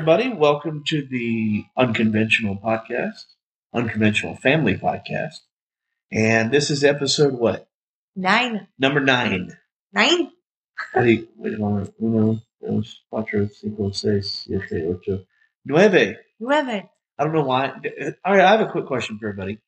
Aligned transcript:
Everybody. 0.00 0.32
Welcome 0.32 0.82
to 0.86 1.02
the 1.02 1.66
Unconventional 1.76 2.56
Podcast, 2.56 3.22
Unconventional 3.74 4.34
Family 4.34 4.74
Podcast. 4.78 5.34
And 6.10 6.50
this 6.50 6.70
is 6.70 6.82
episode 6.82 7.34
what? 7.34 7.68
Nine. 8.16 8.66
Number 8.78 9.00
nine. 9.00 9.54
Nine? 9.92 10.30
Wait, 10.96 11.28
wait 11.36 11.52
a 11.52 11.58
moment. 11.58 11.92
Uno, 12.00 12.40
dos, 12.62 13.02
cuatro, 13.12 13.52
cinco, 13.52 13.90
seis, 13.90 14.46
siete, 14.46 14.86
ocho, 14.88 15.26
nueve. 15.66 16.16
Nueve. 16.40 16.88
I 17.18 17.22
don't 17.22 17.34
know 17.34 17.44
why. 17.44 17.68
All 18.24 18.32
right, 18.32 18.40
I 18.40 18.52
have 18.52 18.66
a 18.66 18.72
quick 18.72 18.86
question 18.86 19.18
for 19.18 19.28
everybody. 19.28 19.58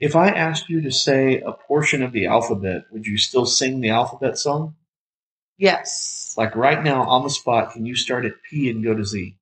If 0.00 0.16
I 0.16 0.28
asked 0.28 0.70
you 0.70 0.80
to 0.80 0.90
say 0.90 1.42
a 1.42 1.52
portion 1.52 2.02
of 2.02 2.12
the 2.12 2.24
alphabet, 2.24 2.84
would 2.90 3.06
you 3.06 3.18
still 3.18 3.44
sing 3.44 3.82
the 3.82 3.90
alphabet 3.90 4.38
song? 4.38 4.76
Yes. 5.58 6.34
Like 6.38 6.56
right 6.56 6.82
now 6.82 7.02
on 7.02 7.22
the 7.22 7.28
spot, 7.28 7.74
can 7.74 7.84
you 7.84 7.94
start 7.94 8.24
at 8.24 8.42
P 8.48 8.70
and 8.70 8.82
go 8.82 8.94
to 8.94 9.04
Z? 9.04 9.36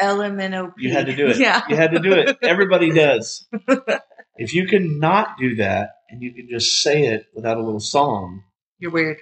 L 0.00 0.22
M 0.22 0.40
N 0.40 0.54
O 0.54 0.68
P. 0.68 0.86
You 0.86 0.92
had 0.92 1.06
to 1.06 1.14
do 1.14 1.28
it. 1.28 1.38
Yeah. 1.38 1.62
You 1.68 1.76
had 1.76 1.92
to 1.92 2.00
do 2.00 2.12
it. 2.12 2.38
Everybody 2.42 2.90
does. 2.90 3.46
if 4.36 4.54
you 4.54 4.66
can 4.66 4.98
not 4.98 5.36
do 5.38 5.56
that 5.56 5.90
and 6.08 6.22
you 6.22 6.32
can 6.32 6.48
just 6.48 6.82
say 6.82 7.06
it 7.06 7.26
without 7.34 7.58
a 7.58 7.62
little 7.62 7.80
song, 7.80 8.42
You're 8.78 8.90
weird. 8.90 9.18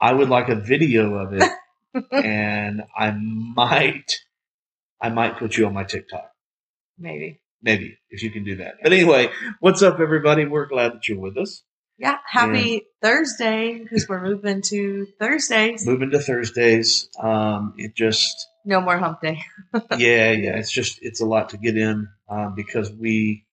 I 0.00 0.12
would 0.12 0.28
like 0.28 0.48
a 0.48 0.56
video 0.56 1.14
of 1.14 1.32
it 1.32 1.50
and 2.12 2.82
I 2.96 3.10
might 3.10 4.16
I 5.00 5.10
might 5.10 5.38
put 5.38 5.56
you 5.56 5.66
on 5.66 5.74
my 5.74 5.84
TikTok. 5.84 6.30
Maybe. 6.98 7.40
Maybe 7.62 7.98
if 8.10 8.22
you 8.22 8.30
can 8.30 8.44
do 8.44 8.56
that. 8.56 8.74
But 8.82 8.92
anyway, 8.92 9.30
what's 9.60 9.82
up 9.82 10.00
everybody? 10.00 10.44
We're 10.44 10.66
glad 10.66 10.92
that 10.92 11.08
you're 11.08 11.18
with 11.18 11.36
us. 11.36 11.62
Yeah. 11.98 12.18
Happy 12.26 12.86
Thursday 13.02 13.78
because 13.78 14.06
we're 14.08 14.22
moving 14.22 14.60
to 14.62 15.06
Thursdays. 15.18 15.86
Moving 15.86 16.10
to 16.10 16.20
Thursdays. 16.20 17.08
Um 17.18 17.74
it 17.78 17.94
just 17.94 18.48
No 18.66 18.80
more 18.80 18.98
hump 18.98 19.20
day. 19.20 19.42
yeah, 19.96 20.32
yeah, 20.32 20.56
it's 20.56 20.72
just 20.72 20.98
it's 21.00 21.20
a 21.20 21.26
lot 21.26 21.50
to 21.50 21.56
get 21.56 21.76
in 21.76 22.08
um, 22.28 22.54
because 22.56 22.90
we 22.90 23.46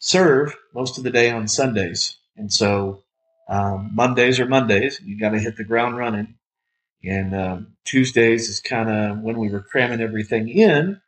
serve 0.00 0.54
most 0.74 0.98
of 0.98 1.04
the 1.04 1.10
day 1.10 1.30
on 1.30 1.46
Sundays, 1.46 2.18
and 2.36 2.52
so 2.52 3.04
um, 3.48 3.92
Mondays 3.94 4.40
are 4.40 4.46
Mondays. 4.46 5.00
You 5.04 5.18
got 5.18 5.30
to 5.30 5.38
hit 5.38 5.56
the 5.56 5.64
ground 5.64 5.96
running, 5.96 6.34
and 7.04 7.34
um, 7.34 7.76
Tuesdays 7.84 8.48
is 8.48 8.60
kind 8.60 8.90
of 8.90 9.20
when 9.20 9.38
we 9.38 9.48
were 9.48 9.62
cramming 9.62 10.00
everything 10.00 10.48
in 10.48 11.00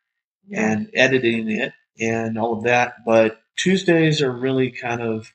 and 0.53 0.89
editing 0.95 1.51
it 1.51 1.73
and 2.01 2.39
all 2.39 2.57
of 2.57 2.65
that. 2.65 3.05
But 3.05 3.41
Tuesdays 3.57 4.23
are 4.23 4.33
really 4.33 4.71
kind 4.71 5.03
of 5.03 5.33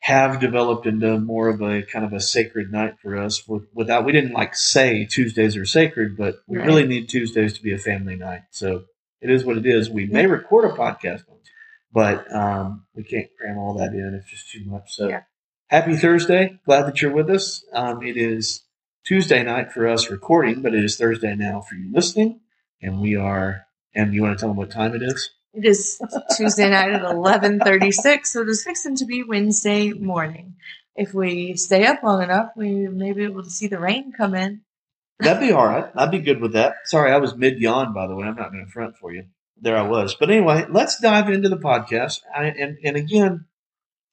have 0.00 0.40
developed 0.40 0.86
into 0.86 1.18
more 1.18 1.48
of 1.48 1.60
a 1.60 1.82
kind 1.82 2.04
of 2.04 2.12
a 2.12 2.20
sacred 2.20 2.72
night 2.72 2.94
for 3.02 3.16
us. 3.16 3.46
Without 3.74 4.04
we 4.04 4.12
didn't 4.12 4.32
like 4.32 4.54
say 4.56 5.04
Tuesdays 5.04 5.56
are 5.56 5.66
sacred, 5.66 6.16
but 6.16 6.36
we 6.46 6.58
Right. 6.58 6.66
really 6.66 6.86
need 6.86 7.08
Tuesdays 7.08 7.52
to 7.54 7.62
be 7.62 7.72
a 7.72 7.78
family 7.78 8.16
night. 8.16 8.42
So 8.50 8.84
it 9.20 9.30
is 9.30 9.44
what 9.44 9.58
it 9.58 9.66
is. 9.66 9.90
We 9.90 10.06
may 10.06 10.26
record 10.26 10.64
a 10.64 10.74
podcast 10.74 11.24
but 11.92 12.32
um, 12.34 12.84
we 12.94 13.02
can't 13.02 13.28
cram 13.38 13.58
all 13.58 13.74
that 13.78 13.92
in. 13.92 14.14
It's 14.14 14.30
just 14.30 14.50
too 14.50 14.64
much. 14.64 14.94
So 14.94 15.08
Yeah. 15.08 15.22
happy 15.68 15.96
Thursday! 15.96 16.58
Glad 16.64 16.86
that 16.86 17.02
you're 17.02 17.12
with 17.12 17.30
us. 17.30 17.64
Um, 17.72 18.02
it 18.02 18.16
is 18.16 18.62
Tuesday 19.04 19.42
night 19.42 19.72
for 19.72 19.88
us 19.88 20.10
recording, 20.10 20.62
but 20.62 20.74
it 20.74 20.84
is 20.84 20.96
Thursday 20.96 21.34
now 21.34 21.60
for 21.60 21.74
you 21.74 21.90
listening, 21.92 22.40
and 22.82 23.00
we 23.00 23.16
are. 23.16 23.66
And 23.92 24.14
you 24.14 24.22
want 24.22 24.38
to 24.38 24.40
tell 24.40 24.50
them 24.50 24.56
what 24.56 24.70
time 24.70 24.94
it 24.94 25.02
is? 25.02 25.30
It 25.52 25.64
is 25.64 26.00
Tuesday 26.36 26.70
night 26.70 26.92
at 26.92 27.02
eleven 27.02 27.58
thirty 27.58 27.90
six, 27.90 28.32
so 28.32 28.42
is 28.42 28.62
fixing 28.64 28.96
to 28.96 29.04
be 29.04 29.24
Wednesday 29.24 29.92
morning. 29.92 30.54
If 30.94 31.12
we 31.12 31.56
stay 31.56 31.86
up 31.86 32.02
long 32.02 32.22
enough, 32.22 32.50
we 32.56 32.88
may 32.88 33.12
be 33.12 33.24
able 33.24 33.42
to 33.42 33.50
see 33.50 33.66
the 33.66 33.80
rain 33.80 34.12
come 34.16 34.34
in. 34.34 34.62
That'd 35.18 35.40
be 35.40 35.52
all 35.52 35.66
right. 35.66 35.90
I'd 35.94 36.10
be 36.10 36.20
good 36.20 36.40
with 36.40 36.52
that. 36.52 36.76
Sorry, 36.84 37.12
I 37.12 37.18
was 37.18 37.36
mid 37.36 37.58
yawn, 37.58 37.92
by 37.92 38.06
the 38.06 38.14
way. 38.14 38.26
I'm 38.26 38.36
not 38.36 38.52
going 38.52 38.64
to 38.64 38.70
front 38.70 38.96
for 38.96 39.12
you. 39.12 39.24
There 39.60 39.76
I 39.76 39.82
was. 39.82 40.14
But 40.14 40.30
anyway, 40.30 40.66
let's 40.70 41.00
dive 41.00 41.28
into 41.28 41.48
the 41.48 41.58
podcast. 41.58 42.20
I, 42.34 42.44
and, 42.44 42.78
and 42.82 42.96
again, 42.96 43.44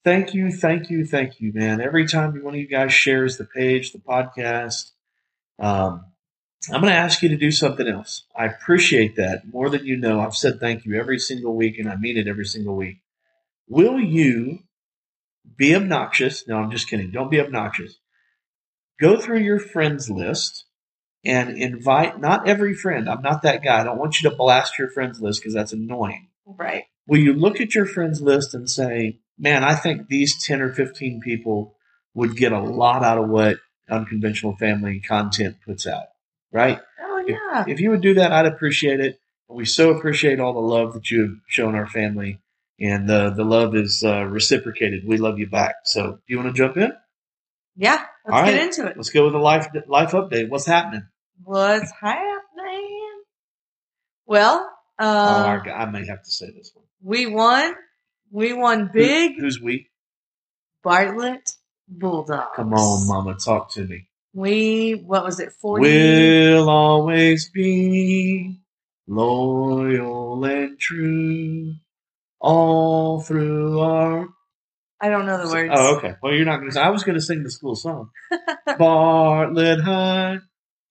thank 0.04 0.34
you, 0.34 0.50
thank 0.50 0.90
you, 0.90 1.06
thank 1.06 1.40
you, 1.40 1.52
man. 1.54 1.80
Every 1.80 2.06
time 2.06 2.32
one 2.42 2.54
of 2.54 2.60
you 2.60 2.68
guys 2.68 2.92
shares 2.92 3.38
the 3.38 3.46
page, 3.46 3.92
the 3.92 3.98
podcast, 3.98 4.90
um, 5.58 6.04
I'm 6.72 6.80
going 6.80 6.92
to 6.92 6.98
ask 6.98 7.22
you 7.22 7.28
to 7.30 7.36
do 7.36 7.50
something 7.50 7.86
else. 7.86 8.24
I 8.36 8.46
appreciate 8.46 9.16
that 9.16 9.42
more 9.52 9.70
than 9.70 9.86
you 9.86 9.96
know. 9.96 10.20
I've 10.20 10.34
said 10.34 10.60
thank 10.60 10.84
you 10.84 10.98
every 10.98 11.18
single 11.18 11.54
week, 11.54 11.78
and 11.78 11.88
I 11.88 11.96
mean 11.96 12.16
it 12.16 12.26
every 12.26 12.44
single 12.44 12.76
week. 12.76 12.98
Will 13.68 14.00
you 14.00 14.60
be 15.56 15.74
obnoxious? 15.74 16.46
No, 16.48 16.56
I'm 16.56 16.70
just 16.70 16.88
kidding. 16.88 17.10
Don't 17.10 17.30
be 17.30 17.40
obnoxious. 17.40 17.98
Go 19.00 19.20
through 19.20 19.40
your 19.40 19.60
friends 19.60 20.10
list 20.10 20.64
and 21.24 21.56
invite 21.56 22.20
not 22.20 22.48
every 22.48 22.74
friend. 22.74 23.08
I'm 23.08 23.22
not 23.22 23.42
that 23.42 23.62
guy. 23.62 23.80
I 23.80 23.84
don't 23.84 23.98
want 23.98 24.20
you 24.20 24.28
to 24.30 24.36
blast 24.36 24.78
your 24.78 24.90
friends 24.90 25.20
list 25.20 25.40
because 25.40 25.54
that's 25.54 25.72
annoying. 25.72 26.28
Right. 26.46 26.84
Will 27.06 27.18
you 27.18 27.32
look 27.34 27.60
at 27.60 27.74
your 27.74 27.86
friends 27.86 28.20
list 28.20 28.54
and 28.54 28.68
say, 28.68 29.20
man, 29.38 29.64
I 29.64 29.74
think 29.74 30.08
these 30.08 30.44
10 30.44 30.60
or 30.60 30.72
15 30.72 31.20
people 31.20 31.76
would 32.14 32.36
get 32.36 32.52
a 32.52 32.60
lot 32.60 33.04
out 33.04 33.18
of 33.18 33.28
what 33.28 33.58
unconventional 33.88 34.56
family 34.56 35.00
content 35.00 35.56
puts 35.64 35.86
out, 35.86 36.06
right? 36.52 36.78
Oh 37.00 37.24
yeah. 37.26 37.64
If 37.66 37.80
you 37.80 37.90
would 37.90 38.00
do 38.02 38.14
that, 38.14 38.32
I'd 38.32 38.46
appreciate 38.46 39.00
it. 39.00 39.18
We 39.48 39.64
so 39.64 39.90
appreciate 39.90 40.40
all 40.40 40.52
the 40.52 40.60
love 40.60 40.92
that 40.94 41.10
you 41.10 41.20
have 41.22 41.36
shown 41.46 41.74
our 41.74 41.86
family, 41.86 42.38
and 42.80 43.10
uh, 43.10 43.30
the 43.30 43.44
love 43.44 43.74
is 43.74 44.02
uh, 44.04 44.24
reciprocated. 44.24 45.06
We 45.06 45.16
love 45.16 45.38
you 45.38 45.46
back. 45.48 45.76
So, 45.84 46.12
do 46.12 46.18
you 46.26 46.36
want 46.38 46.54
to 46.54 46.60
jump 46.62 46.76
in? 46.76 46.92
Yeah. 47.76 48.04
Let's 48.26 48.36
All 48.36 48.44
get 48.44 48.52
right. 48.52 48.62
into 48.62 48.86
it. 48.86 48.96
Let's 48.96 49.10
go 49.10 49.24
with 49.24 49.32
the 49.32 49.38
life 49.38 49.68
life 49.86 50.10
update. 50.10 50.48
What's 50.50 50.66
happening? 50.66 51.06
What's 51.44 51.90
happening? 51.92 52.34
Well, 54.26 54.70
oh, 54.98 55.04
uh, 55.06 55.56
guy- 55.58 55.72
I 55.72 55.86
may 55.90 56.04
have 56.06 56.22
to 56.22 56.30
say 56.30 56.50
this 56.50 56.72
one. 56.74 56.84
we 57.02 57.26
won. 57.26 57.74
We 58.30 58.52
won 58.52 58.88
Who- 58.88 58.92
big. 58.92 59.40
who's 59.40 59.60
we? 59.60 59.88
Bartlett 60.82 61.52
Bulldogs. 61.88 62.50
Come 62.56 62.74
on, 62.74 63.06
Mama, 63.06 63.34
talk 63.36 63.70
to 63.72 63.84
me. 63.84 64.07
We 64.38 64.92
what 65.04 65.24
was 65.24 65.40
it? 65.40 65.52
Forty. 65.52 65.82
Will 65.82 66.70
always 66.70 67.50
be 67.50 68.60
loyal 69.08 70.44
and 70.44 70.78
true 70.78 71.74
all 72.40 73.20
through 73.20 73.80
our. 73.80 74.28
I 75.00 75.08
don't 75.08 75.26
know 75.26 75.44
the 75.44 75.52
words. 75.52 75.72
Oh, 75.74 75.96
okay. 75.96 76.14
Well, 76.22 76.32
you're 76.34 76.44
not 76.44 76.58
going 76.58 76.68
to. 76.68 76.74
sing. 76.74 76.82
I 76.84 76.90
was 76.90 77.02
going 77.02 77.16
to 77.18 77.20
sing 77.20 77.42
the 77.42 77.50
school 77.50 77.74
song. 77.74 78.10
Bartlett 78.78 79.80
High, 79.80 80.38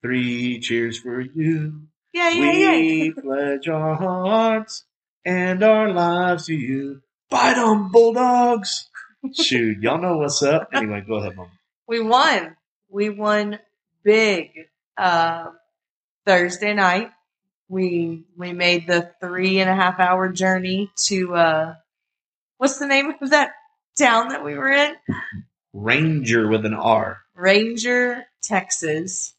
three 0.01 0.59
cheers 0.59 0.99
for 0.99 1.21
you. 1.21 1.83
Yeah, 2.13 2.29
yeah, 2.31 2.51
yeah. 2.51 2.71
We 2.71 3.11
pledge 3.13 3.69
our 3.69 3.95
hearts 3.95 4.83
and 5.23 5.63
our 5.63 5.89
lives 5.93 6.47
to 6.47 6.53
you. 6.53 7.01
Fight 7.29 7.57
'em, 7.57 7.93
Bulldogs! 7.93 8.89
Shoot, 9.33 9.79
y'all 9.79 10.01
know 10.01 10.17
what's 10.17 10.43
up. 10.43 10.67
Anyway, 10.73 11.01
go 11.07 11.15
ahead, 11.15 11.37
Mom. 11.37 11.47
We 11.87 12.01
won. 12.01 12.56
We 12.89 13.09
won 13.09 13.59
big. 14.03 14.69
Uh, 14.97 15.51
Thursday 16.25 16.73
night, 16.73 17.11
we 17.69 18.25
we 18.35 18.51
made 18.51 18.87
the 18.87 19.11
three 19.21 19.59
and 19.59 19.69
a 19.69 19.75
half 19.75 19.99
hour 19.99 20.29
journey 20.29 20.91
to 21.05 21.35
uh, 21.35 21.75
what's 22.57 22.79
the 22.79 22.87
name 22.87 23.13
of 23.21 23.29
that 23.29 23.51
town 23.97 24.29
that 24.29 24.43
we 24.43 24.55
were 24.55 24.69
in? 24.69 24.95
Ranger 25.73 26.47
with 26.47 26.65
an 26.65 26.73
R. 26.73 27.21
Ranger, 27.35 28.25
Texas. 28.41 29.33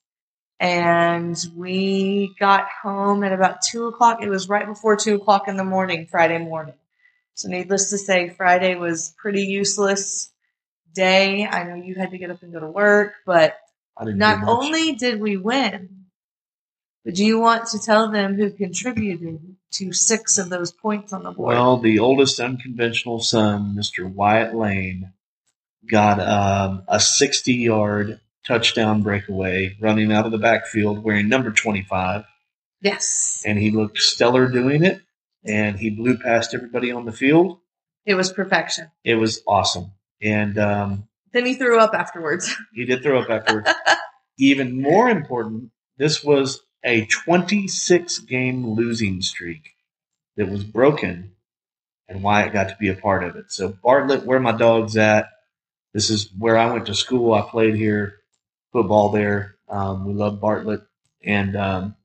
And 0.61 1.37
we 1.55 2.34
got 2.40 2.67
home 2.82 3.23
at 3.23 3.32
about 3.32 3.62
two 3.62 3.87
o'clock. 3.87 4.23
It 4.23 4.28
was 4.28 4.49
right 4.49 4.67
before 4.67 4.96
two 4.96 5.17
o'clock 5.17 5.46
in 5.46 5.56
the 5.56 5.64
morning, 5.64 6.06
Friday 6.06 6.38
morning. 6.38 6.75
So 7.34 7.49
needless 7.49 7.90
to 7.90 7.99
say, 7.99 8.31
Friday 8.31 8.75
was 8.75 9.14
pretty 9.17 9.43
useless 9.43 10.31
day. 10.99 11.47
I 11.47 11.62
know 11.65 11.77
you 11.77 11.95
had 11.95 12.11
to 12.11 12.19
get 12.19 12.31
up 12.31 12.43
and 12.43 12.53
go 12.53 12.61
to 12.61 12.67
work, 12.71 13.15
but 13.25 13.56
not 14.00 14.47
only 14.47 14.93
did 14.97 15.21
we 15.21 15.37
win, 15.37 16.06
but 17.05 17.15
do 17.15 17.25
you 17.25 17.39
want 17.39 17.67
to 17.69 17.79
tell 17.79 18.11
them 18.11 18.35
who 18.35 18.50
contributed 18.50 19.56
to 19.73 19.93
six 19.93 20.39
of 20.39 20.50
those 20.50 20.73
points 20.73 21.12
on 21.12 21.23
the 21.23 21.31
board? 21.31 21.55
Well, 21.55 21.77
the 21.79 22.00
oldest 22.00 22.41
unconventional 22.41 23.21
son, 23.21 23.77
Mr. 23.79 24.12
Wyatt 24.12 24.55
Lane, 24.55 25.12
got 25.91 26.21
um, 26.21 26.83
a 26.89 26.99
60 27.00 27.53
yard 27.55 28.21
touchdown 28.47 29.03
breakaway 29.03 29.77
running 29.81 30.12
out 30.12 30.27
of 30.27 30.33
the 30.33 30.39
backfield 30.39 31.03
wearing 31.05 31.29
number 31.29 31.50
25. 31.53 32.25
yes, 32.81 33.43
And 33.47 33.59
he 33.59 33.71
looked 33.71 33.99
stellar 33.99 34.49
doing 34.49 34.85
it. 34.85 35.00
And 35.45 35.79
he 35.79 35.91
blew 35.91 36.19
past 36.19 36.53
everybody 36.55 36.91
on 36.91 37.05
the 37.06 37.12
field. 37.12 37.59
it 38.05 38.15
was 38.15 38.33
perfection. 38.33 38.91
It 39.05 39.15
was 39.15 39.41
awesome. 39.47 39.93
And 40.23 40.59
um, 40.59 41.09
Then 41.32 41.47
he 41.47 41.55
threw 41.55 41.79
up 41.79 41.94
afterwards. 41.94 42.55
he 42.75 42.85
did 42.85 43.03
throw 43.03 43.20
up 43.20 43.31
afterwards. 43.31 43.70
Even 44.38 44.81
more 44.81 45.09
important, 45.09 45.70
this 45.97 46.23
was 46.23 46.61
a 46.85 47.06
26 47.06 48.20
game 48.20 48.67
losing 48.69 49.20
streak 49.20 49.75
that 50.37 50.49
was 50.49 50.62
broken, 50.62 51.32
and 52.09 52.23
Wyatt 52.23 52.53
got 52.53 52.69
to 52.69 52.76
be 52.79 52.88
a 52.88 52.94
part 52.94 53.25
of 53.25 53.37
it. 53.37 53.50
So, 53.50 53.69
Bartlett, 53.82 54.25
where 54.25 54.38
my 54.38 54.53
dog's 54.53 54.97
at, 54.97 55.29
this 55.93 56.11
is 56.11 56.31
where 56.38 56.56
I 56.56 56.73
went 56.73 56.87
to 56.87 56.94
school. 56.94 57.35
I 57.35 57.43
played 57.43 57.75
here, 57.75 58.19
football 58.73 59.11
there. 59.11 59.56
Um, 59.69 60.06
we 60.06 60.14
love 60.14 60.41
Bartlett. 60.41 60.82
And 61.25 61.56
um, 61.56 61.97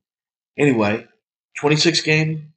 anyway, 0.57 1.07
26 1.57 2.01
game 2.01 2.54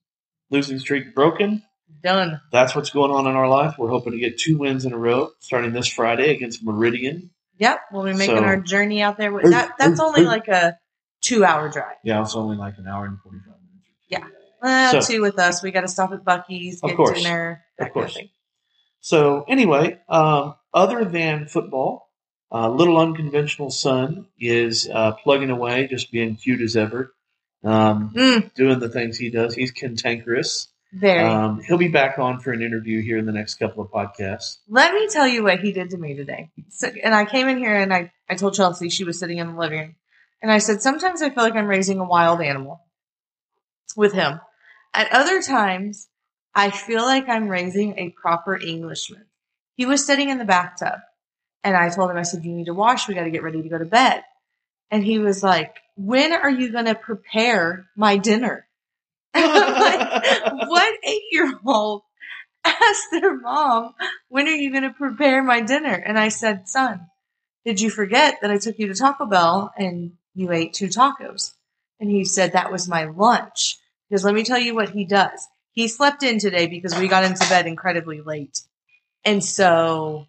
losing 0.50 0.78
streak 0.78 1.14
broken. 1.14 1.62
Done. 2.06 2.40
That's 2.52 2.76
what's 2.76 2.90
going 2.90 3.10
on 3.10 3.26
in 3.26 3.34
our 3.34 3.48
life. 3.48 3.74
We're 3.78 3.88
hoping 3.90 4.12
to 4.12 4.18
get 4.20 4.38
two 4.38 4.56
wins 4.58 4.84
in 4.84 4.92
a 4.92 4.96
row 4.98 5.30
starting 5.40 5.72
this 5.72 5.88
Friday 5.88 6.30
against 6.30 6.62
Meridian. 6.62 7.30
Yep, 7.58 7.80
we'll 7.90 8.04
be 8.04 8.12
making 8.12 8.36
So- 8.36 8.44
our 8.44 8.60
journey 8.60 9.02
out 9.02 9.18
there. 9.18 9.32
That 9.50 9.72
that's 9.76 9.98
only 9.98 10.22
like 10.22 10.46
a 10.46 10.78
two 11.20 11.44
hour 11.44 11.68
drive. 11.68 11.96
Yeah, 12.04 12.22
it's 12.22 12.36
only 12.36 12.56
like 12.56 12.78
an 12.78 12.86
hour 12.86 13.06
and 13.06 13.18
45 13.20 13.44
minutes. 13.46 13.90
Yeah. 14.08 14.24
Uh, 14.62 15.00
So- 15.00 15.14
two 15.14 15.20
with 15.20 15.38
us. 15.40 15.64
We 15.64 15.72
got 15.72 15.80
to 15.80 15.88
stop 15.88 16.12
at 16.12 16.24
Buc-ee's, 16.24 16.80
Of 16.80 16.90
get 16.90 16.96
course. 16.96 17.20
dinner, 17.22 17.64
Of 17.80 17.92
kind 17.92 18.06
of. 18.06 18.16
So 19.00 19.44
anyway, 19.48 19.98
um, 20.08 20.54
other 20.72 21.04
than 21.04 21.48
football, 21.48 22.08
uh, 22.52 22.68
little 22.70 22.98
unconventional 22.98 23.70
son 23.70 24.28
is 24.38 24.88
uh, 24.92 25.12
plugging 25.12 25.50
away, 25.50 25.88
just 25.88 26.12
being 26.12 26.36
cute 26.36 26.60
as 26.60 26.76
ever, 26.76 27.12
um, 27.64 28.12
Mm, 28.14 28.54
doing 28.54 28.78
the 28.78 28.88
things 28.88 29.18
he 29.18 29.28
does. 29.30 29.54
He's 29.56 29.72
cantankerous. 29.72 30.68
Very. 30.96 31.28
Um, 31.28 31.60
he'll 31.60 31.78
be 31.78 31.88
back 31.88 32.18
on 32.18 32.40
for 32.40 32.52
an 32.52 32.62
interview 32.62 33.02
here 33.02 33.18
in 33.18 33.26
the 33.26 33.32
next 33.32 33.54
couple 33.54 33.82
of 33.82 33.90
podcasts. 33.90 34.58
Let 34.68 34.94
me 34.94 35.08
tell 35.08 35.26
you 35.26 35.42
what 35.42 35.60
he 35.60 35.72
did 35.72 35.90
to 35.90 35.98
me 35.98 36.14
today. 36.14 36.50
So, 36.70 36.88
and 37.02 37.14
I 37.14 37.24
came 37.24 37.48
in 37.48 37.58
here 37.58 37.76
and 37.76 37.92
I, 37.92 38.12
I 38.28 38.34
told 38.34 38.54
Chelsea 38.54 38.88
she 38.88 39.04
was 39.04 39.18
sitting 39.18 39.38
in 39.38 39.48
the 39.48 39.58
living 39.58 39.78
room. 39.78 39.96
And 40.42 40.50
I 40.50 40.58
said, 40.58 40.82
sometimes 40.82 41.22
I 41.22 41.30
feel 41.30 41.44
like 41.44 41.54
I'm 41.54 41.66
raising 41.66 41.98
a 41.98 42.04
wild 42.04 42.40
animal 42.40 42.80
with 43.96 44.12
him. 44.12 44.40
At 44.94 45.12
other 45.12 45.42
times, 45.42 46.08
I 46.54 46.70
feel 46.70 47.02
like 47.02 47.28
I'm 47.28 47.48
raising 47.48 47.98
a 47.98 48.10
proper 48.10 48.56
Englishman. 48.56 49.26
He 49.74 49.86
was 49.86 50.06
sitting 50.06 50.30
in 50.30 50.38
the 50.38 50.44
bathtub 50.44 51.00
and 51.62 51.76
I 51.76 51.90
told 51.90 52.10
him, 52.10 52.16
I 52.16 52.22
said, 52.22 52.44
you 52.44 52.52
need 52.52 52.66
to 52.66 52.74
wash. 52.74 53.08
We 53.08 53.14
got 53.14 53.24
to 53.24 53.30
get 53.30 53.42
ready 53.42 53.62
to 53.62 53.68
go 53.68 53.78
to 53.78 53.84
bed. 53.84 54.22
And 54.90 55.04
he 55.04 55.18
was 55.18 55.42
like, 55.42 55.76
when 55.96 56.32
are 56.32 56.50
you 56.50 56.70
going 56.70 56.84
to 56.84 56.94
prepare 56.94 57.88
my 57.96 58.16
dinner? 58.16 58.65
Like, 59.42 60.68
what 60.68 60.94
eight 61.04 61.22
year 61.30 61.58
old 61.64 62.02
asked 62.64 63.10
their 63.12 63.38
mom, 63.38 63.94
when 64.28 64.46
are 64.46 64.50
you 64.50 64.70
going 64.70 64.82
to 64.82 64.90
prepare 64.90 65.42
my 65.42 65.60
dinner? 65.60 65.94
And 65.94 66.18
I 66.18 66.28
said, 66.28 66.68
son, 66.68 67.06
did 67.64 67.80
you 67.80 67.90
forget 67.90 68.36
that 68.42 68.50
I 68.50 68.58
took 68.58 68.78
you 68.78 68.88
to 68.88 68.94
Taco 68.94 69.26
Bell 69.26 69.72
and 69.76 70.12
you 70.34 70.52
ate 70.52 70.72
two 70.74 70.88
tacos? 70.88 71.52
And 72.00 72.10
he 72.10 72.24
said, 72.24 72.52
that 72.52 72.70
was 72.70 72.88
my 72.88 73.04
lunch. 73.04 73.78
Because 74.08 74.24
let 74.24 74.34
me 74.34 74.44
tell 74.44 74.58
you 74.58 74.74
what 74.74 74.90
he 74.90 75.04
does. 75.04 75.46
He 75.72 75.88
slept 75.88 76.22
in 76.22 76.38
today 76.38 76.66
because 76.66 76.96
we 76.96 77.08
got 77.08 77.24
into 77.24 77.48
bed 77.48 77.66
incredibly 77.66 78.20
late. 78.20 78.60
And 79.24 79.44
so 79.44 80.26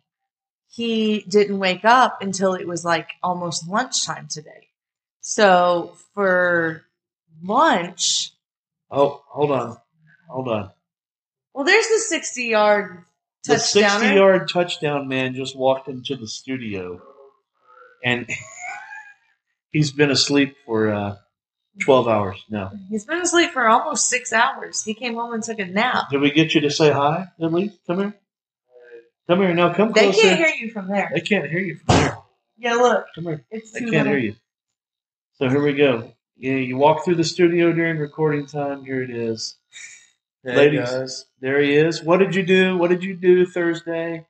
he 0.70 1.22
didn't 1.22 1.60
wake 1.60 1.86
up 1.86 2.22
until 2.22 2.54
it 2.54 2.68
was 2.68 2.84
like 2.84 3.12
almost 3.24 3.68
lunchtime 3.68 4.28
today. 4.30 4.68
So 5.22 5.96
for 6.14 6.84
lunch, 7.44 8.32
Oh, 8.90 9.22
hold 9.28 9.52
on, 9.52 9.78
hold 10.30 10.48
on. 10.48 10.72
well, 11.54 11.66
there's 11.66 11.88
the 11.88 12.00
60 12.00 12.44
yard 12.46 13.04
touchdown. 13.46 13.58
The 13.58 13.82
touchdown. 13.82 14.00
60 14.02 14.16
yard 14.16 14.50
touchdown 14.50 15.08
man 15.08 15.36
just 15.36 15.58
walked 15.58 15.88
into 15.90 16.16
the 16.16 16.28
studio 16.28 17.02
and 18.04 18.30
he's 19.72 19.92
been 19.92 20.10
asleep 20.12 20.56
for 20.66 20.90
uh, 20.94 21.16
12 21.82 22.08
hours 22.08 22.44
now. 22.50 22.72
He's 22.90 23.06
been 23.06 23.22
asleep 23.22 23.52
for 23.52 23.68
almost 23.68 24.08
six 24.10 24.32
hours. 24.32 24.84
He 24.84 24.94
came 24.94 25.16
home 25.16 25.34
and 25.34 25.44
took 25.44 25.60
a 25.60 25.66
nap. 25.66 26.06
Did 26.10 26.22
we 26.22 26.32
get 26.32 26.56
you 26.56 26.62
to 26.62 26.72
say 26.72 26.92
hi, 26.92 27.28
at 27.42 27.54
least? 27.54 27.78
Come 27.88 28.00
here. 28.00 28.14
Come 29.28 29.40
here. 29.40 29.54
now. 29.54 29.74
come 29.74 29.92
closer. 29.92 30.06
They 30.06 30.12
closer. 30.14 30.28
can't 30.28 30.38
hear 30.40 30.56
you 30.66 30.72
from 30.72 30.88
there. 30.88 31.12
They 31.14 31.22
can't 31.22 31.50
hear 31.50 31.60
you 31.60 31.76
from 31.76 31.96
there. 31.96 32.18
Yeah, 32.58 32.74
look, 32.76 33.06
Come 33.14 33.26
here. 33.26 33.46
it's 33.52 33.72
They 33.74 33.82
too 33.82 33.92
can't 33.92 34.08
little. 34.08 34.14
hear 34.14 34.20
you. 34.20 34.36
So 35.34 35.50
here 35.50 35.62
we 35.62 35.74
go. 35.74 36.14
Yeah, 36.40 36.56
you 36.56 36.78
walk 36.78 37.04
through 37.04 37.16
the 37.16 37.24
studio 37.24 37.72
during 37.74 37.98
recording 37.98 38.46
time. 38.46 38.84
Here 38.86 39.02
it 39.02 39.10
is. 39.10 39.56
Hey 40.44 40.56
Ladies. 40.56 40.90
guys, 40.90 41.26
There 41.42 41.60
he 41.60 41.76
is. 41.76 42.04
What 42.04 42.18
did 42.18 42.36
you 42.36 42.44
do? 42.44 42.78
What 42.78 42.90
did 42.90 43.04
you 43.04 43.16
do 43.16 43.46
Thursday? 43.46 44.26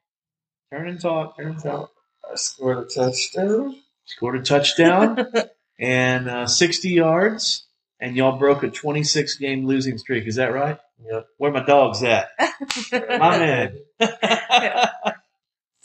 Turn 0.71 0.87
and 0.87 0.99
talk. 1.01 1.37
Turn 1.37 1.51
and 1.51 1.61
talk. 1.61 1.91
I 2.29 2.35
scored 2.35 2.77
a 2.79 2.85
touchdown. 2.85 3.75
Scored 4.05 4.37
a 4.37 4.41
touchdown 4.41 5.25
and 5.79 6.29
uh, 6.29 6.47
60 6.47 6.89
yards, 6.89 7.65
and 7.99 8.15
y'all 8.15 8.37
broke 8.37 8.63
a 8.63 8.69
26 8.69 9.35
game 9.35 9.65
losing 9.67 9.97
streak. 9.97 10.25
Is 10.27 10.35
that 10.35 10.53
right? 10.53 10.77
Yep. 11.05 11.27
Where 11.37 11.51
my 11.51 11.63
dog's 11.63 12.03
at? 12.03 12.29
My 12.91 13.37
man. 13.37 13.77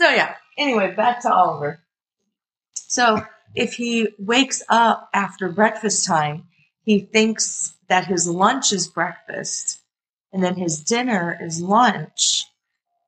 So 0.01 0.11
yeah. 0.11 0.35
Anyway, 0.59 0.93
back 0.97 1.23
to 1.23 1.33
Oliver. 1.33 1.81
So 2.75 3.25
if 3.55 3.75
he 3.75 4.09
wakes 4.19 4.63
up 4.69 5.11
after 5.15 5.49
breakfast 5.51 6.07
time, 6.07 6.45
he 6.85 7.01
thinks 7.01 7.75
that 7.89 8.07
his 8.07 8.29
lunch 8.29 8.73
is 8.73 8.89
breakfast, 8.89 9.81
and 10.33 10.43
then 10.43 10.57
his 10.57 10.81
dinner 10.81 11.39
is 11.41 11.61
lunch, 11.61 12.47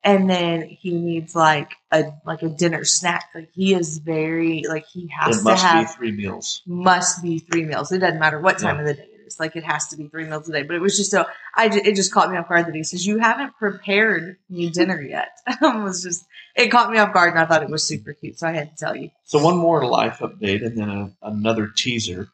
and 0.05 0.29
then 0.31 0.63
he 0.69 0.93
needs 0.93 1.35
like 1.35 1.75
a 1.93 2.13
like 2.27 2.43
a 2.43 2.49
dinner 2.49 2.85
snack. 2.85 3.31
Like 3.35 3.51
he 3.55 3.75
is 3.75 3.99
very 3.99 4.65
like 4.69 4.87
he 4.87 5.09
has 5.09 5.39
it 5.39 5.45
to 5.45 5.45
must 5.45 5.63
have 5.63 5.89
be 5.89 5.93
three 5.95 6.13
meals. 6.13 6.63
must 6.67 7.23
be 7.23 7.39
three 7.39 7.65
meals. 7.65 7.91
It 7.93 7.99
doesn't 8.01 8.21
matter 8.21 8.41
what 8.41 8.59
time 8.59 8.77
Yeah. 8.77 8.83
of 8.83 8.87
the 8.87 8.95
day 8.95 9.09
is. 9.27 9.39
Like 9.41 9.57
it 9.57 9.65
has 9.65 9.87
to 9.89 9.97
be 9.97 10.09
three 10.09 10.25
meals 10.25 10.49
a 10.49 10.53
day. 10.53 10.63
But 10.63 10.77
it 10.77 10.81
was 10.83 10.97
just 10.97 11.11
so 11.11 11.25
I 11.55 11.67
it 11.67 11.95
just 11.97 12.13
caught 12.13 12.31
me 12.31 12.37
off 12.37 12.49
guard 12.49 12.67
that 12.67 12.75
he 12.75 12.83
says 12.85 13.07
you 13.07 13.19
haven't 13.19 13.55
prepared 13.57 14.37
me 14.49 14.71
dinner 14.71 15.01
yet. 15.01 15.31
it 15.49 15.83
was 15.83 16.03
just 16.03 16.25
it 16.57 16.69
caught 16.71 16.91
me 16.91 16.99
off 16.99 17.13
guard 17.13 17.31
and 17.31 17.39
I 17.39 17.47
thought 17.47 17.63
it 17.63 17.71
was 17.71 17.83
super 17.87 18.13
cute. 18.13 18.39
So 18.39 18.47
I 18.49 18.53
had 18.53 18.71
to 18.71 18.77
tell 18.77 18.95
you. 18.97 19.11
So 19.25 19.43
one 19.43 19.57
more 19.57 19.87
life 19.87 20.19
update 20.19 20.65
and 20.65 20.77
then 20.79 20.89
a, 20.89 21.11
another 21.23 21.69
teaser. 21.75 22.29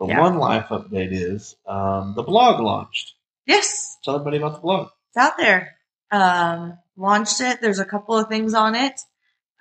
The 0.00 0.06
Yeah. 0.08 0.20
one 0.20 0.36
life 0.38 0.66
update 0.68 1.08
is 1.12 1.56
um, 1.66 2.12
the 2.16 2.22
blog 2.22 2.60
launched. 2.60 3.14
Yes, 3.46 3.96
Tell 4.04 4.14
everybody 4.16 4.36
about 4.38 4.54
the 4.56 4.60
blog. 4.60 4.88
it's 5.08 5.16
out 5.16 5.38
there. 5.38 5.76
Um, 6.10 6.76
launched 6.96 7.40
it. 7.40 7.60
There's 7.62 7.78
a 7.78 7.84
couple 7.84 8.16
of 8.18 8.28
things 8.28 8.52
on 8.54 8.74
it. 8.74 9.00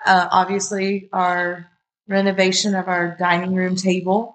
Uh, 0.06 0.28
obviously, 0.30 1.08
our 1.14 1.68
renovation 2.08 2.76
of 2.76 2.88
our 2.88 3.16
dining 3.18 3.56
room 3.56 3.76
table, 3.76 4.35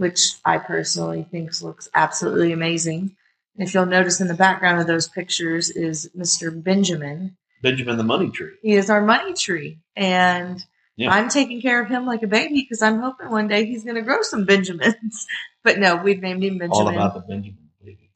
which 0.00 0.36
I 0.46 0.56
personally 0.56 1.26
think 1.30 1.60
looks 1.60 1.90
absolutely 1.94 2.52
amazing. 2.52 3.14
If 3.56 3.74
you'll 3.74 3.84
notice 3.84 4.18
in 4.18 4.28
the 4.28 4.34
background 4.34 4.80
of 4.80 4.86
those 4.86 5.08
pictures 5.08 5.68
is 5.68 6.08
Mr. 6.16 6.50
Benjamin. 6.50 7.36
Benjamin 7.62 7.98
the 7.98 8.02
Money 8.02 8.30
Tree. 8.30 8.54
He 8.62 8.72
is 8.72 8.88
our 8.88 9.02
money 9.02 9.34
tree, 9.34 9.78
and 9.94 10.64
Yeah. 10.96 11.12
I'm 11.12 11.28
taking 11.28 11.60
care 11.60 11.82
of 11.82 11.90
him 11.90 12.06
like 12.06 12.22
a 12.22 12.26
baby 12.26 12.62
because 12.62 12.80
I'm 12.80 12.98
hoping 12.98 13.28
one 13.28 13.46
day 13.46 13.66
he's 13.66 13.84
going 13.84 13.96
to 13.96 14.02
grow 14.02 14.22
some 14.22 14.46
Benjamins. 14.46 15.26
but 15.64 15.78
no, 15.78 15.96
we've 15.96 16.22
named 16.22 16.42
him 16.42 16.56
Benjamin. 16.56 16.70
All 16.72 16.88
about 16.88 17.12
the 17.12 17.20
Benjamin 17.20 17.68
baby. 17.84 18.10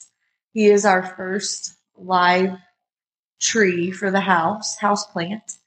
He 0.55 0.65
is 0.65 0.87
our 0.87 1.03
first 1.03 1.77
live 1.99 2.57
tree 3.43 3.91
for 3.91 4.11
the 4.11 4.21
house, 4.21 4.79
house 4.79 5.05
plant. 5.05 5.59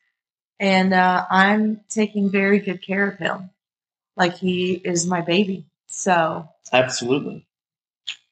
And 0.59 0.95
uh, 0.95 1.27
I'm 1.29 1.81
taking 1.89 2.31
very 2.31 2.57
good 2.57 2.83
care 2.83 3.07
of 3.07 3.19
him. 3.19 3.51
Like 4.15 4.36
he 4.36 4.74
is 4.74 5.05
my 5.05 5.21
baby. 5.21 5.67
So 5.88 6.48
Absolutely. 6.72 7.48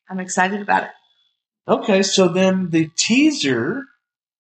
I'm 0.09 0.19
excited 0.19 0.62
about 0.62 0.83
it. 0.83 0.89
Okay, 1.67 2.03
so 2.03 2.27
then 2.27 2.69
the 2.69 2.89
teaser 2.95 3.85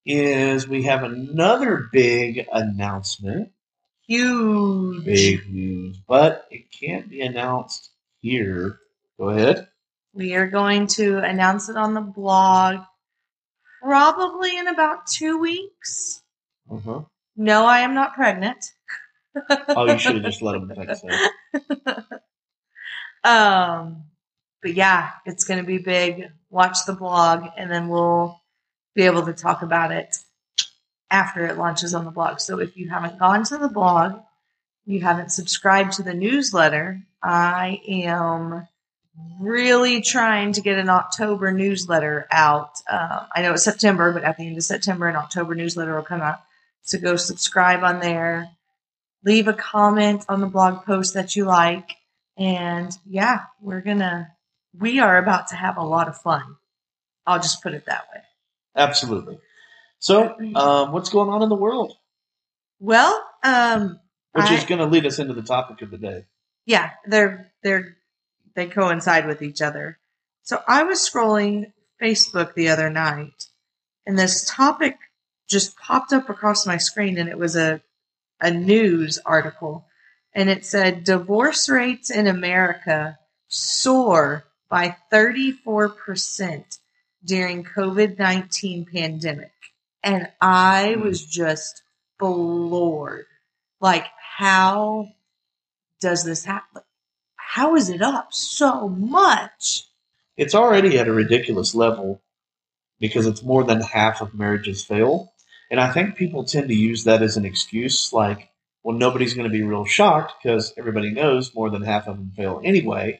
is 0.05 0.67
we 0.67 0.83
have 0.83 1.03
another 1.03 1.89
big 1.91 2.45
announcement. 2.51 3.51
Huge. 4.07 5.03
Big 5.03 5.51
news, 5.51 5.97
but 6.07 6.45
it 6.51 6.71
can't 6.71 7.09
be 7.09 7.21
announced 7.21 7.89
here. 8.19 8.79
Go 9.17 9.29
ahead. 9.29 9.67
We 10.13 10.35
are 10.35 10.47
going 10.47 10.87
to 10.87 11.17
announce 11.17 11.69
it 11.69 11.77
on 11.77 11.95
the 11.95 12.01
blog 12.01 12.81
probably 13.81 14.57
in 14.57 14.67
about 14.67 15.07
two 15.07 15.39
weeks. 15.39 16.21
Uh-huh. 16.71 17.01
No, 17.35 17.65
I 17.65 17.79
am 17.79 17.95
not 17.95 18.13
pregnant. 18.13 18.63
Oh, 19.69 19.85
you 19.91 19.97
should 19.97 20.15
have 20.15 20.23
just 20.23 20.41
let 20.41 20.55
him 20.61 20.71
text 20.73 21.03
that. 21.03 22.21
Um, 23.25 24.03
but 24.61 24.73
yeah, 24.73 25.11
it's 25.25 25.43
going 25.43 25.59
to 25.59 25.65
be 25.65 25.79
big. 25.79 26.29
Watch 26.49 26.85
the 26.85 26.93
blog, 26.93 27.45
and 27.57 27.69
then 27.69 27.89
we'll 27.89 28.39
be 28.95 29.03
able 29.03 29.25
to 29.25 29.33
talk 29.33 29.61
about 29.61 29.91
it 29.91 30.15
after 31.11 31.45
it 31.45 31.57
launches 31.57 31.93
on 31.93 32.05
the 32.05 32.11
blog. 32.11 32.39
So 32.39 32.59
if 32.59 32.77
you 32.77 32.89
haven't 32.89 33.19
gone 33.19 33.43
to 33.45 33.57
the 33.57 33.67
blog, 33.67 34.21
you 34.85 35.01
haven't 35.01 35.31
subscribed 35.31 35.93
to 35.93 36.03
the 36.03 36.13
newsletter, 36.13 37.01
I 37.21 37.81
am 37.87 38.67
really 39.39 40.01
trying 40.01 40.53
to 40.53 40.61
get 40.61 40.77
an 40.77 40.89
October 40.89 41.51
newsletter 41.51 42.27
out. 42.31 42.71
Uh, 42.89 43.25
I 43.33 43.41
know 43.41 43.53
it's 43.53 43.63
September, 43.63 44.11
but 44.11 44.23
at 44.23 44.37
the 44.37 44.45
end 44.45 44.57
of 44.57 44.63
September, 44.63 45.07
an 45.07 45.15
October 45.15 45.55
newsletter 45.55 45.95
will 45.95 46.03
come 46.03 46.21
out. 46.21 46.39
So 46.83 46.99
go 46.99 47.15
subscribe 47.15 47.83
on 47.83 47.99
there. 47.99 48.49
Leave 49.23 49.47
a 49.47 49.53
comment 49.53 50.25
on 50.29 50.41
the 50.41 50.47
blog 50.47 50.85
post 50.85 51.15
that 51.15 51.35
you 51.35 51.45
like. 51.45 51.91
And 52.37 52.91
yeah, 53.05 53.41
we're 53.61 53.81
gonna, 53.81 54.29
we 54.77 54.99
are 54.99 55.17
about 55.17 55.47
to 55.49 55.55
have 55.55 55.77
a 55.77 55.83
lot 55.83 56.07
of 56.07 56.17
fun. 56.17 56.43
I'll 57.25 57.39
just 57.39 57.63
put 57.63 57.73
it 57.73 57.85
that 57.85 58.05
way. 58.13 58.21
Absolutely. 58.75 59.39
So, 59.99 60.35
um, 60.55 60.91
what's 60.91 61.09
going 61.09 61.29
on 61.29 61.41
in 61.41 61.49
the 61.49 61.55
world? 61.55 61.93
Well, 62.79 63.25
um, 63.43 63.99
Which 64.33 64.45
I- 64.45 64.55
is 64.55 64.65
going 64.65 64.79
to 64.79 64.85
lead 64.85 65.05
us 65.05 65.17
into 65.17 65.33
the 65.33 65.41
topic 65.41 65.81
of 65.81 65.89
the 65.91 65.97
day. 65.97 66.25
yeah, 66.65 66.91
they're, 67.07 67.51
they're, 67.63 67.95
they 68.55 68.67
coincide 68.67 69.25
with 69.27 69.41
each 69.41 69.61
other. 69.61 69.97
So 70.43 70.61
I 70.67 70.83
was 70.83 70.99
scrolling 70.99 71.71
Facebook 72.01 72.53
the 72.53 72.67
other 72.69 72.89
night, 72.89 73.47
and 74.05 74.19
this 74.19 74.45
topic 74.47 74.97
just 75.49 75.77
popped 75.77 76.11
up 76.13 76.29
across 76.29 76.67
my 76.67 76.77
screen, 76.77 77.17
and 77.17 77.29
it 77.29 77.37
was 77.39 77.55
a 77.55 77.81
a 78.41 78.51
news 78.51 79.17
article, 79.25 79.87
and 80.35 80.49
it 80.49 80.65
said 80.65 81.03
divorce 81.05 81.69
rates 81.69 82.11
in 82.11 82.27
America 82.27 83.17
soar 83.47 84.45
by 84.69 84.95
34% 85.11 86.79
during 87.23 87.63
COVID-19 87.63 88.91
pandemic. 88.91 89.51
And 90.03 90.29
I 90.41 90.93
Hmm. 90.95 91.01
was 91.01 91.25
just 91.25 91.81
floored. 92.19 93.25
Like 93.81 94.05
how 94.37 95.09
does 96.01 96.23
this 96.23 96.45
happen? 96.45 96.83
How 97.37 97.75
is 97.75 97.89
it 97.89 98.01
up 98.01 98.33
so 98.33 98.89
much? 98.89 99.85
It's 100.37 100.53
already 100.55 100.99
at 100.99 101.07
a 101.07 101.13
ridiculous 101.13 101.73
level 101.73 102.21
because 102.99 103.25
it's 103.25 103.43
more 103.43 103.63
than 103.63 103.81
half 103.81 104.21
of 104.21 104.33
marriages 104.33 104.83
fail. 104.83 105.33
And 105.71 105.79
I 105.79 105.91
think 105.91 106.15
people 106.15 106.43
tend 106.43 106.67
to 106.67 106.75
use 106.75 107.05
that 107.05 107.23
as 107.23 107.37
an 107.37 107.45
excuse 107.45 108.11
like, 108.13 108.49
well, 108.85 108.95
nobody's 108.95 109.33
going 109.33 109.49
to 109.49 109.57
be 109.57 109.63
real 109.63 109.83
shocked 109.83 110.33
because 110.43 110.71
everybody 110.77 111.09
knows 111.09 111.55
more 111.55 111.71
than 111.71 111.81
half 111.81 112.07
of 112.07 112.17
them 112.17 112.31
fail 112.37 112.61
anyway. 112.63 113.19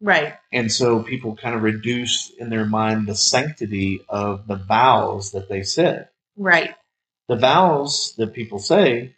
Right. 0.00 0.34
And 0.52 0.70
so 0.70 1.02
people 1.02 1.34
kind 1.34 1.56
of 1.56 1.64
reduce 1.64 2.30
in 2.38 2.48
their 2.48 2.64
mind 2.64 3.08
the 3.08 3.16
sanctity 3.16 4.02
of 4.08 4.46
the 4.46 4.54
vows 4.54 5.32
that 5.32 5.48
they 5.48 5.64
said. 5.64 6.10
Right. 6.36 6.76
The 7.28 7.34
vows 7.34 8.14
that 8.18 8.34
people 8.34 8.60
say 8.60 9.16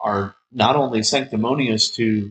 are 0.00 0.36
not 0.52 0.76
only 0.76 1.02
sanctimonious 1.02 1.90
to 1.96 2.30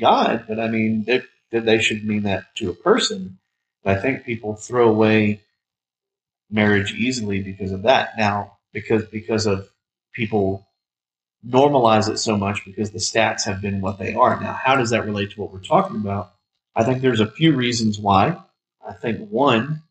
God, 0.00 0.46
but 0.48 0.58
I 0.58 0.68
mean, 0.68 1.04
that 1.04 1.26
they 1.50 1.80
should 1.80 2.02
mean 2.02 2.22
that 2.22 2.56
to 2.56 2.70
a 2.70 2.74
person. 2.74 3.40
But 3.84 3.98
I 3.98 4.00
think 4.00 4.24
people 4.24 4.56
throw 4.56 4.88
away 4.88 5.42
marriage 6.50 6.94
easily 6.94 7.42
because 7.42 7.72
of 7.72 7.82
that. 7.82 8.16
Now, 8.16 8.56
because 8.72 9.04
because 9.04 9.44
of 9.44 9.68
people 10.14 10.66
normalize 11.46 12.08
it 12.08 12.18
so 12.18 12.36
much 12.36 12.64
because 12.64 12.90
the 12.90 12.98
stats 12.98 13.44
have 13.44 13.60
been 13.60 13.80
what 13.80 13.98
they 13.98 14.14
are. 14.14 14.40
Now, 14.40 14.52
how 14.52 14.76
does 14.76 14.90
that 14.90 15.04
relate 15.04 15.32
to 15.32 15.40
what 15.40 15.52
we're 15.52 15.60
talking 15.60 15.96
about? 15.96 16.32
I 16.74 16.84
think 16.84 17.02
there's 17.02 17.20
a 17.20 17.30
few 17.30 17.54
reasons 17.54 17.98
why. 17.98 18.38
I 18.86 18.92
think 18.92 19.28
one, 19.28 19.82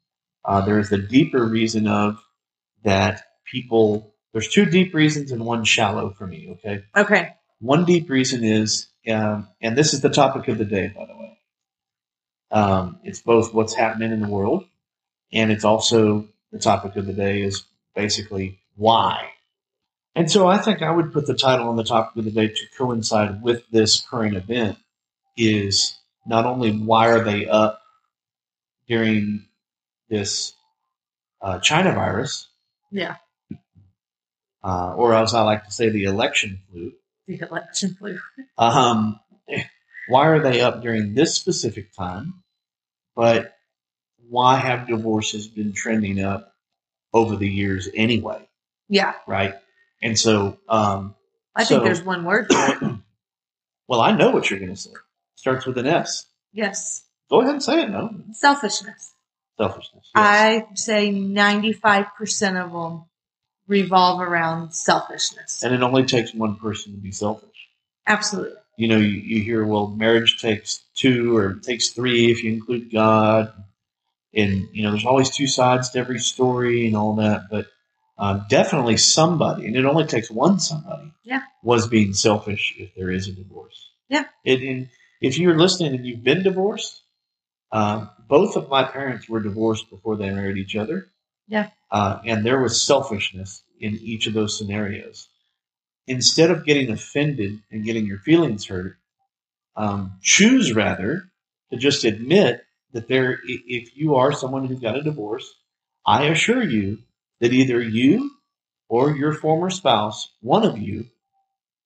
uh, 0.46 0.62
there's 0.62 0.90
the 0.90 0.98
deeper 0.98 1.46
reason 1.46 1.88
of 1.88 2.18
that 2.84 3.24
people. 3.46 4.14
There's 4.34 4.48
two 4.48 4.66
deep 4.66 4.94
reasons 4.94 5.32
and 5.32 5.46
one 5.46 5.64
shallow 5.66 6.12
for 6.12 6.26
me. 6.26 6.50
Okay, 6.54 6.84
Okay. 6.96 7.34
one 7.60 7.84
deep 7.86 8.10
reason 8.10 8.44
is, 8.44 8.88
um, 9.10 9.48
and 9.62 9.78
this 9.78 9.94
is 9.94 10.02
the 10.02 10.10
topic 10.10 10.48
of 10.48 10.58
the 10.58 10.66
day, 10.66 10.88
by 10.96 11.06
the 11.06 11.18
way. 11.18 11.38
Um, 12.52 13.00
it's 13.04 13.22
both 13.22 13.54
what's 13.54 13.74
happening 13.74 14.12
in 14.12 14.22
the 14.22 14.28
world, 14.30 14.66
and 15.32 15.52
it's 15.52 15.64
also 15.66 16.28
the 16.52 16.60
topic 16.60 16.96
of 16.96 17.06
the 17.06 17.14
day 17.14 17.42
is 17.42 17.64
basically 17.96 18.60
why. 18.76 19.30
And 20.16 20.30
so 20.30 20.48
I 20.48 20.58
think 20.58 20.82
I 20.82 20.92
would 20.92 21.14
put 21.14 21.26
the 21.26 21.34
title 21.36 21.70
on 21.70 21.78
the 21.78 21.84
topic 21.84 22.18
of 22.18 22.26
the 22.26 22.32
day 22.32 22.48
to 22.50 22.66
coincide 22.78 23.42
with 23.42 23.64
this 23.72 24.02
current 24.02 24.36
event 24.36 24.78
is 25.38 25.98
not 26.26 26.46
only 26.46 26.72
why 26.72 27.10
are 27.10 27.24
they 27.24 27.48
up 27.48 27.82
during 28.88 29.46
this 30.10 30.54
uh, 31.42 31.60
China 31.60 31.94
virus, 31.94 32.50
Yeah. 32.92 33.16
uh, 34.64 34.94
or 34.96 35.14
as 35.16 35.34
I 35.34 35.42
like 35.44 35.64
to 35.66 35.72
say, 35.72 35.90
the 35.90 36.04
election 36.04 36.60
flu. 36.70 36.92
The 37.28 37.40
election 37.50 37.96
flu. 37.96 38.20
Um, 38.58 39.20
why 40.10 40.28
are 40.28 40.42
they 40.42 40.60
up 40.62 40.82
during 40.82 41.14
this 41.16 41.36
specific 41.36 41.94
time? 41.94 42.44
But 43.16 43.56
why 44.30 44.58
have 44.58 44.88
divorces 44.88 45.48
been 45.48 45.72
trending 45.74 46.22
up 46.22 46.54
over 47.14 47.38
the 47.38 47.48
years 47.50 47.88
anyway? 47.96 48.48
Yeah. 48.90 49.14
Right? 49.26 49.56
And 50.02 50.18
so, 50.18 50.58
um, 50.68 51.16
I 51.56 51.64
think 51.64 51.84
there's 51.84 52.04
one 52.04 52.24
word 52.26 52.48
for 52.52 52.74
it. 52.86 52.96
well, 53.88 54.02
I 54.02 54.12
know 54.12 54.32
what 54.32 54.50
you're 54.50 54.60
going 54.60 54.74
to 54.74 54.80
say. 54.80 54.92
Starts 55.36 55.66
with 55.66 55.78
an 55.78 55.88
S. 55.88 56.26
Yes. 56.54 57.04
Go 57.30 57.42
ahead 57.42 57.54
and 57.54 57.64
say 57.64 57.84
it. 57.84 57.90
No, 57.90 58.10
Selfishness. 58.34 59.14
selfishness. 59.58 60.10
Yes. 60.14 60.14
I 60.16 60.66
say 60.76 61.12
95% 61.12 62.64
of 62.64 62.72
them 62.72 63.06
revolve 63.68 64.22
around 64.22 64.74
selfishness. 64.74 65.64
and 65.64 65.74
it 65.74 65.82
only 65.82 66.04
takes 66.04 66.34
one 66.34 66.56
person 66.58 66.92
to 66.94 66.98
be 66.98 67.12
selfish. 67.12 67.48
Absolutely. 68.08 68.58
you 68.78 68.88
know, 68.88 68.98
you, 68.98 69.08
you 69.08 69.42
hear, 69.44 69.66
well, 69.66 69.88
marriage 69.88 70.42
takes 70.42 70.84
two 70.96 71.38
or 71.38 71.52
it 71.52 71.64
takes 71.64 71.90
three 71.90 72.32
if 72.32 72.44
you 72.44 72.52
include 72.52 72.92
God. 72.92 73.54
And, 74.34 74.68
you 74.74 74.84
know, 74.84 74.92
there's 74.92 75.06
always 75.06 75.30
two 75.30 75.48
sides 75.48 75.90
to 75.92 76.00
every 76.00 76.20
story 76.20 76.88
and 76.88 76.96
all 76.98 77.16
that. 77.16 77.44
But 77.50 77.68
um, 78.22 78.46
definitely 78.50 78.98
somebody, 78.98 79.66
and 79.66 79.76
it 79.76 79.84
only 79.86 80.06
takes 80.06 80.30
one 80.30 80.60
somebody, 80.60 81.12
Yeah. 81.24 81.42
was 81.64 81.88
being 81.88 82.14
selfish 82.14 82.74
if 82.78 82.94
there 82.96 83.10
is 83.10 83.28
a 83.28 83.32
divorce. 83.34 83.90
Yeah. 84.10 84.26
It, 84.46 84.62
and 84.62 84.90
if 85.22 85.38
you're 85.40 85.58
listening 85.58 85.96
and 85.96 86.06
you've 86.06 86.24
been 86.24 86.44
divorced, 86.44 87.02
um, 87.72 88.10
both 88.28 88.56
of 88.56 88.70
my 88.70 88.84
parents 88.84 89.28
were 89.28 89.40
divorced 89.42 89.90
before 89.90 90.18
they 90.18 90.30
married 90.30 90.58
each 90.58 90.76
other. 90.76 91.08
Yeah. 91.48 91.70
Uh, 91.90 92.20
and 92.26 92.46
there 92.46 92.62
was 92.62 92.82
selfishness 92.86 93.64
in 93.80 93.96
each 94.02 94.28
of 94.28 94.34
those 94.34 94.58
scenarios 94.58 95.28
instead 96.08 96.52
of 96.52 96.66
getting 96.66 96.92
offended 96.92 97.60
and 97.72 97.84
getting 97.86 98.06
your 98.06 98.20
feelings 98.20 98.66
hurt, 98.68 98.98
um, 99.76 100.14
choose 100.22 100.74
rather 100.74 101.24
to 101.72 101.78
just 101.78 102.04
admit 102.04 102.64
that 102.94 103.08
there, 103.08 103.40
if 103.46 103.96
you 103.96 104.16
are 104.16 104.32
someone 104.34 104.66
who 104.66 104.76
got 104.76 104.98
a 104.98 105.02
divorce, 105.02 105.52
I 106.06 106.26
assure 106.26 106.62
you 106.64 107.00
that 107.42 107.52
either 107.52 107.82
you 107.82 108.32
or 108.88 109.12
your 109.12 109.34
former 109.34 109.70
spouse, 109.70 110.30
one 110.42 110.64
of 110.64 110.78
you, 110.78 111.08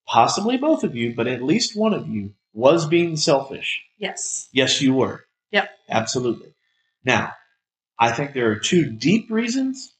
possibly 0.08 0.58
both 0.58 0.84
of 0.84 0.96
you, 0.96 1.16
but 1.16 1.28
at 1.28 1.42
least 1.42 1.76
one 1.76 1.94
of 1.94 2.08
you, 2.08 2.34
was 2.54 2.88
being 2.88 3.18
selfish. 3.18 3.82
Yes. 3.98 4.48
Yes, 4.54 4.82
you 4.82 4.94
were. 4.94 5.26
Yep. 5.52 5.70
Absolutely. 5.90 6.54
Now, 7.04 7.34
I 8.00 8.12
think 8.12 8.34
there 8.34 8.52
are 8.52 8.60
two 8.60 8.90
deep 8.90 9.30
reasons 9.32 9.94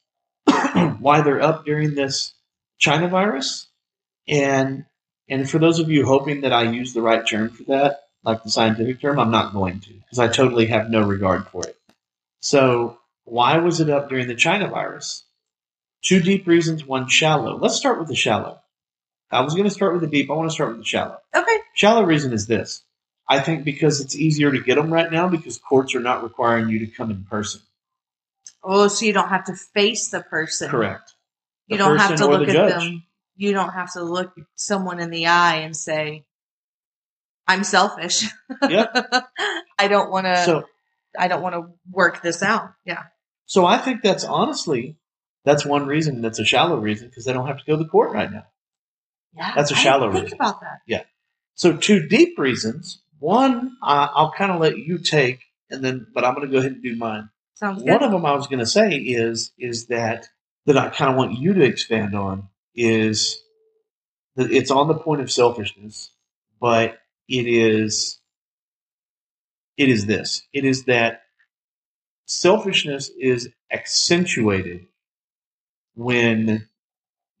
why 0.98 1.22
they're 1.22 1.42
up 1.42 1.64
during 1.64 1.94
this 1.94 2.34
China 2.78 3.08
virus. 3.08 3.68
And 4.28 4.84
and 5.28 5.48
for 5.48 5.58
those 5.58 5.80
of 5.80 5.90
you 5.90 6.06
hoping 6.06 6.42
that 6.42 6.52
I 6.52 6.62
use 6.64 6.92
the 6.92 7.02
right 7.02 7.26
term 7.26 7.50
for 7.50 7.64
that, 7.64 8.00
like 8.22 8.42
the 8.42 8.50
scientific 8.50 9.00
term, 9.00 9.18
I'm 9.18 9.30
not 9.30 9.52
going 9.52 9.80
to 9.80 9.92
because 9.92 10.18
I 10.18 10.28
totally 10.28 10.66
have 10.66 10.90
no 10.90 11.02
regard 11.02 11.48
for 11.48 11.64
it. 11.66 11.76
So, 12.40 12.98
why 13.24 13.58
was 13.58 13.80
it 13.80 13.90
up 13.90 14.08
during 14.08 14.28
the 14.28 14.34
China 14.34 14.68
virus? 14.68 15.24
Two 16.06 16.20
deep 16.20 16.46
reasons, 16.46 16.86
one 16.86 17.08
shallow. 17.08 17.58
Let's 17.58 17.74
start 17.74 17.98
with 17.98 18.06
the 18.06 18.14
shallow. 18.14 18.60
I 19.32 19.40
was 19.40 19.54
going 19.54 19.68
to 19.68 19.74
start 19.74 19.92
with 19.92 20.02
the 20.02 20.08
deep. 20.08 20.30
I 20.30 20.34
want 20.34 20.48
to 20.48 20.54
start 20.54 20.70
with 20.70 20.78
the 20.78 20.84
shallow. 20.84 21.18
Okay. 21.34 21.58
Shallow 21.74 22.04
reason 22.04 22.32
is 22.32 22.46
this. 22.46 22.84
I 23.28 23.40
think 23.40 23.64
because 23.64 24.00
it's 24.00 24.14
easier 24.14 24.52
to 24.52 24.60
get 24.60 24.76
them 24.76 24.92
right 24.92 25.10
now 25.10 25.26
because 25.26 25.58
courts 25.58 25.96
are 25.96 26.00
not 26.00 26.22
requiring 26.22 26.68
you 26.68 26.78
to 26.78 26.86
come 26.86 27.10
in 27.10 27.24
person. 27.24 27.60
Oh, 28.62 28.86
so 28.86 29.04
you 29.04 29.12
don't 29.12 29.30
have 29.30 29.46
to 29.46 29.54
face 29.54 30.10
the 30.10 30.20
person. 30.20 30.70
Correct. 30.70 31.12
You 31.66 31.76
don't 31.76 31.98
have 31.98 32.14
to 32.16 32.28
look 32.28 32.46
the 32.46 32.50
at 32.50 32.70
judge. 32.70 32.84
them. 32.84 33.02
You 33.34 33.52
don't 33.52 33.72
have 33.72 33.92
to 33.94 34.04
look 34.04 34.32
someone 34.54 35.00
in 35.00 35.10
the 35.10 35.26
eye 35.26 35.56
and 35.56 35.76
say, 35.76 36.24
"I'm 37.48 37.64
selfish. 37.64 38.24
Yep. 38.62 39.12
I 39.78 39.88
don't 39.88 40.12
want 40.12 40.26
to. 40.26 40.44
So, 40.44 40.64
I 41.18 41.26
don't 41.26 41.42
want 41.42 41.56
to 41.56 41.66
work 41.90 42.22
this 42.22 42.44
out." 42.44 42.70
Yeah. 42.84 43.02
so 43.46 43.66
I 43.66 43.78
think 43.78 44.02
that's 44.02 44.24
honestly 44.24 44.96
that's 45.46 45.64
one 45.64 45.86
reason. 45.86 46.20
That's 46.20 46.40
a 46.40 46.44
shallow 46.44 46.76
reason 46.76 47.08
because 47.08 47.24
they 47.24 47.32
don't 47.32 47.46
have 47.46 47.58
to 47.58 47.64
go 47.64 47.78
to 47.78 47.84
court 47.88 48.12
right 48.12 48.30
now. 48.30 48.46
Yeah. 49.32 49.52
That's 49.54 49.70
a 49.70 49.76
I 49.76 49.78
shallow 49.78 50.12
Think 50.12 50.24
reason. 50.24 50.36
about 50.38 50.60
that. 50.60 50.80
Yeah. 50.86 51.04
So 51.54 51.76
two 51.76 52.08
deep 52.08 52.36
reasons. 52.36 53.00
One, 53.20 53.76
uh, 53.82 54.08
I'll 54.12 54.32
kind 54.32 54.50
of 54.50 54.60
let 54.60 54.76
you 54.76 54.98
take, 54.98 55.40
and 55.70 55.82
then, 55.84 56.08
but 56.12 56.24
I'm 56.24 56.34
going 56.34 56.48
to 56.48 56.52
go 56.52 56.58
ahead 56.58 56.72
and 56.72 56.82
do 56.82 56.96
mine. 56.96 57.30
Sounds 57.54 57.82
good. 57.82 57.92
One 57.92 58.02
of 58.02 58.10
them 58.10 58.26
I 58.26 58.34
was 58.34 58.48
going 58.48 58.58
to 58.58 58.66
say 58.66 58.96
is 58.96 59.52
is 59.56 59.86
that 59.86 60.26
that 60.66 60.76
I 60.76 60.88
kind 60.90 61.12
of 61.12 61.16
want 61.16 61.38
you 61.38 61.54
to 61.54 61.62
expand 61.62 62.14
on 62.16 62.48
is 62.74 63.40
that 64.34 64.50
it's 64.50 64.72
on 64.72 64.88
the 64.88 64.94
point 64.94 65.22
of 65.22 65.30
selfishness, 65.30 66.10
but 66.60 66.98
it 67.28 67.46
is 67.46 68.18
it 69.76 69.88
is 69.88 70.06
this. 70.06 70.42
It 70.52 70.64
is 70.64 70.84
that 70.86 71.22
selfishness 72.26 73.10
is 73.18 73.48
accentuated 73.72 74.86
when 75.96 76.68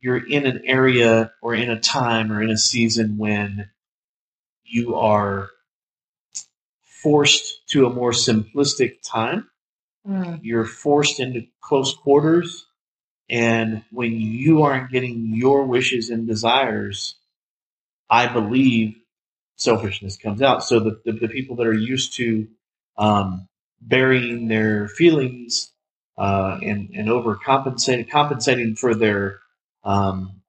you're 0.00 0.26
in 0.26 0.46
an 0.46 0.62
area 0.66 1.32
or 1.42 1.54
in 1.54 1.70
a 1.70 1.80
time 1.80 2.32
or 2.32 2.42
in 2.42 2.50
a 2.50 2.58
season 2.58 3.18
when 3.18 3.70
you 4.64 4.96
are 4.96 5.50
forced 6.82 7.66
to 7.68 7.86
a 7.86 7.90
more 7.94 8.12
simplistic 8.12 9.02
time 9.04 9.48
Mm, 10.08 10.40
you're 10.42 10.64
forced 10.66 11.20
into 11.20 11.46
close 11.60 11.94
quarters 11.94 12.66
and 13.30 13.82
when 13.92 14.12
you 14.12 14.62
aren't 14.62 14.90
getting 14.92 15.34
your 15.34 15.64
wishes 15.66 16.10
and 16.10 16.26
desires 16.28 17.16
i 18.10 18.26
believe 18.26 18.94
selfishness 19.56 20.16
comes 20.16 20.42
out. 20.42 20.64
So 20.64 20.80
the, 20.80 21.00
the, 21.04 21.12
the 21.12 21.28
people 21.28 21.56
that 21.56 21.66
are 21.66 21.72
used 21.74 22.14
to 22.16 22.48
um, 22.98 23.48
burying 23.80 24.48
their 24.48 24.88
feelings 24.88 25.72
uh, 26.18 26.58
and 26.62 26.90
and 26.94 27.08
overcompensating 27.08 28.08
compensating 28.10 28.74
for 28.76 28.94
their 28.94 29.40
um, 29.84 30.40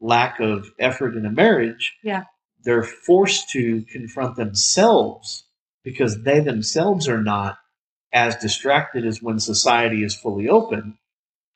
lack 0.00 0.40
of 0.40 0.70
effort 0.78 1.16
in 1.16 1.26
a 1.26 1.30
marriage. 1.30 1.94
Yeah. 2.02 2.24
they're 2.64 2.82
forced 2.84 3.50
to 3.50 3.82
confront 3.90 4.36
themselves 4.36 5.44
because 5.82 6.22
they 6.22 6.40
themselves 6.40 7.08
are 7.08 7.22
not 7.22 7.58
as 8.12 8.36
distracted 8.36 9.06
as 9.06 9.22
when 9.22 9.38
society 9.38 10.02
is 10.04 10.14
fully 10.14 10.48
open, 10.48 10.98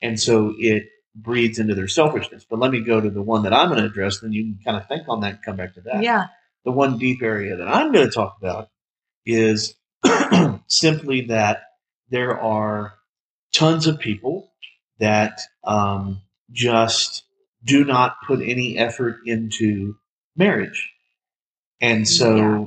and 0.00 0.18
so 0.20 0.54
it 0.58 0.84
breeds 1.14 1.58
into 1.58 1.74
their 1.74 1.88
selfishness. 1.88 2.44
But 2.48 2.58
let 2.58 2.70
me 2.70 2.80
go 2.80 3.00
to 3.00 3.10
the 3.10 3.22
one 3.22 3.42
that 3.44 3.52
I'm 3.52 3.68
going 3.68 3.80
to 3.80 3.86
address, 3.86 4.20
then 4.20 4.32
you 4.32 4.42
can 4.44 4.58
kind 4.64 4.76
of 4.76 4.88
think 4.88 5.08
on 5.08 5.20
that 5.20 5.30
and 5.34 5.42
come 5.44 5.56
back 5.56 5.74
to 5.74 5.80
that 5.82 6.02
Yeah. 6.02 6.26
the 6.64 6.72
one 6.72 6.98
deep 6.98 7.22
area 7.22 7.56
that 7.56 7.68
I'm 7.68 7.92
going 7.92 8.06
to 8.06 8.12
talk 8.12 8.36
about 8.40 8.68
is 9.26 9.74
simply 10.66 11.22
that 11.22 11.62
there 12.10 12.38
are 12.40 12.94
tons 13.54 13.86
of 13.86 13.98
people 13.98 14.50
that 14.98 15.40
um, 15.64 16.20
just 16.50 17.24
do 17.64 17.84
not 17.84 18.16
put 18.26 18.40
any 18.42 18.76
effort 18.76 19.18
into 19.26 19.96
marriage. 20.36 20.90
And 21.80 22.06
so 22.06 22.36
Yeah. 22.36 22.64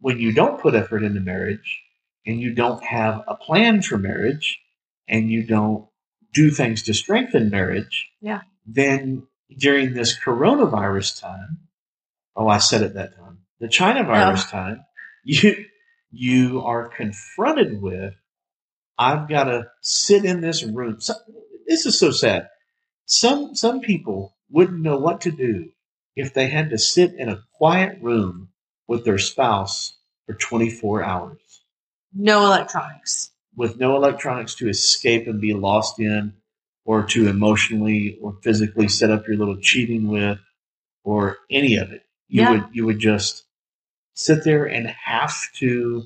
when 0.00 0.18
you 0.18 0.32
don't 0.32 0.60
put 0.60 0.74
effort 0.74 1.02
into 1.02 1.20
marriage 1.20 1.80
and 2.26 2.40
you 2.40 2.54
don't 2.54 2.82
have 2.84 3.22
a 3.28 3.34
plan 3.36 3.82
for 3.82 3.98
marriage 3.98 4.58
and 5.08 5.30
you 5.30 5.44
don't 5.46 5.86
do 6.32 6.50
things 6.50 6.82
to 6.84 6.94
strengthen 6.94 7.50
marriage, 7.50 8.08
Yeah. 8.20 8.42
then 8.66 9.26
during 9.58 9.94
this 9.94 10.18
coronavirus 10.18 11.20
time, 11.20 11.58
oh, 12.36 12.48
I 12.48 12.58
said 12.58 12.82
it 12.82 12.94
that 12.94 13.16
time, 13.16 13.38
the 13.60 13.68
China 13.68 14.02
virus 14.04 14.44
time, 14.50 14.84
you 15.24 15.66
you 16.14 16.60
are 16.62 16.88
confronted 16.88 17.80
with, 17.80 18.14
I've 19.02 19.28
got 19.28 19.44
to 19.44 19.68
sit 19.80 20.24
in 20.24 20.40
this 20.40 20.62
room. 20.64 21.00
So, 21.00 21.14
this 21.66 21.86
is 21.86 21.98
so 21.98 22.10
sad. 22.10 22.48
Some 23.06 23.54
some 23.54 23.80
people 23.80 24.36
wouldn't 24.50 24.80
know 24.80 24.98
what 24.98 25.22
to 25.22 25.30
do 25.32 25.70
if 26.16 26.34
they 26.34 26.46
had 26.48 26.70
to 26.70 26.78
sit 26.78 27.14
in 27.14 27.28
a 27.28 27.42
quiet 27.54 27.98
room 28.02 28.48
with 28.86 29.04
their 29.04 29.18
spouse 29.18 29.94
for 30.26 30.34
24 30.34 31.02
hours 31.04 31.38
No 32.14 32.44
electronics. 32.46 33.30
with 33.56 33.78
no 33.78 33.96
electronics 33.96 34.54
to 34.56 34.68
escape 34.68 35.26
and 35.26 35.40
be 35.40 35.54
lost 35.54 35.98
in 35.98 36.34
or 36.84 37.04
to 37.04 37.28
emotionally 37.28 38.18
or 38.22 38.36
physically 38.42 38.88
set 38.88 39.10
up 39.10 39.26
your 39.26 39.36
little 39.38 39.56
cheating 39.58 40.08
with 40.08 40.38
or 41.04 41.38
any 41.50 41.76
of 41.76 41.92
it 41.92 42.02
you 42.28 42.42
Yeah. 42.42 42.50
would 42.52 42.64
you 42.72 42.86
would 42.86 42.98
just 43.00 43.44
sit 44.14 44.44
there 44.44 44.66
and 44.66 44.86
have 44.88 45.34
to 45.54 46.04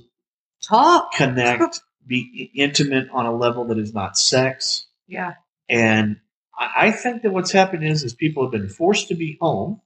Talk. 0.62 1.12
connect 1.14 1.80
be 2.06 2.50
intimate 2.54 3.08
on 3.10 3.26
a 3.26 3.34
level 3.34 3.64
that 3.66 3.78
is 3.78 3.92
not 3.94 4.16
sex 4.18 4.86
Yeah. 5.06 5.34
and 5.68 6.20
I 6.58 6.90
think 6.90 7.20
that 7.22 7.32
what's 7.32 7.52
happened 7.52 7.84
is 7.84 8.02
is 8.02 8.14
people 8.14 8.42
have 8.44 8.52
been 8.52 8.68
forced 8.70 9.08
to 9.08 9.14
be 9.14 9.36
home. 9.40 9.82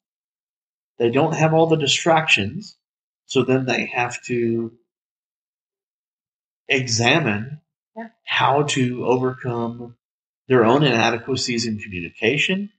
They 0.98 1.10
don't 1.10 1.34
have 1.34 1.52
all 1.52 1.66
the 1.66 1.76
distractions, 1.76 2.76
so 3.26 3.42
then 3.42 3.64
they 3.66 3.86
have 3.86 4.22
to 4.26 4.72
examine 6.68 7.60
Yeah. 7.96 8.10
how 8.24 8.62
to 8.62 9.04
overcome 9.04 9.96
their 10.46 10.64
own 10.64 10.82
inadequacies 10.84 11.66
in 11.66 11.78
communication, 11.78 12.70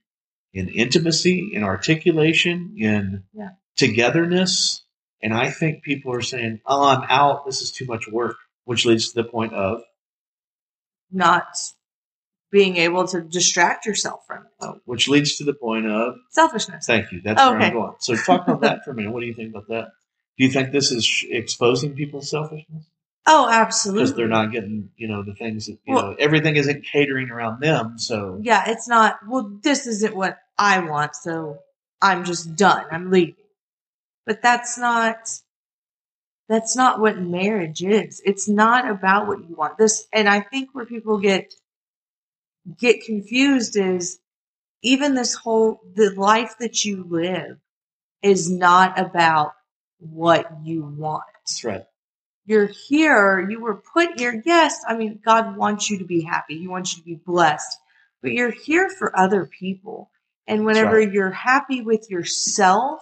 in 0.54 0.68
intimacy, 0.68 1.50
in 1.52 1.62
articulation, 1.62 2.74
in 2.78 3.24
Yeah. 3.34 3.50
togetherness. 3.76 4.84
And 5.22 5.34
I 5.34 5.50
think 5.50 5.82
people 5.82 6.12
are 6.14 6.22
saying, 6.22 6.60
"Oh, 6.66 6.84
I'm 6.84 7.04
out. 7.08 7.44
This 7.44 7.60
is 7.60 7.70
too 7.72 7.84
much 7.84 8.08
work," 8.08 8.36
which 8.64 8.84
leads 8.86 9.12
to 9.12 9.22
the 9.22 9.28
point 9.28 9.52
of 9.54 9.80
Not 11.10 11.46
being 12.50 12.76
able 12.76 13.06
to 13.08 13.22
distract 13.22 13.86
yourself 13.86 14.20
from 14.26 14.44
it. 14.44 14.52
uh, 14.64 14.72
which 14.84 15.08
leads 15.08 15.36
to 15.38 15.44
the 15.44 15.54
point 15.54 15.86
of 15.86 16.16
Selfishness. 16.30 16.86
Thank 16.86 17.10
you. 17.12 17.20
That's 17.22 17.40
where 17.40 17.56
Okay. 17.56 17.66
I'm 17.68 17.72
going. 17.72 17.94
So 18.00 18.14
talk 18.14 18.46
about 18.46 18.60
that 18.60 18.80
for 18.84 18.90
a 18.90 18.94
minute. 18.94 19.12
What 19.12 19.20
do 19.20 19.26
you 19.26 19.34
think 19.34 19.50
about 19.54 19.68
that? 19.68 19.88
Do 20.38 20.44
you 20.44 20.50
think 20.50 20.70
this 20.72 20.90
is 20.92 21.04
sh- 21.04 21.24
exposing 21.30 21.94
people's 21.94 22.30
selfishness 22.30 22.84
Oh, 23.26 23.48
absolutely. 23.50 24.02
because 24.02 24.16
they're 24.16 24.28
not 24.28 24.50
getting, 24.52 24.90
you 24.96 25.06
know, 25.08 25.22
the 25.22 25.34
things 25.34 25.66
that 25.66 25.78
you 25.86 25.94
Well- 25.94 26.10
know, 26.10 26.16
everything 26.18 26.56
isn't 26.56 26.84
catering 26.84 27.30
around 27.30 27.60
them. 27.60 27.98
So 27.98 28.38
Yeah, 28.42 28.64
it's 28.66 28.88
not, 28.88 29.18
well, 29.28 29.50
this 29.62 29.86
isn't 29.86 30.14
what 30.16 30.38
I 30.58 30.80
want, 30.80 31.14
so 31.16 31.58
I'm 32.02 32.24
just 32.24 32.56
done. 32.56 32.84
I'm 32.90 33.10
leaving. 33.10 33.36
But 34.26 34.42
that's 34.42 34.76
not, 34.76 35.16
that's 36.52 36.76
not 36.76 37.00
what 37.00 37.18
marriage 37.18 37.82
is. 37.82 38.20
It's 38.24 38.48
not 38.48 38.88
about 38.88 39.26
what 39.26 39.48
you 39.48 39.54
want. 39.54 39.78
This, 39.78 40.06
and 40.12 40.28
I 40.28 40.40
think 40.40 40.70
where 40.72 40.86
people 40.86 41.18
get, 41.18 41.54
get 42.78 43.04
confused 43.04 43.76
is 43.76 44.18
even 44.82 45.14
this 45.14 45.34
whole, 45.34 45.80
the 45.94 46.10
life 46.10 46.54
that 46.60 46.84
you 46.84 47.06
live 47.08 47.58
is 48.22 48.50
not 48.50 48.98
about 48.98 49.52
what 49.98 50.46
you 50.64 50.84
want 50.84 51.24
that's 51.42 51.64
right. 51.64 51.84
you're 52.46 52.70
here, 52.88 53.46
you 53.48 53.60
were 53.60 53.82
put 53.92 54.18
here. 54.18 54.42
Yes, 54.44 54.84
I 54.86 54.96
mean, 54.96 55.20
God 55.24 55.56
wants 55.56 55.90
you 55.90 55.98
to 55.98 56.04
be 56.04 56.22
happy. 56.22 56.58
He 56.58 56.68
wants 56.68 56.92
you 56.92 57.02
to 57.02 57.06
be 57.06 57.14
blessed, 57.14 57.78
but 58.20 58.32
you're 58.32 58.50
here 58.50 58.88
for 58.90 59.18
other 59.18 59.46
people. 59.46 60.10
And 60.46 60.64
whenever 60.64 60.98
right. 60.98 61.12
you're 61.12 61.30
happy 61.30 61.82
with 61.82 62.10
yourself 62.10 63.00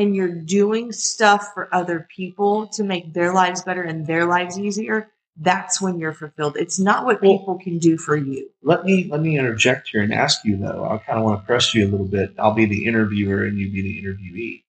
and 0.00 0.16
you're 0.16 0.34
doing 0.34 0.92
stuff 0.92 1.52
for 1.54 1.72
other 1.74 2.08
people 2.14 2.66
to 2.68 2.82
make 2.82 3.12
their 3.12 3.32
lives 3.32 3.62
better 3.62 3.82
and 3.82 4.06
their 4.06 4.26
lives 4.26 4.58
easier, 4.58 5.10
that's 5.36 5.80
when 5.80 5.98
you're 5.98 6.12
fulfilled. 6.14 6.56
It's 6.56 6.78
not 6.78 7.04
what 7.04 7.22
Well- 7.22 7.38
people 7.38 7.58
can 7.58 7.78
do 7.78 7.96
for 7.98 8.16
you. 8.16 8.48
Let 8.62 8.84
me 8.84 9.08
let 9.10 9.20
me 9.20 9.38
interject 9.38 9.88
here 9.92 10.02
and 10.02 10.12
ask 10.12 10.44
you 10.44 10.56
though. 10.56 10.84
I 10.84 10.98
kind 10.98 11.18
of 11.18 11.24
want 11.24 11.40
to 11.40 11.46
press 11.46 11.74
you 11.74 11.86
a 11.86 11.90
little 11.90 12.08
bit. 12.08 12.34
I'll 12.38 12.54
be 12.54 12.66
the 12.66 12.86
interviewer 12.86 13.44
and 13.44 13.58
you 13.58 13.70
be 13.70 13.82
the 13.82 14.02
interviewee. 14.02 14.62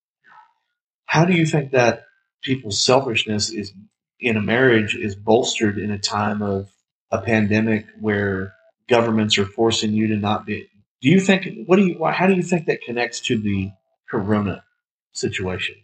How 1.05 1.25
do 1.25 1.33
you 1.33 1.45
think 1.45 1.71
that 1.71 2.05
people's 2.43 2.79
selfishness 2.81 3.49
is 3.49 3.73
in 4.19 4.37
a 4.37 4.41
marriage 4.41 4.95
is 4.95 5.15
bolstered 5.15 5.77
in 5.77 5.91
a 5.91 5.99
time 5.99 6.41
of 6.41 6.69
a 7.11 7.21
pandemic 7.21 7.85
where 7.99 8.53
governments 8.89 9.37
are 9.37 9.45
forcing 9.45 9.93
you 9.93 10.07
to 10.07 10.15
not 10.17 10.45
be? 10.45 10.67
Do 11.01 11.09
you 11.09 11.19
think? 11.19 11.47
What 11.65 11.77
do 11.77 11.85
you? 11.85 12.03
How 12.05 12.27
do 12.27 12.33
you 12.33 12.43
think 12.43 12.65
that 12.67 12.81
connects 12.81 13.19
to 13.21 13.37
the 13.37 13.71
Corona 14.09 14.63
situation? 15.11 15.75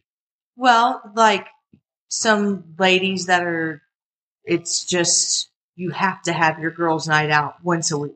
Well, 0.56 1.02
like 1.16 1.48
some 2.10 2.76
ladies 2.80 3.28
that 3.28 3.44
are, 3.44 3.82
it's 4.44 4.86
just, 4.86 5.50
you 5.76 5.92
have 5.92 6.22
to 6.24 6.34
have 6.34 6.60
your 6.60 6.72
girls' 6.72 7.08
night 7.08 7.30
out 7.30 7.56
once 7.64 7.92
a 7.92 7.98
week. 7.98 8.14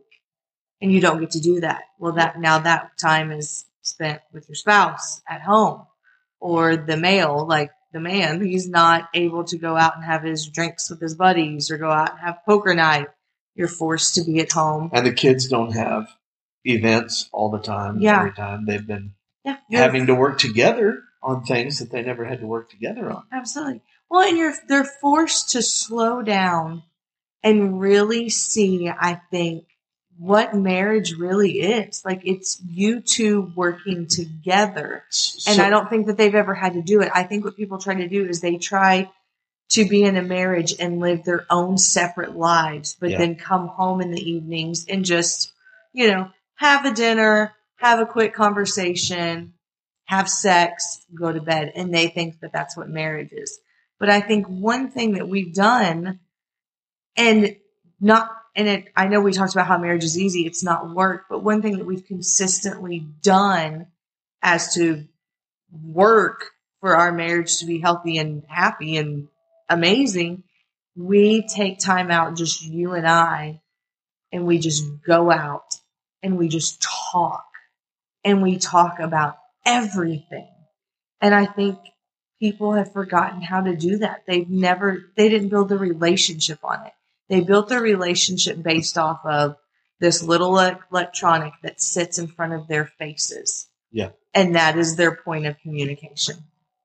And 0.82 0.92
you 0.92 1.00
don't 1.00 1.20
get 1.20 1.32
to 1.32 1.40
do 1.40 1.60
that. 1.60 1.84
Well, 2.00 2.14
that, 2.14 2.40
now 2.40 2.58
that 2.60 2.98
time 2.98 3.32
is 3.32 3.66
spent 3.84 4.22
with 4.34 4.50
your 4.50 4.56
spouse 4.56 5.22
at 5.30 5.42
home. 5.42 5.86
Or 6.40 6.76
the 6.76 6.98
male, 6.98 7.46
like 7.46 7.70
the 7.94 8.00
man, 8.00 8.44
he's 8.44 8.68
not 8.68 9.10
able 9.14 9.44
to 9.44 9.60
go 9.60 9.78
out 9.78 9.96
and 9.96 10.04
have 10.04 10.24
his 10.24 10.48
drinks 10.48 10.90
with 10.90 11.00
his 11.00 11.14
buddies 11.14 11.70
or 11.70 11.78
go 11.78 11.92
out 11.92 12.12
and 12.12 12.20
have 12.20 12.40
poker 12.48 12.74
night. 12.74 13.10
You're 13.54 13.68
forced 13.68 14.16
to 14.16 14.24
be 14.24 14.40
at 14.40 14.52
home. 14.52 14.90
And 14.92 15.06
the 15.06 15.14
kids 15.14 15.48
don't 15.48 15.74
have 15.74 16.08
events 16.66 17.30
all 17.32 17.52
the 17.52 17.60
time. 17.60 18.00
Yeah. 18.00 18.18
Every 18.18 18.34
time 18.34 18.66
they've 18.66 18.88
been 18.88 19.14
Yeah. 19.44 19.58
having 19.70 20.08
to 20.08 20.16
work 20.16 20.38
together 20.40 21.02
on 21.24 21.44
things 21.44 21.80
that 21.80 21.92
they 21.92 22.02
never 22.04 22.26
had 22.26 22.40
to 22.42 22.48
work 22.48 22.70
together 22.70 23.12
on. 23.12 23.24
Absolutely. 23.32 23.82
Well, 24.10 24.28
and 24.28 24.38
you're 24.38 24.54
they're 24.68 24.84
forced 24.84 25.52
to 25.52 25.62
slow 25.62 26.22
down 26.22 26.84
and 27.44 27.80
really 27.80 28.30
see, 28.30 28.90
I 28.90 29.20
think, 29.32 29.66
what 30.18 30.54
marriage 30.54 31.14
really 31.14 31.62
is. 31.62 32.04
Like 32.06 32.22
it's 32.26 32.62
you 32.68 33.00
two 33.02 33.52
working 33.56 34.08
together. 34.08 35.04
And 35.48 35.56
So- 35.58 35.64
I 35.64 35.70
don't 35.70 35.90
think 35.90 36.08
that 36.08 36.18
they've 36.18 36.36
ever 36.36 36.54
had 36.54 36.74
to 36.74 36.82
do 36.82 37.02
it. 37.02 37.10
I 37.14 37.24
think 37.24 37.44
what 37.46 37.56
people 37.56 37.80
try 37.80 37.96
to 37.96 38.08
do 38.08 38.28
is 38.28 38.42
they 38.42 38.58
try 38.58 39.10
to 39.70 39.86
be 39.88 40.04
in 40.04 40.18
a 40.18 40.22
marriage 40.22 40.76
and 40.80 41.00
live 41.00 41.24
their 41.24 41.46
own 41.50 41.78
separate 41.78 42.36
lives, 42.38 42.96
but 43.00 43.12
Yeah. 43.12 43.18
then 43.20 43.36
come 43.36 43.68
home 43.70 44.02
in 44.02 44.12
the 44.12 44.22
evenings 44.22 44.86
and 44.88 45.06
just, 45.06 45.52
you 45.94 46.12
know, 46.12 46.30
have 46.56 46.86
a 46.86 46.92
dinner, 46.92 47.54
have 47.82 48.00
a 48.00 48.06
quick 48.06 48.34
conversation, 48.36 49.54
have 50.06 50.30
sex, 50.30 51.04
go 51.16 51.32
to 51.32 51.42
bed. 51.42 51.72
And 51.76 51.94
they 51.94 52.08
think 52.08 52.40
that 52.42 52.54
that's 52.54 52.78
what 52.78 52.88
marriage 52.88 53.32
is. 53.32 53.60
But 54.00 54.10
I 54.10 54.22
think 54.22 54.46
one 54.48 54.92
thing 54.92 55.14
that 55.14 55.28
we've 55.28 55.54
done 55.54 56.20
and 57.18 57.56
not, 58.00 58.30
and 58.56 58.68
it, 58.68 58.86
I 58.96 59.08
know 59.08 59.20
we 59.20 59.32
talked 59.32 59.54
about 59.54 59.66
how 59.66 59.80
marriage 59.80 60.04
is 60.04 60.18
easy. 60.18 60.46
It's 60.46 60.64
not 60.64 60.94
work, 60.94 61.26
but 61.28 61.44
one 61.44 61.64
thing 61.64 61.78
that 61.80 61.86
we've 61.86 62.06
consistently 62.06 63.00
done 63.00 63.88
as 64.44 64.76
to 64.76 65.06
work 65.84 66.46
for 66.82 66.96
our 66.96 67.12
marriage 67.12 67.58
to 67.60 67.66
be 67.66 67.80
healthy 67.80 68.18
and 68.20 68.44
happy 68.48 68.98
and 68.98 69.28
amazing, 69.70 70.44
we 70.96 71.48
take 71.48 71.80
time 71.80 72.12
out, 72.12 72.36
just 72.36 72.64
you 72.64 72.94
and 72.94 73.08
I, 73.08 73.62
and 74.32 74.46
we 74.46 74.60
just 74.60 74.84
go 75.04 75.32
out 75.32 75.76
and 76.22 76.38
we 76.38 76.48
just 76.48 76.86
talk 77.12 77.51
and 78.24 78.42
we 78.42 78.58
talk 78.58 79.00
about 79.00 79.38
everything. 79.66 80.48
And 81.20 81.36
I 81.36 81.46
think 81.46 81.78
people 82.40 82.74
have 82.74 82.92
forgotten 82.92 83.42
how 83.42 83.62
to 83.62 83.76
do 83.76 83.98
that. 83.98 84.24
They've 84.28 84.50
never, 84.50 85.12
they 85.16 85.30
didn't 85.30 85.50
build 85.50 85.70
the 85.70 85.78
relationship 85.78 86.60
on 86.64 86.86
it. 86.86 86.94
They 87.30 87.42
built 87.42 87.70
their 87.70 87.82
relationship 87.82 88.62
based 88.62 88.98
off 88.98 89.22
of 89.24 89.56
this 90.00 90.24
little 90.24 90.58
electronic 90.60 91.54
that 91.62 91.80
sits 91.80 92.18
in 92.18 92.28
front 92.28 92.54
of 92.54 92.68
their 92.68 92.86
faces. 92.86 93.68
Yeah. 93.92 94.10
And 94.34 94.56
that 94.56 94.78
is 94.78 94.96
their 94.96 95.16
point 95.16 95.46
of 95.46 95.60
communication. 95.60 96.38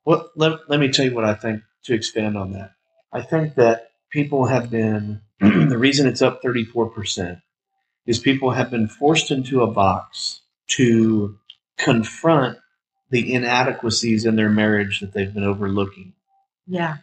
Well, 0.05 0.29
let, 0.35 0.69
let 0.69 0.79
me 0.79 0.89
tell 0.89 1.05
you 1.05 1.15
what 1.15 1.25
I 1.25 1.33
think 1.33 1.63
to 1.85 1.93
expand 1.93 2.37
on 2.37 2.53
that. 2.53 2.71
I 3.11 3.21
think 3.21 3.55
that 3.55 3.91
people 4.11 4.45
have 4.45 4.69
been, 4.69 5.21
the 5.39 5.77
reason 5.77 6.07
it's 6.07 6.21
up 6.21 6.43
34% 6.43 7.41
is 8.05 8.19
people 8.19 8.51
have 8.51 8.69
been 8.69 8.87
forced 8.87 9.31
into 9.31 9.63
a 9.63 9.67
box 9.67 10.41
to 10.67 11.37
confront 11.77 12.57
the 13.09 13.33
inadequacies 13.33 14.25
in 14.25 14.35
their 14.35 14.49
marriage 14.49 14.99
that 14.99 15.13
they've 15.13 15.33
been 15.33 15.43
overlooking. 15.43 16.13
Yeah. 16.65 16.97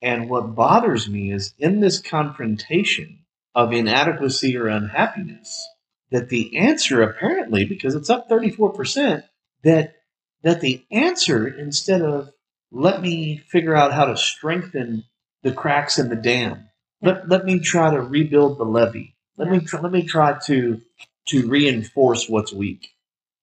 And 0.00 0.30
what 0.30 0.54
bothers 0.54 1.08
me 1.08 1.32
is 1.32 1.54
in 1.58 1.80
this 1.80 2.00
confrontation 2.00 3.24
of 3.54 3.72
inadequacy 3.72 4.56
or 4.56 4.68
unhappiness, 4.68 5.66
that 6.10 6.28
the 6.28 6.56
answer 6.56 7.02
apparently, 7.02 7.64
because 7.64 7.94
it's 7.94 8.10
up 8.10 8.28
34%, 8.28 9.24
that 9.64 9.94
that 10.42 10.60
the 10.60 10.84
answer, 10.92 11.48
instead 11.48 12.00
of 12.00 12.30
let 12.70 13.02
me 13.02 13.38
figure 13.48 13.74
out 13.74 13.92
how 13.92 14.04
to 14.04 14.16
strengthen 14.16 15.04
the 15.42 15.52
cracks 15.52 15.98
in 15.98 16.08
the 16.08 16.16
dam, 16.16 16.68
let, 17.02 17.28
let 17.28 17.44
me 17.44 17.58
try 17.58 17.90
to 17.90 18.00
rebuild 18.00 18.58
the 18.58 18.64
levee. 18.64 19.16
Let 19.36 19.50
me 19.50 19.60
try, 19.60 19.80
let 19.80 19.92
me 19.92 20.02
try 20.02 20.38
to 20.46 20.80
to 21.28 21.48
reinforce 21.48 22.28
what's 22.28 22.52
weak. 22.52 22.88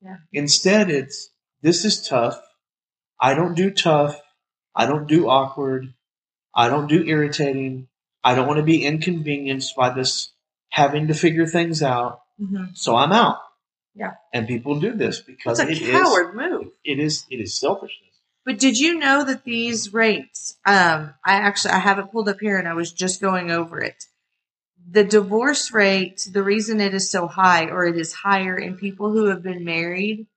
Yeah. 0.02 0.17
Instead, 0.34 0.89
it's 0.89 1.30
this 1.62 1.86
is 1.86 2.08
tough. 2.08 2.39
I 3.19 3.34
don't 3.34 3.56
do 3.56 3.71
tough. 3.71 4.19
I 4.76 4.86
don't 4.86 5.08
do 5.08 5.28
awkward. 5.30 5.93
I 6.54 6.69
don't 6.69 6.88
do 6.88 7.04
irritating. 7.04 7.88
I 8.24 8.36
don't 8.36 8.48
want 8.48 8.58
to 8.58 8.63
be 8.63 8.84
inconvenienced 8.86 9.76
by 9.76 9.89
this 9.91 10.32
having 10.69 11.08
to 11.08 11.13
figure 11.13 11.45
things 11.48 11.82
out. 11.82 12.21
hmm 12.39 12.65
So 12.74 12.95
I'm 12.95 13.12
out. 13.12 13.38
Yeah. 13.95 14.12
And 14.34 14.48
people 14.48 14.80
do 14.80 14.93
this 14.93 15.21
because 15.21 15.60
It's 15.60 15.69
a 15.69 15.71
it 15.71 15.82
is- 15.82 15.91
coward 16.02 16.36
move. 16.36 16.67
it 16.84 17.00
is 17.00 17.26
it 17.30 17.38
is 17.38 17.58
selfishness. 17.60 18.02
But 18.45 18.60
did 18.60 18.78
you 18.78 19.00
know 19.00 19.24
that 19.24 19.43
these 19.43 19.91
rates? 19.93 20.58
Um, 20.67 21.13
I 21.26 21.34
actually 21.36 21.71
I 21.71 21.80
have 21.80 21.98
it 21.98 22.12
pulled 22.12 22.30
up 22.30 22.38
here, 22.39 22.58
and 22.60 22.67
I 22.67 22.74
was 22.76 22.91
just 22.93 23.19
going 23.19 23.50
over 23.50 23.80
it. 23.82 24.04
The 24.89 25.04
divorce 25.04 25.71
rate, 25.71 26.28
the 26.32 26.43
reason 26.43 26.80
it 26.80 26.93
is 26.93 27.10
so 27.10 27.28
high, 27.28 27.65
or 27.65 27.86
it 27.86 27.98
is 27.98 28.13
higher 28.13 28.58
in 28.58 28.78
people 28.78 29.12
who 29.12 29.26
have 29.26 29.41
been 29.41 29.63
married 29.63 30.28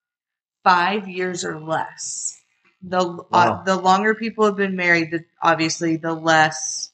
five 0.64 1.08
years 1.08 1.44
or 1.44 1.60
less. 1.60 2.40
The 2.82 3.24
uh, 3.32 3.62
the 3.64 3.76
longer 3.76 4.14
people 4.14 4.46
have 4.46 4.56
been 4.56 4.76
married, 4.76 5.10
the 5.10 5.24
obviously 5.42 5.96
the 5.96 6.14
less. 6.14 6.92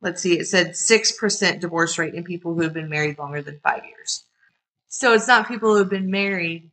Let's 0.00 0.20
see, 0.20 0.38
it 0.38 0.46
said 0.46 0.76
six 0.76 1.12
percent 1.12 1.60
divorce 1.60 1.96
rate 1.98 2.14
in 2.14 2.24
people 2.24 2.54
who 2.54 2.62
have 2.62 2.74
been 2.74 2.88
married 2.88 3.18
longer 3.18 3.40
than 3.40 3.60
five 3.62 3.84
years. 3.84 4.24
So 4.88 5.14
it's 5.14 5.28
not 5.28 5.48
people 5.48 5.70
who 5.70 5.78
have 5.78 5.88
been 5.88 6.10
married 6.10 6.70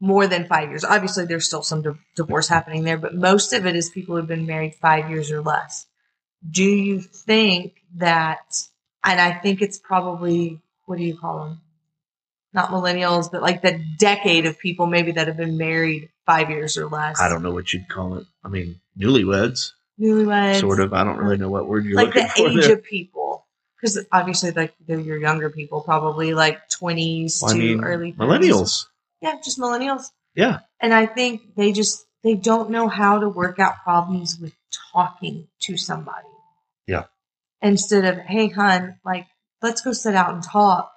more 0.00 0.26
than 0.26 0.46
five 0.46 0.68
years. 0.70 0.84
Obviously, 0.84 1.26
there's 1.26 1.46
still 1.46 1.62
some 1.62 1.82
di- 1.82 1.98
divorce 2.16 2.48
happening 2.48 2.84
there, 2.84 2.98
but 2.98 3.14
most 3.14 3.52
of 3.52 3.66
it 3.66 3.76
is 3.76 3.90
people 3.90 4.16
who've 4.16 4.26
been 4.26 4.46
married 4.46 4.74
five 4.74 5.10
years 5.10 5.30
or 5.30 5.42
less. 5.42 5.86
Do 6.48 6.64
you 6.64 7.00
think 7.00 7.82
that, 7.96 8.62
and 9.04 9.20
I 9.20 9.32
think 9.32 9.62
it's 9.62 9.78
probably, 9.78 10.60
what 10.86 10.98
do 10.98 11.04
you 11.04 11.16
call 11.16 11.44
them? 11.44 11.60
Not 12.52 12.68
millennials, 12.70 13.30
but 13.32 13.40
like 13.42 13.62
the 13.62 13.82
decade 13.98 14.46
of 14.46 14.58
people 14.58 14.86
maybe 14.86 15.12
that 15.12 15.26
have 15.26 15.36
been 15.38 15.56
married 15.56 16.10
five 16.26 16.50
years 16.50 16.76
or 16.76 16.86
less. 16.86 17.20
I 17.20 17.28
don't 17.28 17.42
know 17.42 17.52
what 17.52 17.72
you'd 17.72 17.88
call 17.88 18.16
it. 18.18 18.26
I 18.44 18.48
mean, 18.48 18.80
newlyweds, 18.98 19.70
Newlyweds. 19.98 20.60
sort 20.60 20.80
of. 20.80 20.92
I 20.92 21.02
don't 21.04 21.16
really 21.18 21.38
know 21.38 21.48
what 21.48 21.66
word 21.66 21.84
you're 21.86 21.96
like 21.96 22.12
the 22.12 22.30
age 22.36 22.60
there. 22.66 22.74
of 22.74 22.84
people. 22.84 23.46
Because 23.80 24.04
obviously, 24.12 24.50
like 24.52 24.74
they're 24.86 25.00
your 25.00 25.16
younger 25.18 25.50
people, 25.50 25.80
probably 25.80 26.34
like 26.34 26.68
20s 26.68 27.42
Well, 27.42 27.50
I 27.50 27.54
to 27.54 27.58
mean, 27.58 27.82
early 27.84 28.12
30s. 28.12 28.16
millennials. 28.16 28.86
Yeah, 29.20 29.38
just 29.42 29.58
millennials. 29.58 30.04
Yeah. 30.34 30.60
And 30.78 30.92
I 30.94 31.06
think 31.06 31.54
they 31.56 31.72
just 31.72 32.04
they 32.22 32.34
don't 32.34 32.70
know 32.70 32.86
how 32.88 33.18
to 33.18 33.28
work 33.28 33.58
out 33.58 33.82
problems 33.82 34.38
with 34.38 34.52
talking 34.92 35.48
to 35.60 35.76
somebody. 35.76 36.28
Yeah. 36.86 37.04
Instead 37.62 38.04
of, 38.04 38.18
hey 38.18 38.48
hun, 38.48 38.96
like, 39.04 39.26
let's 39.62 39.80
go 39.80 39.92
sit 39.92 40.14
out 40.14 40.34
and 40.34 40.42
talk. 40.42 40.92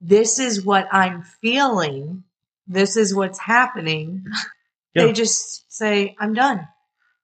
This 0.00 0.38
is 0.38 0.64
what 0.64 0.86
I'm 0.92 1.22
feeling. 1.22 2.24
This 2.66 2.96
is 2.96 3.14
what's 3.14 3.38
happening. 3.38 4.24
Yeah. 4.94 5.04
They 5.08 5.12
just 5.12 5.70
say, 5.70 6.16
I'm 6.18 6.32
done. 6.32 6.66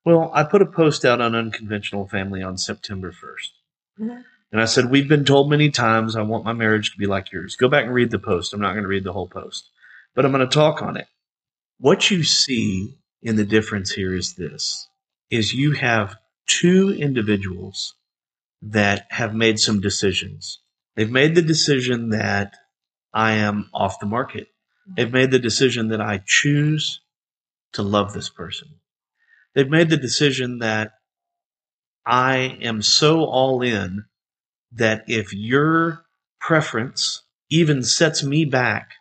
Well, 0.05 0.29
I 0.31 0.43
put 0.43 0.61
a 0.61 0.67
post 0.67 1.05
out 1.05 1.21
on 1.21 1.33
Unconventional 1.33 2.07
Family 2.07 2.43
on 2.43 2.55
September 2.55 3.11
1st. 3.11 3.49
Mhm. 3.99 4.23
And 4.51 4.61
I 4.61 4.65
said, 4.65 4.91
We've 4.91 5.09
been 5.09 5.25
told 5.25 5.49
many 5.49 5.71
times 5.71 6.15
I 6.15 6.21
want 6.21 6.45
my 6.45 6.53
marriage 6.53 6.91
to 6.91 6.97
be 6.99 7.07
like 7.07 7.31
yours. 7.31 7.55
Go 7.55 7.67
back 7.67 7.85
and 7.85 7.93
read 7.93 8.11
the 8.11 8.19
post. 8.19 8.53
I'm 8.53 8.61
not 8.61 8.73
going 8.73 8.83
to 8.83 8.87
read 8.87 9.03
the 9.03 9.11
whole 9.13 9.27
post, 9.27 9.67
but 10.13 10.23
I'm 10.23 10.31
going 10.31 10.47
to 10.47 10.53
talk 10.53 10.83
on 10.83 10.97
it. 10.97 11.07
What 11.79 12.11
you 12.11 12.21
see 12.21 12.93
in 13.23 13.37
the 13.37 13.43
difference 13.43 13.91
here 13.91 14.13
is 14.13 14.35
this 14.35 14.87
is 15.31 15.55
you 15.55 15.71
have 15.71 16.15
two 16.45 16.91
individuals 16.93 17.95
that 18.69 19.07
have 19.09 19.35
made 19.35 19.59
some 19.59 19.81
decisions. 19.81 20.59
They've 20.95 21.11
made 21.11 21.35
the 21.35 21.41
decision 21.41 22.09
that 22.09 22.53
I 23.13 23.33
am 23.33 23.69
off 23.73 23.99
the 23.99 24.05
market. 24.05 24.47
They've 24.95 25.11
made 25.11 25.31
the 25.31 25.39
decision 25.39 25.89
that 25.89 26.01
I 26.01 26.21
choose 26.25 27.01
to 27.73 27.81
love 27.81 28.13
this 28.13 28.29
person. 28.29 28.69
They've 29.53 29.69
made 29.69 29.89
the 29.89 29.97
decision 29.97 30.59
that 30.59 30.93
I 32.05 32.57
am 32.61 32.81
so 32.81 33.25
all 33.25 33.61
in 33.61 34.05
that 34.71 35.03
if 35.07 35.33
your 35.33 36.05
preference 36.39 37.23
even 37.49 37.83
sets 37.83 38.23
me 38.23 38.45
back, 38.45 38.91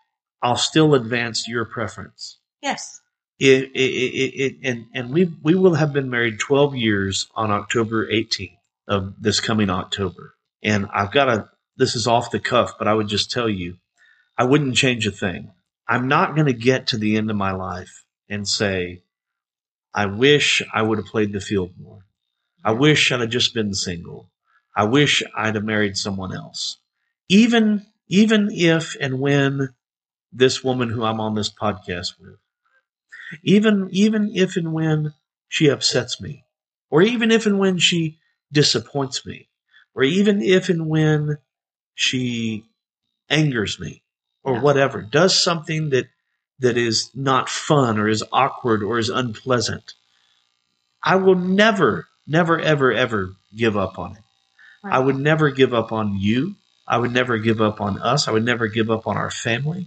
I'll 0.43 0.57
still 0.57 0.95
advance 0.95 1.49
your 1.49 1.65
preference. 1.65 2.39
Yes. 2.61 3.01
It, 3.39 3.71
it, 3.75 3.79
it, 3.79 4.57
and 4.63 4.87
and 4.95 5.11
we 5.11 5.33
we 5.43 5.55
will 5.55 5.75
have 5.75 5.93
been 5.93 6.11
married 6.11 6.39
12 6.39 6.77
years 6.77 7.27
on 7.35 7.51
October 7.51 8.07
18th 8.07 8.57
of 8.89 9.15
this 9.21 9.41
coming 9.41 9.71
October. 9.71 10.35
And 10.63 10.89
I've 10.93 11.13
got 11.13 11.29
a 11.29 11.49
this 11.77 11.95
is 11.97 12.07
off 12.07 12.31
the 12.31 12.39
cuff, 12.39 12.75
but 12.79 12.87
I 12.87 12.95
would 12.95 13.09
just 13.09 13.31
tell 13.31 13.49
you, 13.49 13.77
I 14.37 14.45
wouldn't 14.45 14.77
change 14.77 15.07
a 15.07 15.11
thing. 15.11 15.53
I'm 15.89 16.07
not 16.09 16.35
going 16.35 16.47
to 16.47 16.53
get 16.53 16.89
to 16.89 16.99
the 16.99 17.17
end 17.17 17.31
of 17.31 17.37
my 17.37 17.53
life 17.53 18.05
and 18.29 18.47
say, 18.47 19.03
I 19.95 20.07
wish 20.07 20.63
I 20.73 20.83
would 20.83 20.99
have 20.99 21.07
played 21.07 21.33
the 21.33 21.41
field 21.41 21.73
more. 21.81 22.05
I 22.65 22.73
wish 22.73 23.11
I'd 23.11 23.21
have 23.21 23.31
just 23.31 23.55
been 23.55 23.75
single. 23.75 24.31
I 24.77 24.85
wish 24.85 25.23
I'd 25.37 25.55
have 25.55 25.65
married 25.65 25.97
someone 25.97 26.35
else. 26.35 26.79
Even 27.29 27.87
even 28.09 28.51
if 28.53 28.97
and 29.01 29.19
when 29.21 29.75
this 30.33 30.63
woman 30.63 30.91
who 30.91 31.05
I'm 31.05 31.21
on 31.21 31.35
this 31.35 31.53
podcast 31.53 32.19
with, 32.19 32.39
even 33.43 33.89
even 33.91 34.31
if 34.35 34.57
and 34.57 34.73
when 34.73 35.15
she 35.49 35.69
upsets 35.69 36.21
me, 36.21 36.45
or 36.91 37.03
even 37.03 37.31
if 37.31 37.47
and 37.47 37.59
when 37.59 37.79
she 37.79 38.19
disappoints 38.53 39.25
me, 39.27 39.49
or 39.95 40.03
even 40.03 40.43
if 40.43 40.69
and 40.69 40.89
when 40.89 41.39
she 41.95 42.65
angers 43.29 43.81
me, 43.81 44.03
or 44.45 44.61
whatever, 44.61 45.03
does 45.03 45.43
something 45.43 45.91
that 45.91 46.07
that 46.59 46.77
is 46.77 47.11
not 47.15 47.49
fun 47.49 47.99
or 47.99 48.09
is 48.09 48.23
awkward 48.33 48.83
or 48.83 48.99
is 48.99 49.09
unpleasant, 49.09 49.95
I 51.03 51.17
will 51.17 51.35
never, 51.35 52.07
never, 52.27 52.59
ever, 52.59 52.93
ever 52.93 53.35
give 53.57 53.77
up 53.77 53.99
on 53.99 54.13
it. 54.13 54.23
I 54.85 54.99
would 54.99 55.17
never 55.17 55.51
give 55.51 55.75
up 55.75 55.93
on 55.93 56.17
you. 56.19 56.55
I 56.87 56.99
would 56.99 57.13
never 57.13 57.39
give 57.39 57.61
up 57.61 57.81
on 57.81 58.01
us. 58.01 58.29
I 58.29 58.33
would 58.33 58.45
never 58.45 58.69
give 58.69 58.91
up 58.91 59.07
on 59.07 59.17
our 59.17 59.31
family. 59.31 59.87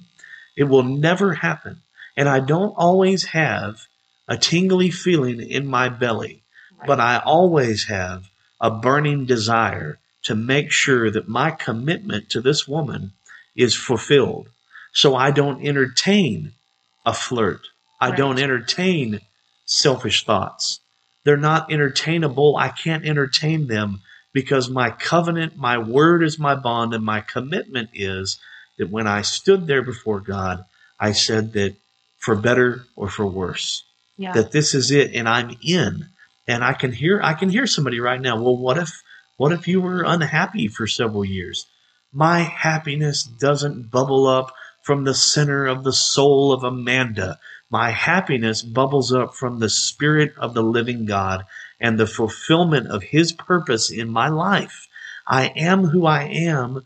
It 0.57 0.65
will 0.65 0.83
never 0.83 1.33
happen. 1.33 1.81
And 2.17 2.29
I 2.29 2.39
don't 2.39 2.73
always 2.77 3.25
have 3.25 3.87
a 4.27 4.37
tingly 4.37 4.91
feeling 4.91 5.41
in 5.41 5.67
my 5.67 5.89
belly, 5.89 6.43
but 6.85 6.99
I 6.99 7.17
always 7.19 7.85
have 7.85 8.29
a 8.65 8.71
burning 8.71 9.25
desire 9.27 9.99
to 10.23 10.33
make 10.33 10.71
sure 10.71 11.11
that 11.11 11.27
my 11.29 11.51
commitment 11.51 12.31
to 12.31 12.41
this 12.41 12.67
woman 12.67 13.11
is 13.55 13.75
fulfilled. 13.75 14.49
So 14.91 15.15
I 15.15 15.29
don't 15.29 15.63
entertain 15.63 16.53
a 17.05 17.13
flirt. 17.13 17.61
I 18.01 18.09
Right. 18.09 18.17
don't 18.17 18.39
entertain 18.39 19.21
selfish 19.65 20.25
thoughts. 20.25 20.79
They're 21.23 21.37
not 21.37 21.71
entertainable. 21.71 22.57
I 22.57 22.69
can't 22.69 23.05
entertain 23.05 23.67
them 23.67 24.01
because 24.33 24.67
my 24.67 24.89
covenant, 24.89 25.57
my 25.57 25.77
word 25.77 26.23
is 26.23 26.39
my 26.39 26.55
bond, 26.55 26.95
and 26.95 27.05
my 27.05 27.21
commitment 27.21 27.91
is 27.93 28.39
that 28.79 28.89
when 28.89 29.05
I 29.05 29.21
stood 29.21 29.67
there 29.67 29.83
before 29.83 30.21
God, 30.21 30.65
I 30.99 31.11
said 31.11 31.53
that 31.53 31.75
for 32.17 32.35
better 32.35 32.85
or 32.95 33.09
for 33.09 33.27
worse, 33.27 33.83
yeah. 34.17 34.33
that 34.33 34.51
this 34.51 34.73
is 34.73 34.89
it, 34.89 35.13
and 35.13 35.29
I'm 35.29 35.55
in. 35.61 36.07
And 36.47 36.63
I 36.63 36.73
can 36.73 36.91
hear, 36.91 37.19
I 37.23 37.33
can 37.33 37.49
hear 37.49 37.67
somebody 37.67 37.99
right 37.99 38.21
now. 38.21 38.41
Well, 38.41 38.57
what 38.57 38.77
if, 38.77 39.01
what 39.37 39.51
if 39.51 39.67
you 39.67 39.81
were 39.81 40.03
unhappy 40.05 40.67
for 40.67 40.87
several 40.87 41.25
years? 41.25 41.65
My 42.13 42.39
happiness 42.39 43.23
doesn't 43.23 43.91
bubble 43.91 44.27
up 44.27 44.53
from 44.81 45.03
the 45.03 45.13
center 45.15 45.65
of 45.65 45.83
the 45.83 45.93
soul 45.93 46.53
of 46.53 46.63
Amanda. 46.63 47.39
My 47.69 47.89
happiness 47.89 48.61
bubbles 48.61 49.11
up 49.11 49.33
from 49.33 49.59
the 49.59 49.69
Spirit 49.69 50.33
of 50.37 50.53
the 50.53 50.63
living 50.63 51.05
God 51.05 51.45
and 51.79 51.99
the 51.99 52.07
fulfillment 52.07 52.87
of 52.87 53.03
His 53.03 53.33
purpose 53.33 53.89
in 53.89 54.09
my 54.09 54.29
life. 54.29 54.87
I 55.27 55.47
am 55.55 55.85
who 55.85 56.05
I 56.05 56.23
am 56.23 56.85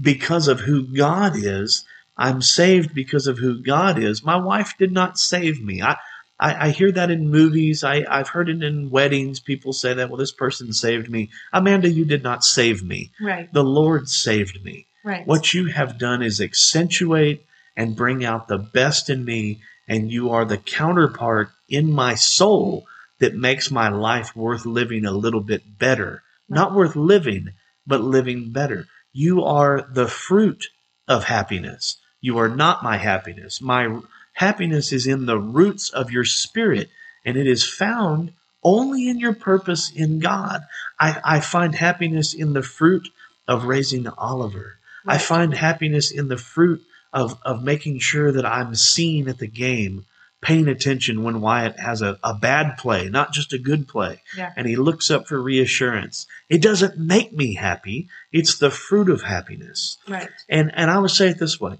because 0.00 0.48
of 0.48 0.60
who 0.60 0.86
God 0.96 1.32
is. 1.36 1.84
I'm 2.16 2.40
saved 2.40 2.94
because 2.94 3.26
of 3.26 3.38
who 3.38 3.60
God 3.60 3.98
is. 3.98 4.24
My 4.24 4.36
wife 4.36 4.74
did 4.78 4.92
not 4.92 5.18
save 5.18 5.60
me. 5.62 5.82
I, 5.82 5.96
I, 6.38 6.66
I 6.66 6.70
hear 6.70 6.90
that 6.92 7.10
in 7.10 7.30
movies. 7.30 7.84
I, 7.84 8.04
I've 8.08 8.28
heard 8.28 8.48
it 8.48 8.62
in 8.62 8.90
weddings. 8.90 9.40
People 9.40 9.72
say 9.72 9.94
that, 9.94 10.08
well, 10.08 10.18
this 10.18 10.32
person 10.32 10.72
saved 10.72 11.08
me. 11.08 11.30
Amanda, 11.52 11.88
you 11.88 12.04
did 12.04 12.22
not 12.22 12.44
save 12.44 12.82
me. 12.82 13.10
Right. 13.20 13.52
The 13.52 13.64
Lord 13.64 14.08
saved 14.08 14.64
me. 14.64 14.86
Right. 15.04 15.26
What 15.26 15.54
you 15.54 15.66
have 15.66 15.98
done 15.98 16.22
is 16.22 16.40
accentuate 16.40 17.44
and 17.76 17.96
bring 17.96 18.24
out 18.24 18.48
the 18.48 18.58
best 18.58 19.10
in 19.10 19.24
me, 19.24 19.60
and 19.86 20.10
you 20.10 20.30
are 20.30 20.44
the 20.44 20.58
counterpart 20.58 21.50
in 21.68 21.92
my 21.92 22.14
soul 22.14 22.86
that 23.18 23.34
makes 23.34 23.70
my 23.70 23.88
life 23.88 24.34
worth 24.34 24.64
living 24.64 25.04
a 25.04 25.12
little 25.12 25.40
bit 25.40 25.78
better. 25.78 26.22
Not 26.48 26.74
worth 26.74 26.96
living, 26.96 27.50
but 27.86 28.00
living 28.00 28.50
better. 28.50 28.86
You 29.12 29.44
are 29.44 29.88
the 29.92 30.08
fruit 30.08 30.66
of 31.06 31.24
happiness. 31.24 31.98
You 32.20 32.38
are 32.38 32.48
not 32.48 32.82
my 32.82 32.96
happiness. 32.96 33.60
My 33.60 34.00
happiness 34.34 34.92
is 34.92 35.06
in 35.06 35.26
the 35.26 35.38
roots 35.38 35.90
of 35.90 36.10
your 36.10 36.24
spirit, 36.24 36.90
and 37.24 37.36
it 37.36 37.46
is 37.46 37.66
found 37.66 38.32
only 38.62 39.08
in 39.08 39.18
your 39.18 39.34
purpose 39.34 39.90
in 39.90 40.18
God. 40.18 40.62
I, 40.98 41.20
I 41.24 41.40
find 41.40 41.74
happiness 41.74 42.34
in 42.34 42.52
the 42.52 42.62
fruit 42.62 43.08
of 43.46 43.64
raising 43.64 44.06
Oliver. 44.08 44.78
I 45.06 45.18
find 45.18 45.52
happiness 45.52 46.10
in 46.10 46.28
the 46.28 46.38
fruit 46.38 46.82
of, 47.12 47.38
of 47.44 47.62
making 47.62 47.98
sure 47.98 48.32
that 48.32 48.46
I'm 48.46 48.74
seen 48.74 49.28
at 49.28 49.38
the 49.38 49.46
game, 49.46 50.06
paying 50.40 50.66
attention 50.66 51.22
when 51.22 51.42
Wyatt 51.42 51.78
has 51.78 52.00
a, 52.00 52.18
a 52.24 52.34
bad 52.34 52.78
play, 52.78 53.08
not 53.10 53.32
just 53.32 53.52
a 53.52 53.58
good 53.58 53.86
play. 53.86 54.22
Yeah. 54.36 54.52
And 54.56 54.66
he 54.66 54.76
looks 54.76 55.10
up 55.10 55.28
for 55.28 55.40
reassurance. 55.40 56.26
It 56.48 56.62
doesn't 56.62 56.98
make 56.98 57.32
me 57.32 57.54
happy. 57.54 58.08
It's 58.32 58.58
the 58.58 58.70
fruit 58.70 59.10
of 59.10 59.22
happiness. 59.22 59.98
Right. 60.08 60.30
And 60.48 60.72
and 60.74 60.90
I 60.90 60.98
would 60.98 61.10
say 61.10 61.28
it 61.28 61.38
this 61.38 61.60
way. 61.60 61.78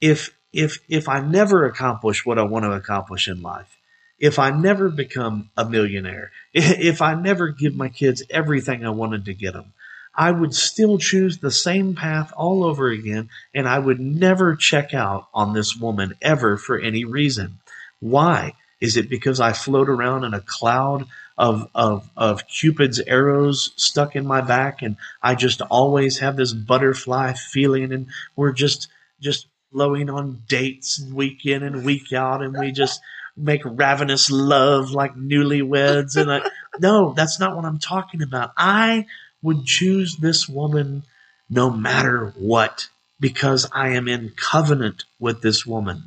If 0.00 0.30
if 0.52 0.78
if 0.88 1.08
I 1.08 1.20
never 1.20 1.64
accomplish 1.64 2.26
what 2.26 2.38
I 2.38 2.42
want 2.42 2.64
to 2.64 2.72
accomplish 2.72 3.28
in 3.28 3.42
life, 3.42 3.78
if 4.18 4.38
I 4.38 4.50
never 4.50 4.88
become 4.88 5.50
a 5.56 5.64
millionaire, 5.68 6.30
if 6.54 7.02
I 7.02 7.14
never 7.14 7.48
give 7.48 7.74
my 7.74 7.88
kids 7.88 8.22
everything 8.30 8.84
I 8.84 8.90
wanted 8.90 9.24
to 9.26 9.34
get 9.34 9.54
them, 9.54 9.72
I 10.14 10.30
would 10.30 10.54
still 10.54 10.98
choose 10.98 11.38
the 11.38 11.50
same 11.50 11.94
path 11.94 12.32
all 12.36 12.64
over 12.64 12.88
again 12.88 13.30
and 13.54 13.66
I 13.66 13.78
would 13.78 13.98
never 13.98 14.54
check 14.56 14.92
out 14.92 15.28
on 15.32 15.54
this 15.54 15.76
woman 15.76 16.14
ever 16.20 16.56
for 16.56 16.78
any 16.78 17.04
reason. 17.04 17.58
Why? 18.00 18.52
Is 18.80 18.96
it 18.96 19.08
because 19.08 19.40
I 19.40 19.52
float 19.52 19.88
around 19.88 20.24
in 20.24 20.34
a 20.34 20.40
cloud 20.40 21.06
of, 21.38 21.68
of, 21.74 22.10
of 22.16 22.46
Cupid's 22.46 23.00
arrows 23.00 23.72
stuck 23.76 24.14
in 24.14 24.26
my 24.26 24.40
back 24.42 24.82
and 24.82 24.96
I 25.22 25.34
just 25.34 25.62
always 25.62 26.18
have 26.18 26.36
this 26.36 26.52
butterfly 26.52 27.32
feeling 27.32 27.92
and 27.92 28.06
we're 28.36 28.52
just, 28.52 28.88
just 29.20 29.46
flowing 29.72 30.10
on 30.10 30.42
dates 30.48 31.02
week 31.12 31.46
in 31.46 31.62
and 31.62 31.84
week 31.84 32.12
out 32.12 32.42
and 32.42 32.56
we 32.58 32.72
just 32.72 33.00
make 33.36 33.62
ravenous 33.64 34.30
love 34.30 34.90
like 34.90 35.14
newlyweds 35.14 36.16
and 36.16 36.30
I, 36.30 36.48
no, 36.78 37.12
that's 37.14 37.40
not 37.40 37.56
what 37.56 37.64
I'm 37.64 37.78
talking 37.78 38.22
about. 38.22 38.52
I 38.56 39.06
would 39.42 39.64
choose 39.64 40.16
this 40.16 40.48
woman 40.48 41.02
no 41.48 41.70
matter 41.70 42.32
what 42.36 42.88
because 43.20 43.68
I 43.72 43.90
am 43.90 44.08
in 44.08 44.32
covenant 44.36 45.04
with 45.18 45.42
this 45.42 45.66
woman. 45.66 46.04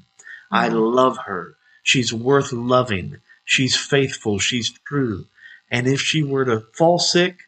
I 0.51 0.69
love 0.69 1.17
her. 1.25 1.55
She's 1.83 2.13
worth 2.13 2.51
loving. 2.51 3.17
She's 3.45 3.75
faithful. 3.75 4.39
She's 4.39 4.71
true. 4.87 5.25
And 5.71 5.87
if 5.87 6.01
she 6.01 6.23
were 6.23 6.45
to 6.45 6.61
fall 6.73 6.99
sick 6.99 7.39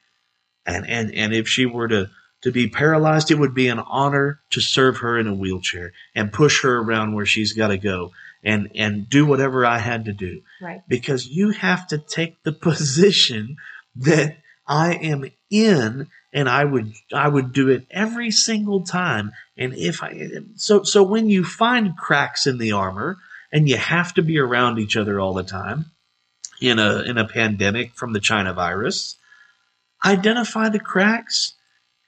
and, 0.66 0.88
and, 0.88 1.14
and 1.14 1.34
if 1.34 1.48
she 1.48 1.66
were 1.66 1.88
to, 1.88 2.10
to 2.42 2.52
be 2.52 2.68
paralyzed, 2.68 3.32
it 3.32 3.40
would 3.40 3.54
be 3.54 3.68
an 3.68 3.80
honor 3.80 4.40
to 4.52 4.62
serve 4.62 4.98
her 4.98 5.18
in 5.18 5.28
a 5.28 5.34
wheelchair 5.34 5.94
and 6.16 6.32
push 6.32 6.62
her 6.62 6.78
around 6.78 7.14
where 7.14 7.26
she's 7.26 7.54
got 7.54 7.70
to 7.70 7.78
go 7.78 8.12
and, 8.44 8.70
and 8.76 9.10
do 9.10 9.26
whatever 9.26 9.66
I 9.66 9.80
had 9.80 10.06
to 10.06 10.14
do. 10.14 10.42
Right. 10.62 10.82
because 10.88 11.28
you 11.28 11.52
have 11.52 11.88
to 11.88 11.98
take 11.98 12.42
the 12.44 12.52
position 12.68 13.58
that 13.96 14.38
I 14.68 14.94
am 14.96 15.26
in 15.50 16.08
and 16.34 16.50
I 16.50 16.66
would 16.66 16.94
I 17.14 17.28
would 17.28 17.54
do 17.54 17.70
it 17.70 17.88
every 17.90 18.32
single 18.32 18.84
time. 18.84 19.32
And 19.58 19.74
if 19.74 20.04
I 20.04 20.30
so 20.56 20.84
so 20.84 21.02
when 21.04 21.30
you 21.30 21.44
find 21.44 21.98
cracks 21.98 22.46
in 22.46 22.58
the 22.58 22.74
armor 22.74 23.18
and 23.52 23.68
you 23.68 23.78
have 23.78 24.14
to 24.16 24.22
be 24.22 24.38
around 24.38 24.78
each 24.78 24.98
other 24.98 25.20
all 25.20 25.34
the 25.34 25.44
time 25.44 25.86
in 26.62 26.80
a 26.80 27.02
in 27.02 27.18
a 27.18 27.28
pandemic 27.28 27.96
from 27.96 28.14
the 28.14 28.20
China 28.20 28.54
virus 28.54 29.16
identify 30.06 30.70
the 30.70 30.80
cracks 30.80 31.56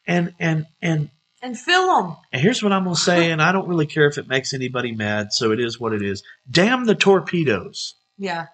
and 0.10 0.34
and 0.40 0.66
and 0.82 1.10
And 1.42 1.58
fill 1.58 1.88
them. 1.96 2.18
and 2.34 2.42
here's 2.42 2.62
what 2.62 2.74
I'm 2.74 2.84
going 2.84 2.96
to 2.96 3.02
say 3.02 3.32
and 3.32 3.42
I 3.42 3.52
don't 3.54 3.68
really 3.70 3.86
care 3.88 4.08
if 4.08 4.18
it 4.18 4.28
makes 4.28 4.54
anybody 4.54 4.92
mad 4.94 5.32
so 5.32 5.52
it 5.52 5.60
is 5.62 5.80
what 5.80 5.94
it 5.94 6.02
is 6.02 6.24
damn 6.50 6.86
the 6.86 6.96
torpedoes 6.96 7.96
Yeah. 8.18 8.48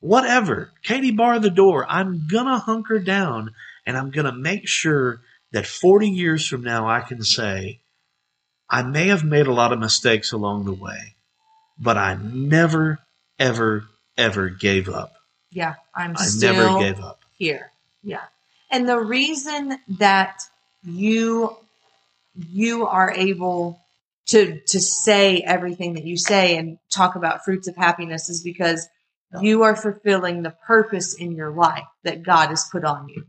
whatever. 0.00 0.72
Katie, 0.82 1.10
bar 1.12 1.38
the 1.38 1.50
door. 1.50 1.86
I'm 1.88 2.26
gonna 2.30 2.58
hunker 2.58 2.98
down 2.98 3.54
and 3.86 3.96
I'm 3.96 4.10
gonna 4.10 4.32
make 4.34 4.66
sure 4.68 5.20
that 5.52 5.66
40 5.66 6.08
years 6.08 6.46
from 6.46 6.62
now 6.62 6.88
I 6.88 7.00
can 7.00 7.22
say, 7.22 7.80
I 8.68 8.82
may 8.82 9.08
have 9.08 9.24
made 9.24 9.46
a 9.48 9.52
lot 9.52 9.72
of 9.72 9.78
mistakes 9.80 10.32
along 10.32 10.64
the 10.64 10.72
way, 10.72 11.16
but 11.78 11.96
I 11.98 12.14
never, 12.22 13.00
ever, 13.38 13.84
ever 14.16 14.48
gave 14.48 14.88
up. 14.88 15.12
Yeah. 15.50 15.74
I'm 15.94 16.14
I 16.16 16.26
never 16.40 16.78
gave 16.78 17.00
up. 17.00 17.20
here. 17.36 17.72
Yeah. 18.04 18.22
And 18.70 18.88
the 18.88 19.00
reason 19.00 19.78
that 19.98 20.42
you 20.82 21.56
you 22.48 22.86
are 22.86 23.12
able 23.12 23.80
to 24.26 24.60
to 24.60 24.80
say 24.80 25.38
everything 25.38 25.94
that 25.94 26.04
you 26.04 26.16
say 26.16 26.56
and 26.56 26.78
talk 26.92 27.16
about 27.16 27.44
fruits 27.44 27.68
of 27.68 27.76
happiness 27.76 28.28
is 28.28 28.42
because 28.42 28.88
you 29.40 29.62
are 29.62 29.76
fulfilling 29.76 30.42
the 30.42 30.54
purpose 30.66 31.14
in 31.14 31.32
your 31.32 31.50
life 31.50 31.84
that 32.04 32.22
God 32.22 32.48
has 32.48 32.68
put 32.70 32.84
on 32.84 33.08
you. 33.08 33.24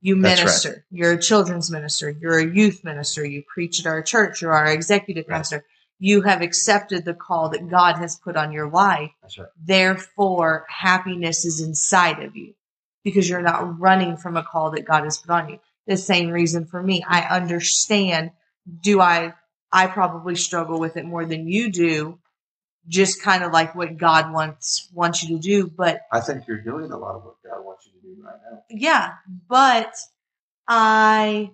You 0.00 0.16
That's 0.16 0.40
right. 0.40 0.44
minister. 0.44 0.84
You're 0.90 1.12
a 1.12 1.20
children's 1.20 1.70
minister. 1.70 2.10
You're 2.10 2.38
a 2.38 2.46
youth 2.46 2.82
minister. 2.84 3.24
You 3.24 3.42
preach 3.52 3.80
at 3.80 3.86
our 3.86 4.02
church. 4.02 4.42
You're 4.42 4.52
our 4.52 4.66
executive 4.66 5.26
Right. 5.28 5.36
pastor. 5.36 5.64
You 5.98 6.22
have 6.22 6.42
accepted 6.42 7.04
the 7.04 7.14
call 7.14 7.48
that 7.50 7.68
God 7.70 7.96
has 7.96 8.16
put 8.16 8.36
on 8.36 8.52
your 8.52 8.68
life 8.68 9.10
That's 9.22 9.38
right. 9.38 9.48
Therefore, 9.64 10.66
happiness 10.68 11.44
is 11.44 11.60
inside 11.60 12.22
of 12.22 12.36
you 12.36 12.54
because 13.04 13.28
you're 13.28 13.40
not 13.42 13.78
running 13.80 14.16
from 14.16 14.36
a 14.36 14.42
call 14.42 14.72
that 14.72 14.84
God 14.84 15.04
has 15.04 15.18
put 15.18 15.30
on 15.30 15.48
you. 15.48 15.60
The 15.86 15.96
same 15.96 16.30
reason 16.30 16.66
for 16.66 16.82
me. 16.82 17.04
I 17.06 17.22
understand. 17.22 18.32
Do 18.80 19.00
I, 19.00 19.34
I 19.72 19.86
probably 19.86 20.34
struggle 20.36 20.80
with 20.80 20.96
it 20.96 21.04
more 21.04 21.24
than 21.24 21.46
you 21.46 21.70
do. 21.70 22.18
Just 22.88 23.22
kind 23.22 23.42
of 23.42 23.52
like 23.52 23.74
what 23.74 23.96
God 23.96 24.32
wants, 24.32 24.88
wants 24.92 25.22
you 25.22 25.36
to 25.36 25.42
do. 25.42 25.66
But 25.66 26.02
I 26.12 26.20
think 26.20 26.46
you're 26.46 26.60
doing 26.60 26.92
a 26.92 26.98
lot 26.98 27.16
of 27.16 27.24
what 27.24 27.36
God 27.44 27.64
wants 27.64 27.86
you 27.86 27.92
to 28.00 28.16
do 28.16 28.22
right 28.24 28.36
now. 28.50 28.62
yeah, 28.70 29.14
but 29.48 29.92
I 30.68 31.50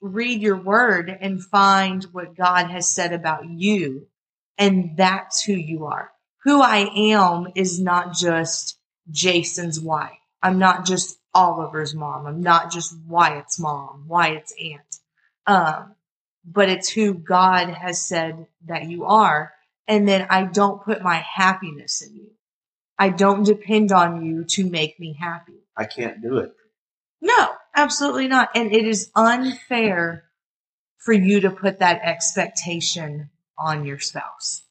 read 0.00 0.40
your 0.40 0.56
word 0.56 1.16
and 1.20 1.42
find 1.42 2.04
what 2.04 2.36
God 2.36 2.70
has 2.70 2.92
said 2.92 3.12
about 3.12 3.48
you, 3.48 4.06
and 4.58 4.96
that's 4.96 5.42
who 5.42 5.52
you 5.52 5.86
are. 5.86 6.10
Who 6.44 6.60
I 6.60 6.90
am 6.94 7.48
is 7.54 7.80
not 7.80 8.14
just 8.14 8.78
Jason's 9.10 9.80
wife. 9.80 10.18
I'm 10.42 10.58
not 10.58 10.84
just 10.84 11.18
Oliver's 11.34 11.94
mom. 11.94 12.26
I'm 12.26 12.40
not 12.40 12.70
just 12.70 12.96
Wyatt's 13.06 13.58
mom, 13.58 14.04
Wyatt's 14.06 14.54
aunt. 14.60 14.98
Um, 15.46 15.94
but 16.44 16.68
it's 16.68 16.88
who 16.88 17.14
God 17.14 17.70
has 17.70 18.06
said 18.06 18.46
that 18.66 18.88
you 18.88 19.04
are. 19.04 19.52
And 19.88 20.08
then 20.08 20.26
I 20.30 20.44
don't 20.44 20.82
put 20.82 21.02
my 21.02 21.16
happiness 21.16 22.02
in 22.02 22.14
you. 22.16 22.30
I 22.98 23.08
don't 23.10 23.44
depend 23.44 23.92
on 23.92 24.24
you 24.24 24.44
to 24.44 24.68
make 24.68 24.98
me 25.00 25.16
happy. 25.18 25.64
I 25.76 25.84
can't 25.84 26.22
do 26.22 26.38
it. 26.38 26.52
No, 27.20 27.50
absolutely 27.74 28.28
not. 28.28 28.50
And 28.54 28.72
it 28.72 28.86
is 28.86 29.10
unfair 29.16 30.24
for 30.98 31.12
you 31.12 31.40
to 31.40 31.50
put 31.50 31.80
that 31.80 32.00
expectation 32.02 33.30
on 33.58 33.84
your 33.84 33.98
spouse. 33.98 34.62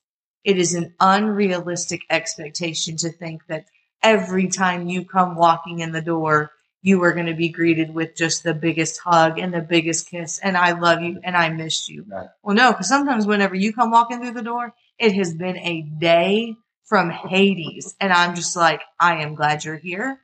It 0.44 0.58
is 0.58 0.74
an 0.74 0.94
unrealistic 1.00 2.02
expectation 2.10 2.98
to 2.98 3.12
think 3.12 3.46
that 3.48 3.66
every 4.02 4.48
time 4.48 4.88
you 4.88 5.06
come 5.06 5.36
walking 5.36 5.80
in 5.80 5.92
the 5.92 6.02
door, 6.02 6.52
you 6.84 7.02
are 7.04 7.14
going 7.14 7.26
to 7.26 7.34
be 7.34 7.50
greeted 7.50 7.94
with 7.94 8.14
just 8.16 8.44
the 8.44 8.54
biggest 8.54 9.00
hug 9.00 9.40
and 9.40 9.54
the 9.54 9.62
biggest 9.62 10.10
kiss 10.10 10.38
and 10.40 10.58
I 10.58 10.74
love 10.78 11.02
you 11.02 11.20
and 11.24 11.36
I 11.36 11.50
missed 11.50 11.90
you. 11.90 12.06
Right. 12.08 12.28
Well, 12.44 12.56
no, 12.56 12.72
because 12.72 12.90
sometimes 12.90 13.26
whenever 13.26 13.56
you 13.56 13.74
come 13.74 13.90
walking 13.90 14.20
through 14.20 14.34
the 14.34 14.44
door, 14.44 14.74
it 15.00 15.14
has 15.14 15.34
been 15.34 15.58
a 15.58 15.82
day 15.82 16.56
from 16.84 17.10
Hades. 17.10 17.96
And 18.02 18.12
I'm 18.12 18.36
just 18.36 18.56
like, 18.56 18.82
I 19.00 19.24
am 19.24 19.34
glad 19.34 19.64
you're 19.64 19.78
here. 19.78 20.20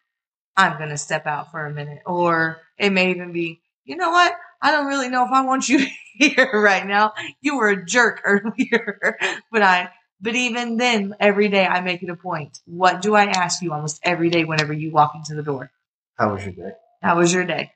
I'm 0.57 0.77
going 0.77 0.89
to 0.89 0.97
step 0.97 1.25
out 1.25 1.49
for 1.49 1.65
a 1.65 1.73
minute. 1.73 2.01
Or 2.05 2.59
it 2.77 2.91
may 2.91 3.11
even 3.11 3.31
be, 3.31 3.61
you 3.85 3.95
know 3.95 4.09
what? 4.09 4.33
I 4.61 4.71
don't 4.71 4.87
really 4.87 5.09
know 5.09 5.23
if 5.25 5.31
I 5.31 5.45
want 5.45 5.69
you 5.69 5.87
here 6.15 6.51
right 6.53 6.85
now. 6.85 7.13
You 7.41 7.57
were 7.57 7.69
a 7.69 7.85
jerk 7.85 8.21
earlier, 8.25 9.17
but 9.49 9.63
I, 9.63 9.89
but 10.19 10.35
even 10.35 10.75
then, 10.75 11.15
every 11.21 11.47
day 11.47 11.65
I 11.65 11.79
make 11.79 12.03
it 12.03 12.09
a 12.09 12.15
point. 12.17 12.59
What 12.65 13.01
do 13.01 13.15
I 13.15 13.23
ask 13.27 13.61
you 13.61 13.71
almost 13.71 14.01
every 14.03 14.29
day 14.29 14.43
whenever 14.43 14.73
you 14.73 14.91
walk 14.91 15.13
into 15.15 15.35
the 15.35 15.43
door? 15.43 15.71
How 16.19 16.33
was 16.33 16.43
your 16.43 16.53
day? 16.53 16.71
How 17.01 17.17
was 17.17 17.33
your 17.33 17.45
day? 17.45 17.71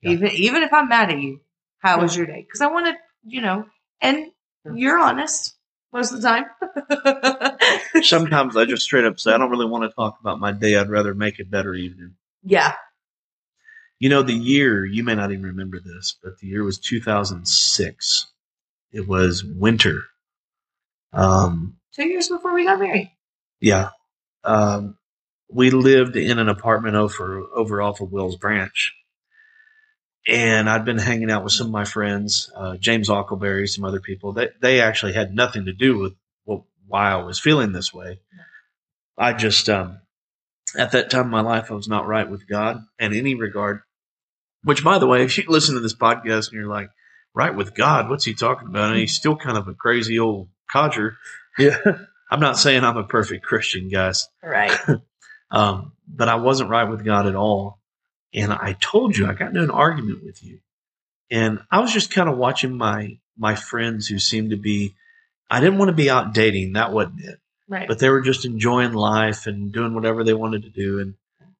Yeah. 0.00 0.12
Even 0.12 0.30
even 0.30 0.62
if 0.62 0.72
I'm 0.72 0.88
mad 0.88 1.10
at 1.10 1.18
you, 1.20 1.40
how 1.80 2.00
was 2.00 2.16
your 2.16 2.26
day? 2.26 2.42
Because 2.46 2.60
I 2.60 2.68
want 2.68 2.86
to, 2.86 2.94
you 3.24 3.40
know, 3.42 3.66
and 4.00 4.26
you're 4.74 4.98
honest 4.98 5.54
most 5.92 6.12
of 6.12 6.22
the 6.22 6.28
time. 6.28 6.44
Sometimes 8.04 8.56
I 8.56 8.64
just 8.64 8.84
straight 8.84 9.04
up 9.04 9.18
say 9.18 9.32
I 9.32 9.38
don't 9.38 9.50
really 9.50 9.66
want 9.66 9.84
to 9.90 9.94
talk 9.94 10.18
about 10.20 10.38
my 10.38 10.52
day. 10.52 10.76
I'd 10.76 10.88
rather 10.88 11.14
make 11.14 11.40
a 11.40 11.44
better 11.44 11.74
evening. 11.74 12.14
yeah, 12.44 12.74
You 13.98 14.08
know, 14.08 14.22
the 14.22 14.32
year 14.34 14.84
you 14.84 15.02
may 15.02 15.16
not 15.16 15.32
even 15.32 15.44
remember 15.44 15.80
this, 15.80 16.16
but 16.22 16.38
the 16.38 16.46
year 16.46 16.62
was 16.62 16.78
2006. 16.78 18.26
It 18.92 19.08
was 19.08 19.44
winter. 19.44 20.04
Um, 21.12 21.76
two 21.92 22.06
years 22.06 22.28
before 22.28 22.54
we 22.54 22.64
got 22.64 22.78
married. 22.78 23.10
yeah. 23.60 23.90
Um, 24.44 24.96
we 25.52 25.70
lived 25.70 26.16
in 26.16 26.38
an 26.38 26.48
apartment 26.48 26.96
over 26.96 27.42
over 27.54 27.82
off 27.82 28.00
of 28.00 28.12
Wills 28.12 28.36
Branch, 28.36 28.92
and 30.26 30.68
I'd 30.68 30.84
been 30.84 30.98
hanging 30.98 31.30
out 31.30 31.44
with 31.44 31.52
some 31.52 31.68
of 31.68 31.72
my 31.72 31.84
friends, 31.84 32.50
uh, 32.56 32.76
James 32.76 33.08
Ockleberry, 33.08 33.68
some 33.68 33.84
other 33.84 34.00
people. 34.00 34.32
They 34.32 34.48
they 34.60 34.80
actually 34.80 35.12
had 35.12 35.34
nothing 35.34 35.66
to 35.66 35.72
do 35.72 35.98
with 35.98 36.14
what, 36.44 36.62
why 36.86 37.12
I 37.12 37.16
was 37.16 37.38
feeling 37.38 37.72
this 37.72 37.92
way. 37.92 38.20
I 39.18 39.32
just 39.32 39.68
um, 39.68 40.00
at 40.76 40.92
that 40.92 41.10
time 41.10 41.24
in 41.24 41.30
my 41.30 41.42
life 41.42 41.70
I 41.70 41.74
was 41.74 41.88
not 41.88 42.06
right 42.06 42.28
with 42.28 42.48
God 42.48 42.84
in 42.98 43.14
any 43.14 43.34
regard. 43.34 43.80
Which, 44.62 44.84
by 44.84 44.98
the 44.98 45.06
way, 45.06 45.24
if 45.24 45.38
you 45.38 45.44
listen 45.48 45.74
to 45.74 45.80
this 45.80 45.94
podcast 45.94 46.48
and 46.48 46.60
you're 46.60 46.66
like, 46.66 46.90
right 47.34 47.54
with 47.54 47.74
God, 47.74 48.10
what's 48.10 48.24
he 48.24 48.34
talking 48.34 48.68
about? 48.68 48.90
And 48.90 49.00
he's 49.00 49.14
still 49.14 49.36
kind 49.36 49.56
of 49.56 49.68
a 49.68 49.74
crazy 49.74 50.18
old 50.18 50.48
codger. 50.70 51.16
Yeah. 51.58 51.78
I'm 52.30 52.40
not 52.40 52.58
saying 52.58 52.84
I'm 52.84 52.96
a 52.96 53.04
perfect 53.04 53.44
Christian, 53.44 53.88
guys. 53.88 54.28
Right. 54.42 54.76
Um, 55.50 55.92
but 56.06 56.28
I 56.28 56.36
wasn't 56.36 56.70
right 56.70 56.88
with 56.88 57.04
God 57.04 57.26
at 57.26 57.34
all. 57.34 57.80
And 58.32 58.52
I 58.52 58.76
told 58.80 59.16
you 59.16 59.26
I 59.26 59.34
got 59.34 59.48
into 59.48 59.62
an 59.62 59.70
argument 59.70 60.24
with 60.24 60.42
you. 60.44 60.60
And 61.30 61.60
I 61.70 61.80
was 61.80 61.92
just 61.92 62.12
kind 62.12 62.28
of 62.28 62.36
watching 62.36 62.76
my 62.76 63.18
my 63.36 63.54
friends 63.54 64.06
who 64.06 64.18
seemed 64.18 64.50
to 64.50 64.56
be 64.56 64.94
I 65.48 65.60
didn't 65.60 65.78
want 65.78 65.88
to 65.88 65.94
be 65.94 66.10
out 66.10 66.34
dating, 66.34 66.74
that 66.74 66.92
wasn't 66.92 67.20
it. 67.20 67.38
Right. 67.68 67.88
But 67.88 67.98
they 67.98 68.08
were 68.08 68.20
just 68.20 68.44
enjoying 68.44 68.92
life 68.92 69.46
and 69.46 69.72
doing 69.72 69.94
whatever 69.94 70.24
they 70.24 70.34
wanted 70.34 70.64
to 70.64 70.70
do. 70.70 71.00
And 71.00 71.14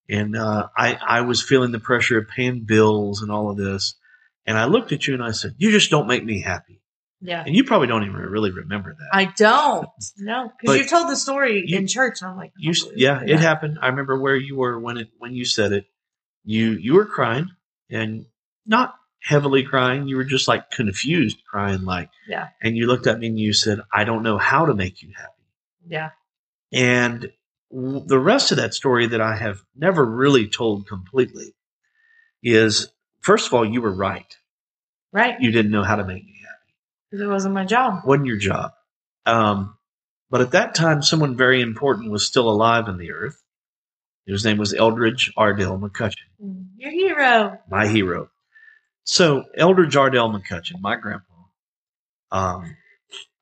and 0.09 0.37
uh, 0.37 0.69
I, 0.77 0.99
I 1.01 1.21
was 1.21 1.43
feeling 1.43 1.71
the 1.71 1.79
pressure 1.79 2.19
of 2.19 2.29
paying 2.29 2.65
bills 2.65 3.23
and 3.23 3.31
all 3.31 3.49
of 3.49 3.57
this. 3.57 3.95
And 4.45 4.59
I 4.59 4.65
looked 4.65 4.91
at 4.91 5.07
you 5.07 5.15
and 5.15 5.23
I 5.23 5.31
said, 5.31 5.55
You 5.59 5.71
just 5.71 5.91
don't 5.91 6.09
make 6.09 6.25
me 6.25 6.41
happy. 6.41 6.80
Yeah. 7.21 7.45
And 7.47 7.55
you 7.55 7.65
probably 7.65 7.87
don't 7.89 8.03
even 8.05 8.17
really 8.17 8.51
remember 8.51 8.95
that. 8.99 9.09
I 9.13 9.27
don't. 9.37 9.87
No, 10.19 10.51
because 10.61 10.79
you 10.79 10.87
told 10.87 11.09
the 11.09 11.17
story 11.17 11.65
you- 11.67 11.79
in 11.79 11.87
church, 11.87 12.23
and 12.23 12.31
I'm 12.31 12.37
like, 12.37 12.53
You, 12.57 12.73
I 12.73 12.87
oh, 12.87 12.93
yeah, 12.97 13.23
it. 13.23 13.31
it 13.31 13.41
happened. 13.41 13.79
I 13.83 13.89
remember 13.89 14.19
where 14.19 14.37
you 14.37 14.57
were 14.57 14.79
when 14.79 14.97
it 14.97 15.09
when 15.19 15.35
you 15.35 15.45
said 15.45 15.73
it. 15.73 15.87
You 16.45 16.71
you 16.73 16.95
were 16.95 17.05
crying 17.07 17.49
and 17.91 18.27
not 18.67 18.95
heavily 19.23 19.63
crying. 19.63 20.09
You 20.09 20.17
were 20.17 20.25
just 20.25 20.49
like 20.49 20.71
confused, 20.71 21.39
crying 21.51 21.85
like. 21.85 22.09
Yeah. 22.27 22.49
And 22.63 22.77
you 22.77 22.87
looked 22.87 23.07
at 23.07 23.19
me 23.19 23.27
and 23.27 23.39
you 23.39 23.53
said, 23.53 23.81
"I 23.93 24.05
don't 24.05 24.23
know 24.23 24.39
how 24.39 24.67
to 24.67 24.75
make 24.75 25.03
you 25.03 25.13
happy." 25.15 25.33
Yeah. 25.87 26.11
And 26.73 27.31
w- 27.71 28.05
the 28.07 28.19
rest 28.19 28.51
of 28.53 28.57
that 28.57 28.73
story 28.75 29.07
that 29.09 29.21
I 29.21 29.37
have 29.37 29.61
never 29.77 30.05
really 30.05 30.49
told 30.49 30.87
completely 30.89 31.55
is, 32.43 32.89
first 33.21 33.47
of 33.49 33.55
all, 33.55 33.65
you 33.65 33.83
were 33.83 33.93
right. 33.93 34.35
Right. 35.13 35.39
You 35.41 35.51
didn't 35.51 35.73
know 35.73 35.83
how 35.83 35.97
to 35.97 36.05
make 36.05 36.25
me 36.25 36.35
happy. 36.40 36.40
Because 37.11 37.25
it 37.25 37.29
wasn't 37.29 37.55
my 37.55 37.65
job. 37.65 38.03
wasn't 38.05 38.27
your 38.27 38.37
job. 38.37 38.73
Um, 39.27 39.77
but 40.31 40.41
at 40.41 40.53
that 40.53 40.75
time, 40.75 41.03
someone 41.03 41.37
very 41.37 41.61
important 41.61 42.11
was 42.11 42.25
still 42.25 42.49
alive 42.49 42.89
in 42.89 42.99
the 42.99 43.11
earth. 43.13 43.43
His 44.27 44.45
name 44.45 44.59
was 44.59 44.73
Eldridge 44.73 45.33
Ardell 45.37 45.77
McCutchen, 45.79 46.15
Your 46.77 46.93
hero. 46.93 47.59
my 47.69 47.89
hero. 47.89 48.29
So 49.03 49.45
Eldridge 49.57 49.97
Ardell 49.97 50.31
McCutchen, 50.31 50.81
my 50.81 50.95
grandpa, 50.95 51.25
um, 52.31 52.77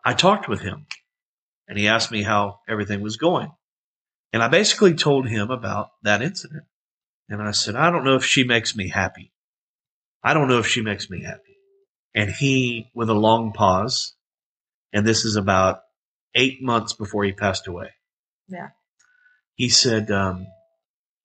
I 0.02 0.14
talked 0.14 0.48
with 0.48 0.60
him, 0.62 0.86
and 1.68 1.76
he 1.78 1.88
asked 1.88 2.10
me 2.10 2.22
how 2.22 2.60
everything 2.66 3.02
was 3.02 3.18
going, 3.18 3.52
and 4.32 4.42
I 4.42 4.48
basically 4.48 4.94
told 4.94 5.28
him 5.28 5.50
about 5.50 5.90
that 6.04 6.22
incident, 6.22 6.64
and 7.28 7.42
I 7.42 7.50
said, 7.50 7.76
I 7.76 7.90
don't 7.90 8.04
know 8.04 8.14
if 8.16 8.24
she 8.24 8.44
makes 8.44 8.74
me 8.74 8.88
happy. 8.88 9.32
I 10.24 10.32
don't 10.32 10.48
know 10.48 10.58
if 10.60 10.66
she 10.66 10.80
makes 10.80 11.10
me 11.10 11.22
happy. 11.22 11.47
And 12.14 12.30
he, 12.30 12.90
with 12.94 13.10
a 13.10 13.14
long 13.14 13.52
pause, 13.52 14.14
and 14.92 15.06
this 15.06 15.24
is 15.24 15.36
about 15.36 15.80
eight 16.34 16.62
months 16.62 16.92
before 16.92 17.24
he 17.24 17.32
passed 17.32 17.66
away. 17.66 17.90
Yeah. 18.48 18.68
He 19.54 19.68
said, 19.68 20.10
um, 20.10 20.46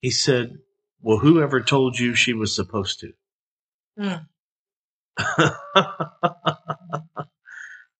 he 0.01 0.11
said, 0.11 0.57
well, 1.01 1.19
whoever 1.19 1.61
told 1.61 1.97
you 1.97 2.15
she 2.15 2.33
was 2.33 2.55
supposed 2.55 3.01
to? 3.01 3.13
Hmm. 3.97 4.23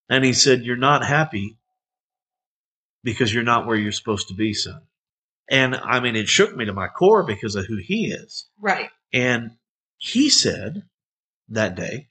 and 0.10 0.26
he 0.26 0.34
said, 0.34 0.64
you're 0.64 0.76
not 0.76 1.06
happy 1.06 1.58
because 3.04 3.34
you're 3.34 3.44
not 3.44 3.68
where 3.68 3.76
you're 3.76 3.92
supposed 3.92 4.30
to 4.30 4.34
be, 4.34 4.54
son. 4.54 4.82
And 5.50 5.76
I 5.76 6.00
mean, 6.00 6.16
it 6.16 6.28
shook 6.28 6.56
me 6.56 6.66
to 6.66 6.74
my 6.74 6.88
core 6.88 7.24
because 7.24 7.56
of 7.56 7.66
who 7.66 7.78
he 7.78 8.08
is. 8.08 8.48
Right. 8.60 8.90
And 9.12 9.52
he 9.98 10.30
said 10.30 10.84
that 11.50 11.76
day, 11.76 12.08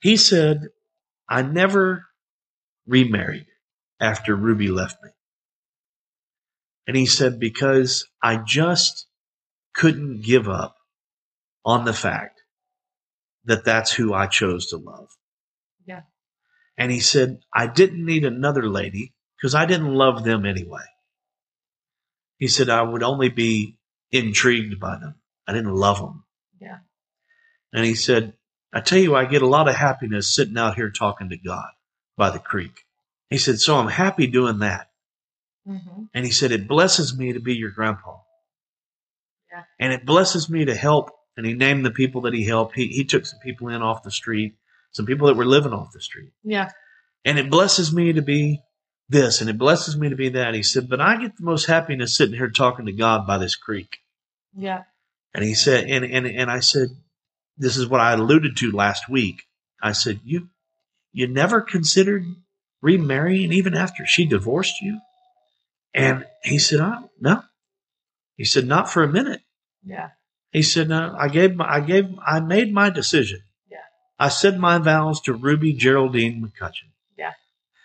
he 0.00 0.16
said, 0.16 0.68
I 1.28 1.42
never 1.42 2.06
remarried 2.86 3.46
after 4.00 4.34
Ruby 4.34 4.68
left 4.68 5.02
me. 5.02 5.10
And 6.86 6.96
he 6.96 7.06
said, 7.06 7.38
because 7.38 8.06
I 8.22 8.36
just 8.36 9.06
couldn't 9.74 10.22
give 10.22 10.48
up 10.48 10.76
on 11.64 11.84
the 11.84 11.92
fact 11.92 12.40
that 13.44 13.64
that's 13.64 13.92
who 13.92 14.12
I 14.12 14.26
chose 14.26 14.66
to 14.68 14.76
love. 14.76 15.08
Yeah. 15.86 16.02
And 16.76 16.90
he 16.90 17.00
said, 17.00 17.40
I 17.54 17.66
didn't 17.66 18.04
need 18.04 18.24
another 18.24 18.68
lady 18.68 19.14
because 19.36 19.54
I 19.54 19.66
didn't 19.66 19.94
love 19.94 20.24
them 20.24 20.46
anyway. 20.46 20.82
He 22.38 22.48
said, 22.48 22.70
I 22.70 22.82
would 22.82 23.02
only 23.02 23.28
be 23.28 23.76
intrigued 24.10 24.80
by 24.80 24.98
them. 24.98 25.16
I 25.46 25.52
didn't 25.52 25.74
love 25.74 25.98
them. 25.98 26.24
Yeah. 26.58 26.78
And 27.72 27.84
he 27.84 27.94
said, 27.94 28.32
I 28.72 28.80
tell 28.80 28.98
you, 28.98 29.16
I 29.16 29.24
get 29.24 29.42
a 29.42 29.48
lot 29.48 29.68
of 29.68 29.74
happiness 29.74 30.32
sitting 30.34 30.56
out 30.56 30.76
here 30.76 30.90
talking 30.90 31.30
to 31.30 31.36
God 31.36 31.70
by 32.16 32.30
the 32.30 32.38
creek. 32.38 32.84
He 33.28 33.38
said, 33.38 33.60
so 33.60 33.76
I'm 33.76 33.88
happy 33.88 34.26
doing 34.26 34.60
that. 34.60 34.90
Mm-hmm. 35.66 36.04
And 36.14 36.24
he 36.24 36.30
said, 36.30 36.52
it 36.52 36.68
blesses 36.68 37.16
me 37.16 37.32
to 37.32 37.40
be 37.40 37.54
your 37.54 37.70
grandpa. 37.70 38.18
Yeah. 39.52 39.62
And 39.78 39.92
it 39.92 40.06
blesses 40.06 40.48
me 40.48 40.64
to 40.64 40.74
help. 40.74 41.10
And 41.36 41.46
he 41.46 41.54
named 41.54 41.84
the 41.84 41.90
people 41.90 42.22
that 42.22 42.34
he 42.34 42.44
helped. 42.44 42.74
He, 42.74 42.88
he 42.88 43.04
took 43.04 43.26
some 43.26 43.40
people 43.40 43.68
in 43.68 43.82
off 43.82 44.02
the 44.02 44.10
street, 44.10 44.54
some 44.92 45.06
people 45.06 45.28
that 45.28 45.36
were 45.36 45.46
living 45.46 45.72
off 45.72 45.92
the 45.92 46.00
street. 46.00 46.32
Yeah. 46.42 46.70
And 47.24 47.38
it 47.38 47.50
blesses 47.50 47.92
me 47.92 48.12
to 48.12 48.22
be 48.22 48.62
this 49.08 49.40
and 49.40 49.50
it 49.50 49.58
blesses 49.58 49.96
me 49.96 50.08
to 50.08 50.16
be 50.16 50.30
that. 50.30 50.54
He 50.54 50.62
said, 50.62 50.88
but 50.88 51.00
I 51.00 51.16
get 51.16 51.36
the 51.36 51.44
most 51.44 51.66
happiness 51.66 52.16
sitting 52.16 52.34
here 52.34 52.50
talking 52.50 52.86
to 52.86 52.92
God 52.92 53.26
by 53.26 53.38
this 53.38 53.56
creek. 53.56 53.98
Yeah. 54.54 54.84
And 55.34 55.44
he 55.44 55.54
said, 55.54 55.84
and, 55.88 56.04
and, 56.04 56.26
and 56.26 56.50
I 56.50 56.60
said, 56.60 56.88
this 57.60 57.76
is 57.76 57.86
what 57.86 58.00
I 58.00 58.12
alluded 58.14 58.56
to 58.58 58.72
last 58.72 59.08
week. 59.08 59.42
I 59.82 59.92
said, 59.92 60.20
you, 60.24 60.48
you 61.12 61.28
never 61.28 61.60
considered 61.60 62.24
remarrying 62.82 63.52
even 63.52 63.74
after 63.74 64.04
she 64.06 64.26
divorced 64.26 64.80
you? 64.80 64.98
And 65.94 66.26
he 66.42 66.58
said, 66.58 66.80
I, 66.80 67.02
no. 67.20 67.42
He 68.36 68.44
said, 68.44 68.66
not 68.66 68.90
for 68.90 69.02
a 69.02 69.08
minute. 69.08 69.42
Yeah. 69.84 70.10
He 70.52 70.62
said, 70.62 70.88
no, 70.88 71.14
I 71.18 71.28
gave 71.28 71.54
my, 71.54 71.68
I 71.70 71.80
gave, 71.80 72.06
I 72.26 72.40
made 72.40 72.72
my 72.72 72.90
decision. 72.90 73.42
Yeah. 73.70 73.78
I 74.18 74.28
said 74.28 74.58
my 74.58 74.78
vows 74.78 75.20
to 75.22 75.32
Ruby 75.34 75.72
Geraldine 75.74 76.42
McCutchen. 76.42 76.90
Yeah. 77.16 77.32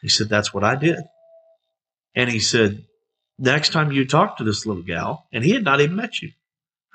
He 0.01 0.09
said, 0.09 0.29
that's 0.29 0.53
what 0.53 0.63
I 0.63 0.75
did. 0.75 0.99
And 2.15 2.29
he 2.29 2.39
said, 2.39 2.85
next 3.37 3.71
time 3.73 3.91
you 3.91 4.05
talk 4.05 4.37
to 4.37 4.43
this 4.43 4.65
little 4.65 4.83
gal, 4.83 5.27
and 5.33 5.43
he 5.43 5.51
had 5.51 5.63
not 5.65 5.81
even 5.81 5.95
met 5.97 6.21
you. 6.21 6.31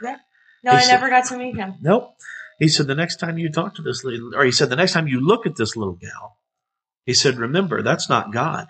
Yeah. 0.03 0.17
No, 0.65 0.73
He 0.73 0.79
I 0.79 0.81
said- 0.81 0.93
never 0.95 1.11
got 1.11 1.27
to 1.27 1.37
meet 1.37 1.57
him. 1.57 1.75
Nope. 1.83 2.15
He 2.61 2.69
said 2.69 2.87
the 2.87 2.95
next 2.95 3.17
time 3.17 3.39
you 3.39 3.51
talk 3.51 3.75
to 3.77 3.83
this 3.83 4.05
little, 4.05 4.37
or 4.37 4.45
he 4.45 4.53
said 4.53 4.69
the 4.69 4.77
next 4.77 4.93
time 4.93 5.09
you 5.09 5.19
look 5.19 5.47
at 5.47 5.57
this 5.57 5.77
little 5.77 5.95
gal, 5.95 6.37
he 7.07 7.15
said, 7.15 7.39
remember, 7.39 7.83
that's 7.83 8.09
not 8.11 8.33
God. 8.33 8.69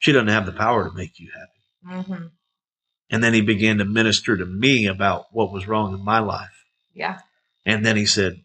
She 0.00 0.10
doesn't 0.10 0.28
have 0.28 0.46
the 0.46 0.52
power 0.52 0.88
to 0.88 0.94
make 0.94 1.20
you 1.20 1.30
happy. 1.32 2.02
Mm-hmm. 2.02 2.26
And 3.10 3.24
then 3.24 3.34
he 3.34 3.40
began 3.40 3.78
to 3.78 3.84
minister 3.84 4.36
to 4.36 4.44
me 4.44 4.86
about 4.86 5.26
what 5.30 5.52
was 5.52 5.68
wrong 5.68 5.94
in 5.94 6.04
my 6.04 6.18
life. 6.18 6.64
Yeah. 6.92 7.20
And 7.64 7.86
then 7.86 7.96
he 7.96 8.04
said, 8.04 8.42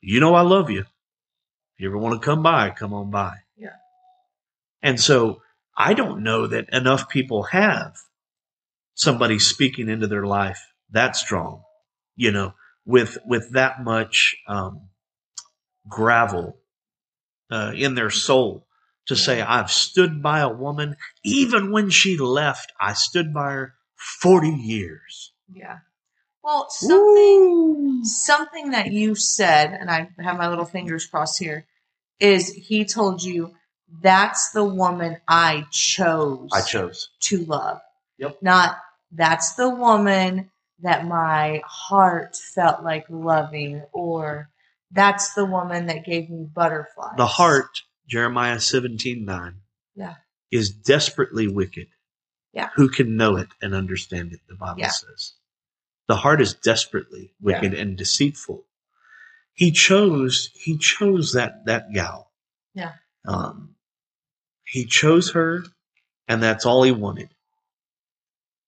you 0.00 0.20
know, 0.20 0.34
I 0.34 0.40
love 0.40 0.70
you. 0.70 0.80
If 0.80 0.86
you 1.76 1.88
ever 1.88 1.98
want 1.98 2.20
to 2.20 2.24
come 2.24 2.42
by, 2.42 2.70
come 2.70 2.94
on 2.94 3.10
by. 3.10 3.34
Yeah. 3.58 3.76
And 4.82 4.98
so 4.98 5.42
I 5.76 5.92
don't 5.92 6.22
know 6.22 6.46
that 6.46 6.70
enough 6.72 7.10
people 7.10 7.42
have 7.44 7.94
somebody 8.94 9.38
speaking 9.38 9.90
into 9.90 10.06
their 10.06 10.24
life 10.24 10.66
that 10.90 11.14
strong, 11.14 11.62
you 12.16 12.32
know, 12.32 12.54
with, 12.84 13.18
with 13.26 13.52
that 13.52 13.82
much, 13.82 14.36
um, 14.48 14.88
gravel 15.88 16.56
uh, 17.50 17.72
in 17.74 17.94
their 17.94 18.10
soul 18.10 18.66
to 19.06 19.16
say, 19.16 19.40
I've 19.40 19.70
stood 19.70 20.22
by 20.22 20.40
a 20.40 20.48
woman, 20.48 20.96
even 21.24 21.72
when 21.72 21.90
she 21.90 22.16
left, 22.16 22.72
I 22.80 22.92
stood 22.92 23.34
by 23.34 23.50
her 23.52 23.74
40 23.96 24.48
years. 24.48 25.32
Yeah. 25.52 25.78
Well, 26.42 26.68
something 26.70 28.04
something 28.04 28.70
that 28.70 28.90
you 28.90 29.14
said, 29.14 29.72
and 29.72 29.88
I 29.88 30.08
have 30.18 30.36
my 30.36 30.48
little 30.48 30.64
fingers 30.64 31.06
crossed 31.06 31.38
here, 31.38 31.66
is 32.18 32.52
he 32.52 32.84
told 32.84 33.22
you 33.22 33.54
that's 34.02 34.50
the 34.50 34.64
woman 34.64 35.18
I 35.28 35.66
chose 35.70 36.50
I 36.52 36.62
chose. 36.62 37.10
to 37.20 37.44
love. 37.44 37.80
Yep. 38.18 38.38
Not 38.42 38.76
that's 39.12 39.54
the 39.54 39.68
woman 39.68 40.50
that 40.82 41.06
my 41.06 41.62
heart 41.64 42.36
felt 42.36 42.82
like 42.82 43.06
loving, 43.08 43.82
or 43.92 44.50
that's 44.90 45.34
the 45.34 45.44
woman 45.44 45.86
that 45.86 46.04
gave 46.04 46.28
me 46.28 46.44
butterflies. 46.44 47.16
The 47.16 47.26
heart, 47.26 47.82
Jeremiah 48.06 48.60
17 48.60 49.24
9, 49.24 49.54
Yeah. 49.94 50.14
is 50.50 50.70
desperately 50.70 51.48
wicked. 51.48 51.88
Yeah. 52.52 52.68
Who 52.74 52.88
can 52.88 53.16
know 53.16 53.36
it 53.36 53.48
and 53.62 53.74
understand 53.74 54.32
it, 54.32 54.40
the 54.48 54.54
Bible 54.56 54.80
Yeah. 54.80 54.88
says. 54.90 55.32
The 56.08 56.16
heart 56.16 56.40
is 56.42 56.52
desperately 56.54 57.32
wicked 57.40 57.72
and 57.72 57.96
deceitful. 57.96 58.66
He 59.54 59.70
chose, 59.70 60.50
he 60.54 60.76
chose 60.76 61.32
that, 61.32 61.64
that 61.66 61.92
gal. 61.92 62.30
Yeah. 62.74 62.92
Um, 63.26 63.76
he 64.64 64.84
chose 64.84 65.30
her 65.32 65.64
and 66.28 66.42
that's 66.42 66.66
all 66.66 66.82
he 66.82 66.92
wanted. 66.92 67.28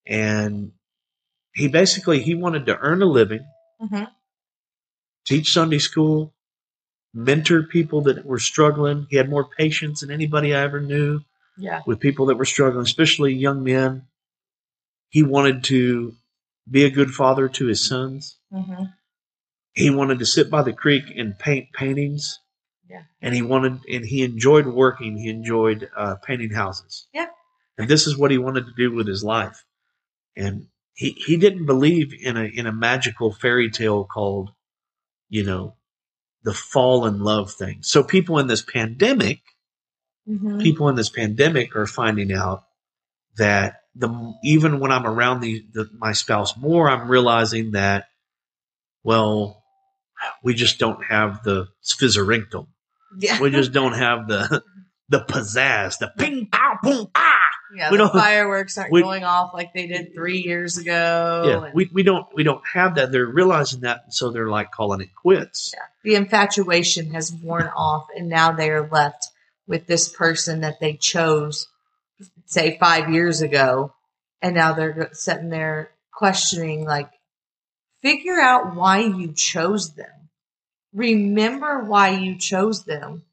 And 0.07 0.73
he 1.55 1.69
basically, 1.69 2.21
he 2.23 2.35
wanted 2.35 2.67
to 2.67 2.79
earn 2.79 3.01
a 3.03 3.07
living 3.07 3.47
Mhm. 3.81 4.11
teach 5.25 5.53
Sunday 5.53 5.79
school, 5.79 6.35
mentor 7.13 7.63
people 7.63 8.03
that 8.03 8.25
were 8.25 8.39
struggling. 8.39 9.07
He 9.11 9.17
had 9.17 9.29
more 9.31 9.49
patience 9.49 10.01
than 10.01 10.11
anybody 10.11 10.55
I 10.55 10.63
ever 10.63 10.81
knew 10.81 11.21
Yeah. 11.57 11.83
with 11.87 12.01
people 12.01 12.27
that 12.27 12.37
were 12.37 12.45
struggling, 12.45 12.83
especially 12.85 13.33
young 13.35 13.63
men. 13.63 14.07
He 15.09 15.23
wanted 15.23 15.65
to 15.65 16.17
be 16.71 16.85
a 16.85 16.91
good 16.91 17.11
father 17.13 17.49
to 17.49 17.67
his 17.67 17.87
sons. 17.87 18.39
hmm 18.51 18.85
He 19.73 19.91
wanted 19.91 20.19
to 20.21 20.27
sit 20.27 20.51
by 20.51 20.63
the 20.63 20.73
creek 20.73 21.05
and 21.17 21.37
paint 21.39 21.73
paintings. 21.73 22.39
Yeah. 22.89 23.05
And 23.21 23.35
he 23.35 23.43
wanted, 23.43 23.85
and 23.91 24.05
he 24.05 24.23
enjoyed 24.23 24.67
working. 24.67 25.17
He 25.17 25.29
enjoyed 25.29 25.91
uh, 25.97 26.17
painting 26.17 26.51
houses. 26.53 27.09
Yeah. 27.13 27.27
And 27.79 27.89
this 27.89 28.07
is 28.07 28.17
what 28.17 28.31
he 28.31 28.39
wanted 28.39 28.67
to 28.67 28.73
do 28.77 28.93
with 28.93 29.09
his 29.09 29.25
life. 29.25 29.65
And 30.37 30.69
he, 30.95 31.11
he 31.11 31.37
didn't 31.37 31.67
believe 31.67 32.13
in 32.19 32.37
a, 32.37 32.45
in 32.45 32.67
a 32.67 32.73
magical 32.73 33.33
fairy 33.33 33.71
tale 33.71 34.05
called, 34.05 34.51
you 35.29 35.45
know, 35.45 35.75
the 36.45 36.55
fall 36.55 37.07
in 37.07 37.21
love 37.21 37.53
thing. 37.53 37.79
So 37.83 38.03
people 38.03 38.39
in 38.39 38.47
this 38.47 38.63
pandemic, 38.63 39.41
hmm 40.27 40.59
people 40.61 40.89
in 40.89 40.95
this 40.95 41.11
pandemic 41.11 41.77
are 41.77 41.87
finding 41.87 42.33
out 42.33 42.63
that 43.37 43.81
the 43.95 44.35
even 44.43 44.81
when 44.81 44.91
I'm 44.91 45.07
around 45.07 45.41
the, 45.41 45.65
the 45.73 45.91
my 45.99 46.13
spouse 46.13 46.57
more, 46.57 46.89
I'm 46.89 47.11
realizing 47.11 47.73
that, 47.73 48.07
well, 49.03 49.63
we 50.43 50.55
just 50.55 50.79
don't 50.79 51.05
have 51.05 51.43
the 51.43 51.69
spizzerinctum. 51.85 52.67
Yeah. 53.19 53.41
We 53.41 53.51
just 53.51 53.73
don't 53.73 53.93
have 53.93 54.29
the 54.29 54.63
the 55.09 55.21
pizzazz, 55.21 55.99
the 55.99 56.11
ping 56.17 56.49
pow 56.51 56.79
boom 56.83 57.09
ah. 57.15 57.44
Yeah. 57.77 57.91
we 57.91 57.97
the 57.97 58.09
fireworks 58.09 58.79
aren't 58.79 58.93
we- 58.93 59.03
going 59.03 59.25
off 59.25 59.53
like 59.55 59.72
they 59.72 59.87
did 59.87 60.14
three 60.14 60.39
years 60.39 60.79
ago. 60.79 61.45
Yeah, 61.47 61.64
and 61.66 61.75
we, 61.75 61.91
we 61.93 62.03
don't 62.03 62.27
we 62.35 62.43
don't 62.43 62.62
have 62.72 62.95
that. 62.97 63.12
They're 63.12 63.27
realizing 63.27 63.81
that, 63.81 64.12
so 64.14 64.31
they're 64.31 64.49
like 64.49 64.70
calling 64.70 65.01
it 65.01 65.14
quits. 65.14 65.75
Yeah. 65.75 65.83
the 66.03 66.14
infatuation 66.16 67.12
has 67.12 67.33
worn 67.33 67.70
off, 67.77 68.07
and 68.16 68.29
now 68.29 68.53
they 68.53 68.70
are 68.70 68.89
left 68.89 69.29
with 69.66 69.87
this 69.87 70.09
person 70.09 70.61
that 70.61 70.81
they 70.81 70.95
chose, 70.95 71.66
say 72.47 72.77
five 72.79 73.11
years 73.11 73.41
ago, 73.41 73.95
and 74.43 74.55
now 74.55 74.75
they're 74.75 75.09
sitting 75.12 75.49
there 75.49 75.91
questioning, 76.12 76.85
like, 76.85 77.11
figure 78.03 78.39
out 78.39 78.75
why 78.77 79.01
you 79.01 79.33
chose 79.33 79.95
them. 79.95 80.29
Remember 80.93 81.85
why 81.85 82.11
you 82.11 82.37
chose 82.37 82.85
them. 82.85 83.25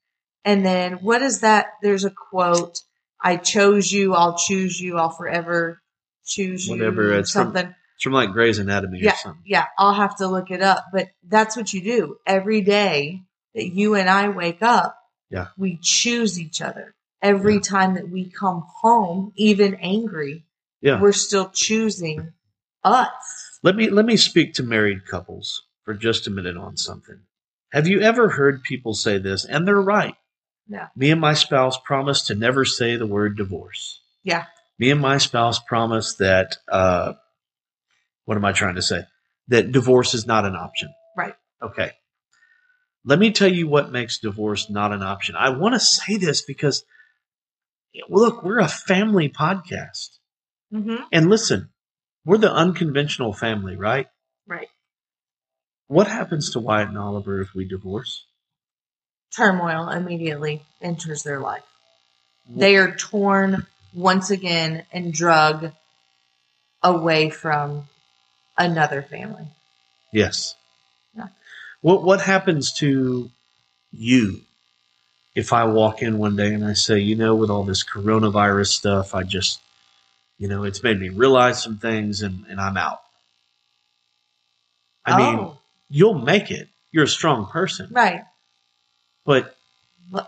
And 0.44 0.66
then 0.66 0.94
what 0.94 1.22
is 1.22 1.42
that? 1.42 1.74
There's 1.82 2.06
a 2.06 2.10
quote. 2.10 2.82
I 3.24 3.38
chose 3.38 3.92
you. 3.92 4.14
I'll 4.16 4.38
choose 4.38 4.80
you. 4.80 4.98
I'll 4.98 5.10
forever 5.12 5.82
choose 6.26 6.68
you. 6.68 6.74
Whatever, 6.78 7.14
it's 7.14 7.32
from- 7.32 7.56
It's 7.56 8.04
from 8.04 8.14
like 8.14 8.32
Grey's 8.32 8.58
Anatomy 8.60 9.00
Yeah, 9.02 9.14
or 9.14 9.16
something. 9.18 9.44
yeah, 9.46 9.66
I'll 9.78 9.94
have 9.94 10.16
to 10.18 10.28
look 10.28 10.50
it 10.52 10.62
up. 10.62 10.86
But 10.92 11.10
that's 11.28 11.56
what 11.56 11.72
you 11.74 11.82
do 11.82 12.18
every 12.26 12.62
day 12.62 13.22
that 13.54 13.68
you 13.68 13.96
and 13.96 14.10
I 14.10 14.30
wake 14.30 14.62
up. 14.62 14.98
Yeah. 15.30 15.48
we 15.58 15.78
choose 15.82 16.38
each 16.40 16.62
other 16.62 16.94
every 17.22 17.54
Yeah. 17.56 17.60
time 17.62 17.94
that 17.94 18.10
we 18.10 18.30
come 18.30 18.66
home, 18.82 19.32
even 19.38 19.76
angry. 19.76 20.44
Yeah. 20.82 21.00
we're 21.00 21.12
still 21.14 21.50
choosing 21.54 22.34
us. 22.84 23.08
Let 23.64 23.76
me 23.76 23.90
let 23.90 24.04
me 24.06 24.18
speak 24.18 24.56
to 24.56 24.64
married 24.64 25.06
couples 25.06 25.62
for 25.86 25.94
just 25.94 26.26
a 26.28 26.32
minute 26.32 26.58
on 26.58 26.76
something. 26.76 27.20
Have 27.72 27.88
you 27.88 28.02
ever 28.02 28.30
heard 28.30 28.64
people 28.64 28.94
say 28.96 29.20
this? 29.20 29.46
And 29.46 29.68
they're 29.68 29.80
right. 29.80 30.16
Yeah. 30.68 30.88
Me 30.96 31.12
and 31.12 31.22
my 31.22 31.34
spouse 31.34 31.78
promised 31.84 32.28
to 32.28 32.36
never 32.36 32.66
say 32.66 32.96
the 32.96 33.08
word 33.08 33.38
divorce. 33.38 34.02
Yeah. 34.24 34.46
Me 34.80 34.92
and 34.92 35.02
my 35.02 35.18
spouse 35.18 35.60
promised 35.60 36.20
that 36.20 36.58
uh 36.72 37.14
what 38.26 38.38
am 38.38 38.46
I 38.46 38.52
trying 38.52 38.76
to 38.76 38.82
say? 38.82 39.04
That 39.48 39.72
divorce 39.72 40.14
is 40.14 40.26
not 40.26 40.46
an 40.46 40.56
option. 40.56 40.94
Right. 41.18 41.36
Okay. 41.62 41.92
Let 43.04 43.20
me 43.20 43.32
tell 43.32 43.52
you 43.52 43.68
what 43.68 43.92
makes 43.92 44.20
divorce 44.20 44.70
not 44.70 44.94
an 44.94 45.02
option. 45.02 45.36
I 45.36 45.50
want 45.50 45.74
to 45.74 45.80
say 45.80 46.18
this 46.18 46.44
because 46.44 46.86
look, 48.10 48.44
we're 48.44 48.60
a 48.60 48.68
family 48.68 49.30
podcast. 49.30 50.20
Mm-hmm. 50.74 51.04
And 51.12 51.30
listen, 51.30 51.70
we're 52.26 52.38
the 52.38 52.54
unconventional 52.54 53.34
family, 53.34 53.76
right? 53.76 54.08
Right. 54.48 54.68
What 55.88 56.08
happens 56.08 56.52
to 56.52 56.60
Wyatt 56.60 56.90
and 56.90 56.98
Oliver 56.98 57.42
if 57.42 57.54
we 57.54 57.68
divorce? 57.68 58.26
Turmoil 59.36 59.90
immediately 59.90 60.62
enters 60.82 61.24
their 61.24 61.40
life. 61.40 61.64
They 62.50 62.76
are 62.76 62.96
torn 62.96 63.66
once 63.94 64.30
again 64.30 64.84
and 64.92 65.14
drug 65.14 65.72
away 66.84 67.30
from 67.30 67.88
another 68.58 69.02
family. 69.02 69.46
Yes. 70.12 70.56
Yeah. 71.16 71.28
What 71.82 72.04
what 72.04 72.22
happens 72.22 72.74
to 72.80 73.30
you 73.92 74.42
if 75.36 75.54
I 75.54 75.66
walk 75.66 76.02
in 76.02 76.18
one 76.18 76.36
day 76.36 76.54
and 76.54 76.66
I 76.66 76.74
say, 76.74 77.00
you 77.00 77.16
know, 77.16 77.36
with 77.36 77.50
all 77.50 77.64
this 77.64 77.84
coronavirus 77.84 78.68
stuff, 78.68 79.16
I 79.16 79.24
just 79.24 79.60
you 80.38 80.48
know, 80.48 80.64
it's 80.64 80.82
made 80.82 81.00
me 81.00 81.10
realize 81.10 81.62
some 81.62 81.78
things 81.78 82.24
and, 82.24 82.46
and 82.50 82.60
I'm 82.60 82.76
out. 82.76 83.02
I 85.06 85.18
mean, 85.18 85.40
oh, 85.40 85.58
you'll 85.90 86.18
make 86.18 86.50
it. 86.50 86.68
You're 86.92 87.04
a 87.04 87.08
strong 87.08 87.46
person. 87.46 87.88
right. 87.92 88.24
But 89.26 89.56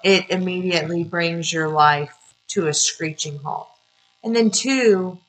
it 0.04 0.30
immediately 0.30 1.04
brings 1.04 1.52
your 1.52 1.68
life 1.70 2.14
to 2.50 2.68
a 2.68 2.74
screeching 2.74 3.38
halt. 3.40 3.68
And 4.24 4.36
then 4.36 4.52
two, 4.52 5.20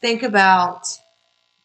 think 0.00 0.22
about 0.22 0.86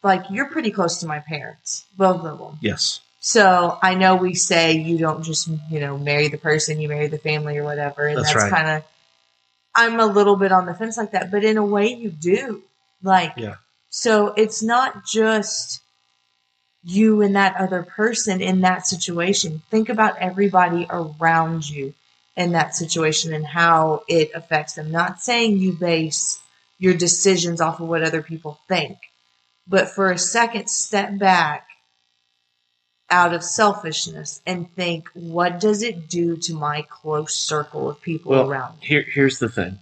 like 0.02 0.24
you're 0.30 0.46
pretty 0.50 0.70
close 0.70 0.98
to 1.00 1.06
my 1.06 1.18
parents, 1.20 1.84
both 1.96 2.24
of 2.24 2.38
them. 2.38 2.58
yes. 2.60 3.00
So 3.20 3.76
I 3.82 3.94
know 3.94 4.14
we 4.14 4.34
say 4.34 4.72
you 4.74 4.96
don't 4.96 5.22
just 5.24 5.48
you 5.70 5.80
know 5.80 5.98
marry 5.98 6.28
the 6.28 6.38
person, 6.38 6.80
you 6.80 6.88
marry 6.88 7.08
the 7.08 7.18
family 7.18 7.58
or 7.58 7.64
whatever, 7.64 8.06
and 8.06 8.16
That's 8.18 8.32
that's, 8.32 8.44
right. 8.44 8.52
kind 8.52 8.68
of. 8.76 8.84
I'm 9.74 9.98
a 10.00 10.06
little 10.06 10.36
bit 10.36 10.52
on 10.52 10.66
the 10.66 10.74
fence 10.74 10.96
like 10.96 11.12
that, 11.12 11.30
but 11.30 11.44
in 11.44 11.56
a 11.56 11.64
way 11.64 11.88
you 11.88 12.10
do. 12.10 12.62
Like, 13.02 13.32
Yeah. 13.36 13.56
so 13.90 14.28
it's 14.36 14.62
not 14.62 15.04
just 15.06 15.80
you 16.88 17.20
and 17.20 17.36
that 17.36 17.56
other 17.56 17.82
person 17.82 18.40
in 18.40 18.62
that 18.62 18.86
situation. 18.86 19.62
Think 19.70 19.88
about 19.88 20.18
everybody 20.18 20.86
around 20.88 21.68
you 21.68 21.92
in 22.36 22.52
that 22.52 22.74
situation 22.74 23.34
and 23.34 23.46
how 23.46 24.04
it 24.08 24.30
affects 24.34 24.74
them. 24.74 24.90
Not 24.90 25.20
saying 25.20 25.58
you 25.58 25.72
base 25.72 26.40
your 26.78 26.94
decisions 26.94 27.60
off 27.60 27.80
of 27.80 27.88
what 27.88 28.02
other 28.02 28.22
people 28.22 28.58
think, 28.68 28.96
but 29.66 29.90
for 29.90 30.10
a 30.10 30.18
second, 30.18 30.70
step 30.70 31.18
back 31.18 31.66
out 33.10 33.34
of 33.34 33.42
selfishness 33.42 34.40
and 34.46 34.72
think, 34.74 35.08
what 35.14 35.60
does 35.60 35.82
it 35.82 36.08
do 36.08 36.36
to 36.36 36.54
my 36.54 36.82
close 36.88 37.34
circle 37.34 37.90
of 37.90 38.00
people 38.00 38.32
Well, 38.32 38.48
around 38.50 38.80
me? 38.80 38.86
Here, 38.86 39.02
here's 39.02 39.38
the 39.38 39.48
thing. 39.48 39.78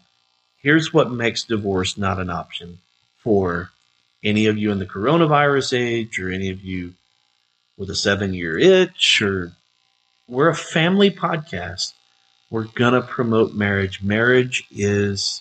Here's 0.61 0.93
what 0.93 1.11
makes 1.11 1.45
divorce 1.45 1.97
not 1.97 2.19
an 2.19 2.31
option 2.31 2.79
for 3.19 3.71
any 4.27 4.47
of 4.47 4.59
you 4.59 4.71
in 4.71 4.79
the 4.79 4.87
coronavirus 4.87 5.79
age 5.79 6.19
or 6.19 6.31
any 6.31 6.51
of 6.51 6.63
you 6.63 6.93
with 7.79 7.89
a 7.89 7.95
seven 7.95 8.35
year 8.35 8.59
itch 8.59 9.23
or 9.23 9.53
we're 10.29 10.49
a 10.49 10.55
family 10.55 11.11
podcast. 11.11 11.93
We're 12.51 12.65
gonna 12.65 13.03
promote 13.03 13.55
marriage. 13.55 14.03
Marriage 14.03 14.65
is 14.71 15.41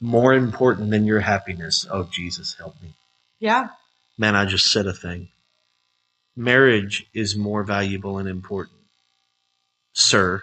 more 0.00 0.32
important 0.32 0.90
than 0.90 1.06
your 1.06 1.20
happiness. 1.20 1.86
Oh 1.90 2.04
Jesus 2.04 2.54
help 2.54 2.80
me. 2.80 2.94
Yeah, 3.40 3.68
Man, 4.16 4.36
I 4.36 4.44
just 4.44 4.70
said 4.70 4.86
a 4.86 4.92
thing. 4.92 5.28
Marriage 6.36 7.06
is 7.12 7.36
more 7.36 7.64
valuable 7.64 8.18
and 8.18 8.28
important 8.28 8.78
sir, 9.94 10.42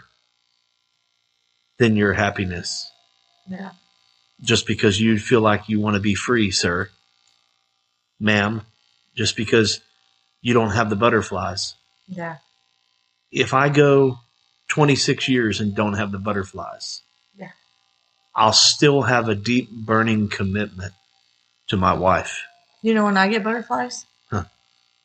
than 1.78 1.96
your 1.96 2.14
happiness. 2.14 2.90
Yeah. 3.48 3.72
Just 4.42 4.66
because 4.66 5.00
you 5.00 5.20
feel 5.20 5.42
like 5.42 5.70
you 5.70 5.80
want 5.80 5.96
to 5.96 6.00
be 6.00 6.16
free, 6.16 6.50
sir, 6.50 6.90
ma'am, 8.22 8.62
just 9.16 9.36
because 9.36 9.82
you 10.42 10.54
don't 10.54 10.72
have 10.72 10.90
the 10.90 10.96
butterflies. 10.96 11.74
Yeah. 12.08 12.38
If 13.32 13.54
I 13.54 13.70
go 13.70 14.20
26 14.70 15.28
years 15.28 15.60
and 15.60 15.76
don't 15.76 15.94
have 15.94 16.12
the 16.12 16.20
butterflies, 16.20 17.02
Yeah. 17.38 17.52
I'll 18.36 18.54
still 18.54 19.02
have 19.02 19.28
a 19.28 19.36
deep 19.36 19.70
burning 19.72 20.30
commitment 20.30 20.94
to 21.68 21.78
my 21.78 21.94
wife. 21.94 22.44
You 22.82 22.94
know 22.94 23.06
when 23.06 23.18
I 23.18 23.28
get 23.28 23.44
butterflies? 23.44 24.06
Huh. 24.30 24.44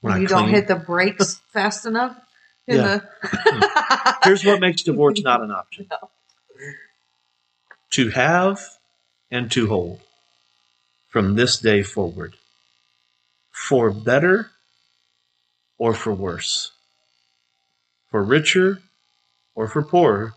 When 0.01 0.15
I 0.15 0.19
you 0.19 0.27
don't 0.29 0.49
hit 0.49 0.69
the 0.69 0.77
brakes 0.77 1.41
fast 1.53 1.87
enough. 1.87 2.17
Yeah. 2.67 3.01
the 3.23 4.19
Here's 4.25 4.45
what 4.45 4.61
makes 4.61 4.83
divorce 4.83 5.21
not 5.23 5.41
an 5.43 5.51
option. 5.51 5.89
No. 6.03 6.11
To 7.93 8.11
have 8.11 8.61
and 9.31 9.51
to 9.53 9.69
hold 9.69 10.01
from 11.09 11.35
this 11.35 11.59
day 11.59 11.83
forward. 11.83 12.35
For 13.57 13.91
better 13.91 14.51
or 15.79 15.95
for 15.95 16.13
worse. 16.13 16.73
For 18.11 18.23
richer 18.23 18.83
or 19.55 19.67
for 19.67 19.83
poorer. 19.83 20.35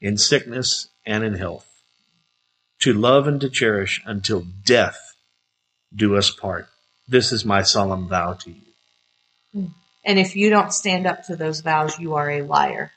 In 0.00 0.16
sickness 0.16 0.88
and 1.04 1.24
in 1.24 1.34
health. 1.34 1.66
To 2.82 2.92
love 2.94 3.26
and 3.26 3.40
to 3.40 3.50
cherish 3.50 4.00
until 4.06 4.46
death 4.64 5.16
do 5.94 6.16
us 6.16 6.30
part. 6.30 6.68
This 7.08 7.32
is 7.32 7.44
my 7.44 7.62
solemn 7.62 8.06
vow 8.08 8.34
to 8.34 8.50
you. 8.52 9.70
and 10.04 10.18
if 10.20 10.36
you 10.36 10.50
don't 10.50 10.72
stand 10.72 11.04
up 11.04 11.24
to 11.24 11.34
those 11.34 11.60
vows, 11.60 11.98
you 11.98 12.14
are 12.14 12.30
a 12.30 12.42
liar. 12.42 12.92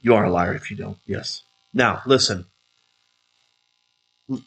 You 0.00 0.14
are 0.14 0.24
a 0.24 0.30
liar 0.30 0.54
if 0.54 0.70
you 0.70 0.78
don't. 0.78 0.96
Yes. 1.06 1.42
Now, 1.74 2.00
listen. 2.06 2.46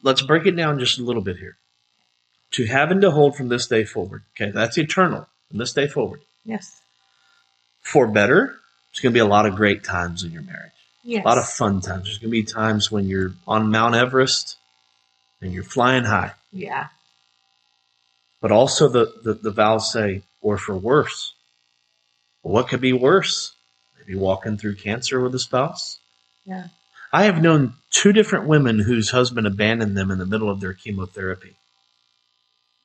Let's 0.02 0.24
break 0.24 0.48
it 0.48 0.56
down 0.58 0.80
just 0.80 0.98
a 0.98 1.04
little 1.04 1.22
bit 1.22 1.38
here. 1.38 1.59
To 2.54 2.66
have 2.66 2.92
and 2.92 3.02
to 3.02 3.12
hold 3.12 3.36
from 3.36 3.50
this 3.50 3.68
day 3.68 3.84
forward. 3.84 4.24
Okay, 4.36 4.52
that's 4.52 4.78
eternal 4.78 5.28
from 5.50 5.60
this 5.60 5.74
day 5.74 5.88
forward. 5.88 6.22
Yes. 6.46 6.82
For 7.82 8.08
better, 8.08 8.56
there's 8.92 9.02
going 9.02 9.14
to 9.14 9.18
be 9.18 9.20
a 9.20 9.26
lot 9.26 9.46
of 9.46 9.56
great 9.56 9.84
times 9.84 10.24
in 10.24 10.32
your 10.32 10.42
marriage. 10.42 10.72
Yes. 11.04 11.24
A 11.24 11.28
lot 11.28 11.38
of 11.38 11.48
fun 11.48 11.82
times. 11.82 12.06
There's 12.06 12.18
going 12.18 12.30
to 12.30 12.32
be 12.32 12.44
times 12.44 12.92
when 12.92 13.08
you're 13.08 13.34
on 13.48 13.72
Mount 13.72 13.96
Everest 13.96 14.58
and 15.42 15.54
you're 15.54 15.64
flying 15.64 16.04
high. 16.04 16.32
Yeah. 16.52 16.88
But 18.42 18.52
also 18.52 18.88
the, 18.88 19.14
the, 19.24 19.34
the 19.34 19.52
vows 19.52 19.92
say, 19.92 20.22
or 20.42 20.58
for 20.58 20.76
worse. 20.76 21.34
Well, 22.44 22.54
what 22.54 22.68
could 22.68 22.82
be 22.82 22.94
worse? 22.94 23.54
Maybe 24.00 24.18
walking 24.18 24.58
through 24.58 24.76
cancer 24.76 25.20
with 25.20 25.36
a 25.36 25.40
spouse. 25.40 26.00
Yeah. 26.46 26.68
I 27.12 27.24
have 27.24 27.42
known 27.42 27.74
two 27.92 28.14
different 28.14 28.48
women 28.48 28.80
whose 28.80 29.10
husband 29.10 29.48
abandoned 29.48 29.98
them 29.98 30.12
in 30.12 30.20
the 30.20 30.26
middle 30.26 30.50
of 30.50 30.60
their 30.60 30.74
chemotherapy. 30.74 31.56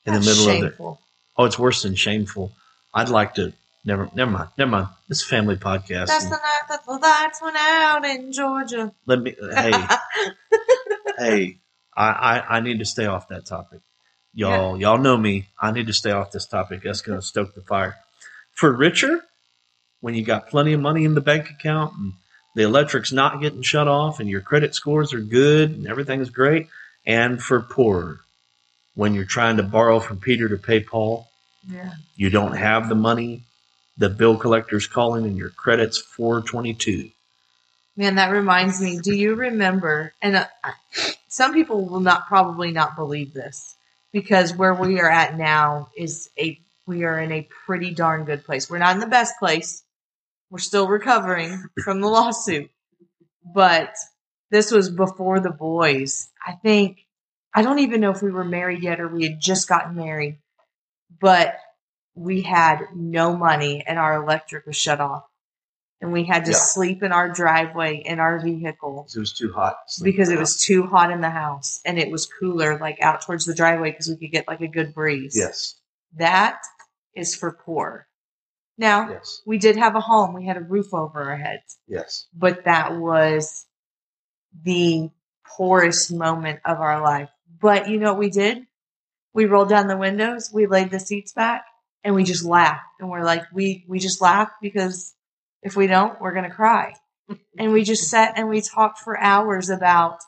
In 0.07 0.13
That's 0.15 0.27
the 0.27 0.31
middle 0.31 0.49
of 0.49 0.57
shameful. 0.71 0.93
it. 0.93 0.99
Oh, 1.37 1.45
it's 1.47 1.59
worse 1.59 1.83
than 1.83 1.95
shameful. 1.95 2.53
I'd 2.93 3.09
like 3.09 3.35
to 3.35 3.53
never 3.85 4.09
never 4.15 4.31
mind. 4.31 4.49
Never 4.59 4.71
mind. 4.71 4.89
It's 5.09 5.23
a 5.23 5.27
family 5.27 5.57
podcast. 5.57 6.07
That's 6.07 6.25
the 6.25 6.31
night 6.31 6.63
that 6.69 6.85
the 6.87 6.93
lights 6.93 7.41
went 7.43 7.57
out 7.57 8.05
in 8.05 8.33
Georgia. 8.33 8.93
let 9.07 9.21
me 9.21 9.35
hey, 9.55 9.73
hey, 11.19 11.57
I, 11.97 12.07
I, 12.09 12.57
I 12.57 12.61
need 12.61 12.79
to 12.81 12.85
stay 12.85 13.07
off 13.07 13.29
that 13.29 13.47
topic. 13.47 13.81
Y'all 14.35 14.79
y'all 14.79 14.99
know 14.99 15.17
me. 15.17 15.47
I 15.61 15.71
need 15.73 15.87
to 15.87 15.93
stay 15.93 16.11
off 16.11 16.33
this 16.33 16.47
topic. 16.47 16.83
That's 16.83 17.03
gonna 17.03 17.23
stoke 17.23 17.55
the 17.55 17.61
fire. 17.63 17.97
For 18.53 18.73
richer, 18.73 19.25
when 20.01 20.15
you 20.15 20.23
got 20.25 20.49
plenty 20.49 20.73
of 20.73 20.81
money 20.81 21.05
in 21.05 21.15
the 21.15 21.21
bank 21.21 21.51
account 21.51 21.95
and 21.97 22.13
the 22.55 22.63
electric's 22.63 23.13
not 23.13 23.41
getting 23.41 23.63
shut 23.63 23.89
off 23.89 24.21
and 24.21 24.29
your 24.29 24.41
credit 24.41 24.75
scores 24.75 25.13
are 25.13 25.21
good 25.21 25.71
and 25.71 25.87
everything's 25.89 26.31
great, 26.31 26.69
and 27.07 27.43
for 27.43 27.61
poorer, 27.61 28.21
when 28.95 29.15
you're 29.15 29.25
trying 29.25 29.57
to 29.57 29.63
borrow 29.63 30.01
from 30.01 30.19
Peter 30.19 30.49
to 30.49 30.57
pay 30.57 30.81
Paul, 30.81 31.29
yeah. 31.69 31.95
you 32.17 32.31
don't 32.31 32.57
have 32.57 32.89
the 32.89 32.95
money, 32.95 33.43
the 33.99 34.09
bill 34.09 34.37
collector's 34.37 34.87
calling 34.87 35.25
and 35.25 35.37
your 35.37 35.51
credit's 35.51 35.99
422. 35.99 37.11
Man, 37.97 38.17
that 38.17 38.31
reminds 38.31 38.81
me. 38.81 38.99
Do 38.99 39.15
you 39.15 39.35
remember? 39.35 40.13
And 40.21 40.37
uh, 40.37 40.47
some 41.29 41.53
people 41.53 41.87
will 41.87 42.01
not 42.01 42.27
probably 42.27 42.73
not 42.73 42.97
believe 42.97 43.33
this 43.33 43.77
because 44.13 44.55
where 44.55 44.75
we 44.75 45.01
are 45.01 45.11
at 45.11 45.37
now 45.37 45.89
is 45.97 46.29
a 46.39 46.59
we 46.87 47.05
are 47.05 47.19
in 47.19 47.33
a 47.33 47.49
pretty 47.67 47.93
darn 47.93 48.25
good 48.25 48.45
place. 48.45 48.69
We're 48.69 48.79
not 48.79 48.95
in 48.95 49.01
the 49.01 49.07
best 49.07 49.35
place. 49.39 49.83
We're 50.51 50.59
still 50.59 50.87
recovering 50.87 51.65
from 51.83 52.01
the 52.01 52.09
lawsuit, 52.09 52.71
but 53.55 53.95
this 54.51 54.71
was 54.71 54.91
before 54.91 55.41
the 55.41 55.51
boys. 55.51 56.29
I 56.47 56.53
think 56.53 57.04
I 57.55 57.63
don't 57.63 57.79
even 57.81 58.01
know 58.01 58.11
if 58.11 58.23
we 58.23 58.31
were 58.33 58.45
married 58.45 58.83
yet 58.83 59.01
or 59.01 59.09
we 59.09 59.25
had 59.25 59.41
just 59.41 59.69
gotten 59.69 59.95
married, 59.95 60.39
but 61.21 61.57
we 62.15 62.43
had 62.43 62.81
no 62.95 63.37
money 63.37 63.85
and 63.87 63.99
our 63.99 64.23
electric 64.23 64.67
was 64.67 64.77
shut 64.77 65.01
off. 65.01 65.25
And 66.01 66.13
we 66.13 66.25
had 66.25 66.45
to 66.47 66.51
Yeah. 66.51 66.59
sleep 66.59 67.03
in 67.03 67.13
our 67.13 67.31
driveway 67.31 67.97
in 67.97 68.19
our 68.19 68.39
vehicle 68.41 69.07
It 69.15 69.19
was 69.19 69.33
too 69.33 69.53
hot. 69.53 69.77
because 70.03 70.29
it 70.29 70.39
was 70.39 70.59
too 70.61 70.87
hot 70.87 71.11
in 71.11 71.21
the 71.23 71.31
house 71.31 71.81
and 71.85 71.99
it 71.99 72.11
was 72.11 72.27
cooler 72.27 72.79
like 72.79 73.01
out 73.01 73.23
towards 73.23 73.47
the 73.47 73.55
driveway 73.55 73.93
because 73.93 74.09
we 74.09 74.17
could 74.17 74.33
get 74.33 74.47
like 74.49 74.61
a 74.61 74.69
good 74.69 74.93
breeze. 74.93 75.35
Yes. 75.37 75.77
That 76.17 76.59
is 77.15 77.35
for 77.35 77.53
poor. 77.53 78.07
Now, 78.77 79.09
Yes. 79.11 79.41
we 79.47 79.57
did 79.57 79.77
have 79.77 79.95
a 79.95 80.01
home. 80.01 80.35
We 80.35 80.45
had 80.45 80.57
a 80.57 80.61
roof 80.61 80.93
over 80.93 81.23
our 81.31 81.37
heads, 81.37 81.79
Yes. 81.87 82.27
but 82.35 82.65
that 82.65 82.97
was 82.97 83.65
the 84.65 85.11
poorest 85.47 86.13
moment 86.13 86.61
of 86.65 86.81
our 86.81 87.01
life. 87.01 87.31
But 87.65 87.89
you 87.89 87.99
know 87.99 88.13
what 88.13 88.19
we 88.19 88.29
did? 88.29 88.67
We 89.33 89.47
rolled 89.47 89.71
down 89.71 89.87
the 89.87 89.97
windows, 89.97 90.51
we 90.53 90.67
laid 90.67 90.91
the 90.91 91.01
seats 91.01 91.33
back, 91.33 91.65
and 92.05 92.15
we 92.15 92.23
just 92.23 92.45
laughed. 92.45 92.85
And 93.01 93.09
we're 93.09 93.25
like, 93.25 93.45
we, 93.55 93.87
we 93.89 93.99
just 94.01 94.21
laughed 94.21 94.57
because 94.61 95.15
if 95.63 95.75
we 95.75 95.87
don't, 95.87 96.21
we're 96.21 96.35
going 96.35 96.45
to 96.45 96.55
cry. 96.55 96.93
and 97.59 97.73
we 97.73 97.83
just 97.83 98.11
sat 98.11 98.35
and 98.37 98.51
we 98.51 98.61
talked 98.61 98.99
for 98.99 99.19
hours 99.19 99.71
about 99.71 100.19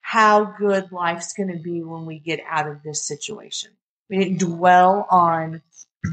how 0.00 0.56
good 0.58 0.90
life's 0.90 1.34
going 1.34 1.52
to 1.52 1.62
be 1.62 1.84
when 1.84 2.04
we 2.04 2.18
get 2.18 2.40
out 2.50 2.66
of 2.66 2.82
this 2.82 3.06
situation. 3.06 3.70
We 4.10 4.18
didn't 4.18 4.40
dwell 4.40 5.06
on 5.08 5.62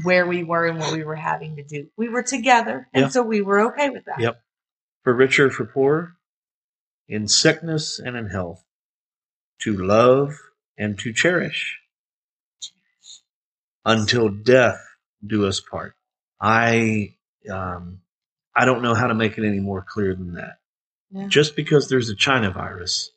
where 0.04 0.24
we 0.24 0.44
were 0.44 0.68
and 0.68 0.78
what 0.78 0.92
we 0.92 1.02
were 1.02 1.16
having 1.16 1.56
to 1.56 1.64
do. 1.64 1.88
We 1.96 2.08
were 2.08 2.22
together, 2.22 2.86
and 2.94 3.06
Yeah. 3.06 3.08
so 3.08 3.24
we 3.24 3.42
were 3.42 3.72
okay 3.72 3.90
with 3.90 4.04
that. 4.04 4.20
Yep. 4.20 4.40
For 5.02 5.14
richer, 5.14 5.50
for 5.50 5.64
poor, 5.64 6.14
in 7.08 7.26
sickness 7.26 7.98
and 7.98 8.16
in 8.16 8.28
health, 8.28 8.64
to 9.64 9.76
love 9.76 10.34
and 10.78 10.98
to 11.00 11.12
cherish, 11.12 11.78
until 13.84 14.28
death 14.28 14.80
do 15.26 15.46
us 15.46 15.60
part. 15.60 15.94
I, 16.40 17.14
um, 17.50 18.00
I 18.54 18.64
don't 18.64 18.82
know 18.82 18.94
how 18.94 19.06
to 19.06 19.14
make 19.14 19.38
it 19.38 19.46
any 19.46 19.60
more 19.60 19.84
clear 19.86 20.14
than 20.14 20.34
that. 20.34 20.58
Yeah. 21.10 21.28
Just 21.28 21.56
because 21.56 21.88
there's 21.88 22.08
a 22.10 22.16
China 22.16 22.50
virus 22.50 23.10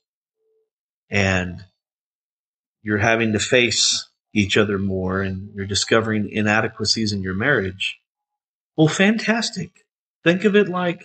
and 1.10 1.64
you're 2.84 2.98
having 2.98 3.34
to 3.34 3.40
face 3.40 4.08
each 4.34 4.56
other 4.58 4.78
more 4.78 5.22
and 5.22 5.52
you're 5.56 5.66
discovering 5.66 6.30
inadequacies 6.30 7.12
in 7.12 7.22
your 7.24 7.34
marriage, 7.34 8.00
well, 8.76 8.88
fantastic. 8.88 9.86
Think 10.24 10.44
of 10.44 10.56
it 10.56 10.70
like 10.70 11.04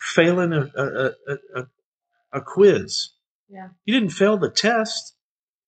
failing 0.00 0.52
a, 0.52 0.70
a, 0.76 0.84
a, 0.84 1.38
a, 1.56 1.66
a 2.32 2.40
quiz. 2.40 3.10
Yeah. 3.52 3.68
You 3.84 3.94
didn't 3.94 4.14
fail 4.14 4.38
the 4.38 4.50
test. 4.50 5.14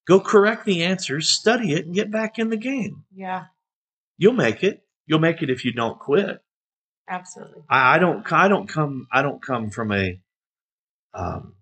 Go 0.06 0.20
correct 0.20 0.64
the 0.64 0.84
answers, 0.84 1.28
study 1.28 1.72
it, 1.72 1.86
and 1.86 1.94
get 1.94 2.10
back 2.10 2.38
in 2.38 2.48
the 2.50 2.56
game. 2.56 3.04
Yeah, 3.14 3.44
You'll 4.18 4.32
make 4.34 4.62
it. 4.62 4.82
You'll 5.06 5.18
make 5.18 5.42
it 5.42 5.50
if 5.50 5.64
you 5.64 5.72
don't 5.72 5.98
quit. 5.98 6.40
absolutely. 7.08 7.62
I, 7.68 7.96
I 7.96 7.98
don't. 7.98 8.30
I 8.32 8.48
don't 8.48 8.68
come. 8.68 9.06
I 9.12 9.22
don't 9.22 9.42
come 9.42 9.70
from 9.70 9.92
a. 9.92 10.20
Um, 11.14 11.54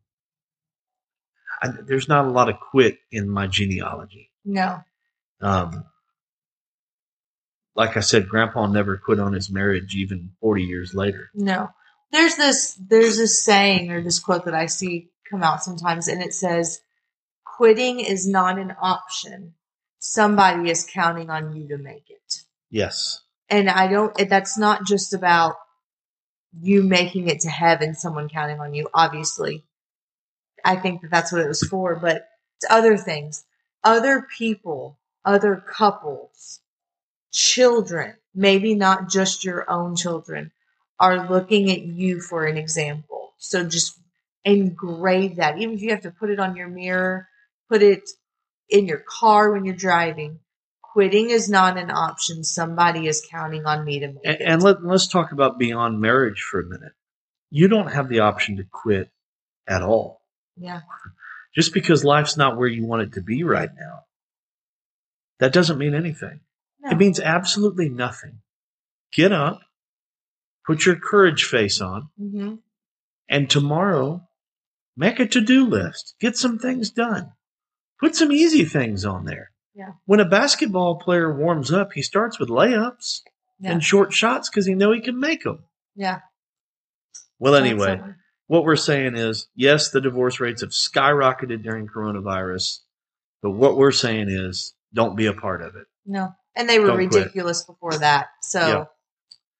I, 1.62 1.68
there's 1.86 2.08
not 2.08 2.24
a 2.24 2.30
lot 2.30 2.48
of 2.48 2.56
quit 2.58 2.98
in 3.10 3.28
my 3.28 3.46
genealogy. 3.46 4.30
No. 4.44 4.80
Um, 5.40 5.84
like 7.74 7.96
I 7.96 8.00
said, 8.00 8.28
Grandpa 8.28 8.66
never 8.66 8.96
quit 8.96 9.18
on 9.20 9.32
his 9.32 9.50
marriage, 9.50 9.94
even 9.94 10.32
40 10.40 10.62
years 10.64 10.94
later. 10.94 11.30
No. 11.34 11.70
There's 12.12 12.36
this 12.36 12.74
there's 12.74 13.16
this 13.16 13.42
saying 13.42 13.90
or 13.90 14.02
this 14.02 14.18
quote 14.18 14.44
that 14.44 14.54
I 14.54 14.66
see 14.66 15.08
come 15.28 15.42
out 15.42 15.64
sometimes 15.64 16.08
and 16.08 16.22
it 16.22 16.34
says 16.34 16.82
quitting 17.44 18.00
is 18.00 18.28
not 18.28 18.58
an 18.58 18.76
option. 18.80 19.54
Somebody 19.98 20.70
is 20.70 20.86
counting 20.88 21.30
on 21.30 21.56
you 21.56 21.66
to 21.68 21.78
make 21.78 22.10
it. 22.10 22.42
Yes. 22.70 23.22
And 23.48 23.70
I 23.70 23.88
don't 23.88 24.28
that's 24.28 24.58
not 24.58 24.84
just 24.84 25.14
about 25.14 25.56
you 26.60 26.82
making 26.82 27.28
it 27.28 27.40
to 27.40 27.48
heaven 27.48 27.94
someone 27.94 28.28
counting 28.28 28.60
on 28.60 28.74
you 28.74 28.88
obviously. 28.92 29.64
I 30.64 30.76
think 30.76 31.00
that 31.00 31.10
that's 31.10 31.32
what 31.32 31.40
it 31.40 31.48
was 31.48 31.66
for, 31.66 31.96
but 31.96 32.28
it's 32.58 32.70
other 32.70 32.96
things. 32.98 33.44
Other 33.82 34.28
people, 34.36 34.98
other 35.24 35.56
couples, 35.56 36.60
children, 37.32 38.14
maybe 38.34 38.74
not 38.74 39.08
just 39.08 39.44
your 39.44 39.68
own 39.68 39.96
children 39.96 40.52
are 41.02 41.28
looking 41.28 41.70
at 41.70 41.82
you 41.82 42.20
for 42.20 42.44
an 42.46 42.56
example. 42.56 43.32
So 43.38 43.64
just 43.68 43.98
engrave 44.44 45.36
that. 45.36 45.58
Even 45.58 45.74
if 45.74 45.82
you 45.82 45.90
have 45.90 46.02
to 46.02 46.10
put 46.12 46.30
it 46.30 46.38
on 46.40 46.54
your 46.56 46.68
mirror, 46.68 47.28
put 47.68 47.82
it 47.82 48.08
in 48.70 48.86
your 48.86 49.02
car 49.06 49.52
when 49.52 49.64
you're 49.64 49.74
driving. 49.74 50.38
Quitting 50.82 51.30
is 51.30 51.48
not 51.48 51.76
an 51.78 51.90
option. 51.90 52.44
Somebody 52.44 53.06
is 53.08 53.26
counting 53.30 53.66
on 53.66 53.84
me 53.84 54.00
to 54.00 54.08
make 54.08 54.20
And, 54.24 54.34
it. 54.36 54.42
and 54.42 54.62
let, 54.62 54.84
let's 54.84 55.08
talk 55.08 55.32
about 55.32 55.58
beyond 55.58 56.00
marriage 56.00 56.40
for 56.42 56.60
a 56.60 56.64
minute. 56.64 56.92
You 57.50 57.66
don't 57.68 57.92
have 57.92 58.08
the 58.08 58.20
option 58.20 58.56
to 58.58 58.64
quit 58.70 59.10
at 59.66 59.82
all. 59.82 60.22
yeah. 60.56 60.80
Just 61.54 61.74
because 61.74 62.02
life's 62.04 62.36
not 62.38 62.56
where 62.56 62.68
you 62.68 62.86
want 62.86 63.02
it 63.02 63.12
to 63.14 63.20
be 63.22 63.42
right 63.44 63.68
now, 63.78 64.04
that 65.40 65.52
doesn't 65.52 65.76
mean 65.78 65.94
anything. 65.94 66.40
No. 66.80 66.90
It 66.92 66.96
means 66.96 67.20
absolutely 67.20 67.88
nothing. 67.90 68.38
Get 69.12 69.32
up, 69.32 69.60
put 70.66 70.84
your 70.86 70.96
courage 70.96 71.44
face 71.44 71.80
on, 71.80 72.08
hmm 72.18 72.54
and 73.28 73.48
tomorrow 73.48 74.28
make 74.96 75.18
a 75.18 75.26
to-do 75.26 75.64
list. 75.66 76.14
Get 76.20 76.36
some 76.36 76.58
things 76.58 76.90
done. 76.90 77.32
Put 77.98 78.14
some 78.14 78.30
easy 78.30 78.64
things 78.66 79.06
on 79.06 79.24
there. 79.24 79.52
Yeah. 79.74 79.92
When 80.04 80.20
a 80.20 80.26
basketball 80.28 80.96
player 80.96 81.32
warms 81.34 81.72
up, 81.72 81.92
he 81.94 82.02
starts 82.02 82.38
with 82.38 82.50
layups 82.50 83.20
Yeah. 83.58 83.72
and 83.72 83.82
short 83.82 84.12
shots 84.12 84.50
because 84.50 84.66
he 84.66 84.74
know 84.74 84.92
he 84.92 85.00
can 85.00 85.18
make 85.18 85.44
them. 85.44 85.64
yeah. 85.94 86.20
Well, 87.38 87.54
anyway, 87.54 88.00
what 88.48 88.64
we're 88.64 88.76
saying 88.76 89.16
is, 89.16 89.48
yes, 89.54 89.90
the 89.90 90.00
divorce 90.00 90.38
rates 90.38 90.60
have 90.60 90.70
skyrocketed 90.70 91.62
during 91.62 91.88
coronavirus, 91.88 92.80
but 93.42 93.50
what 93.52 93.76
we're 93.76 93.90
saying 93.92 94.28
is, 94.28 94.74
don't 94.94 95.16
be 95.16 95.26
a 95.26 95.32
part 95.32 95.62
of 95.62 95.74
it. 95.74 95.86
No. 96.04 96.34
And 96.54 96.68
they 96.68 96.78
were 96.78 96.88
Don't 96.88 97.08
quit. 97.08 97.14
ridiculous 97.14 97.64
before 97.64 97.96
that. 97.98 98.28
So 98.42 98.60
Yeah. 98.60 98.84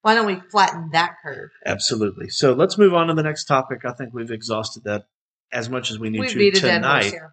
Why 0.03 0.15
don't 0.15 0.27
we 0.27 0.41
flatten 0.51 0.91
that 0.93 1.17
curve? 1.23 1.51
Absolutely. 1.65 2.29
So 2.29 2.53
let's 2.53 2.77
move 2.77 2.93
on 2.95 3.07
to 3.07 3.15
the 3.15 3.23
next 3.23 3.45
topic. 3.45 3.85
I 3.85 3.93
think 3.93 4.13
we've 4.13 4.31
exhausted 4.31 4.85
that 4.85 5.07
as 5.53 5.69
much 5.69 5.91
as 5.91 5.99
we 5.99 6.11
need 6.11 6.21
We 6.21 6.29
to 6.29 6.39
beat 6.39 6.59
a 6.59 6.61
dead 6.61 6.85
horse 6.85 7.11
tonight. 7.11 7.31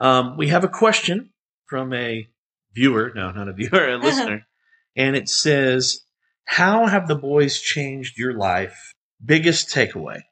Um, 0.00 0.36
we 0.36 0.48
have 0.48 0.64
a 0.64 0.68
question 0.68 1.30
from 1.66 1.92
a 1.92 2.28
viewer, 2.72 3.12
no, 3.14 3.30
not 3.30 3.48
a 3.48 3.52
viewer, 3.52 3.88
a 3.88 3.98
listener, 4.02 4.46
and 4.96 5.14
it 5.14 5.28
says, 5.28 6.00
"How 6.44 6.86
have 6.86 7.06
the 7.06 7.16
boys 7.16 7.60
changed 7.60 8.18
your 8.18 8.32
life? 8.32 8.94
Biggest 9.24 9.68
takeaway." 9.68 10.22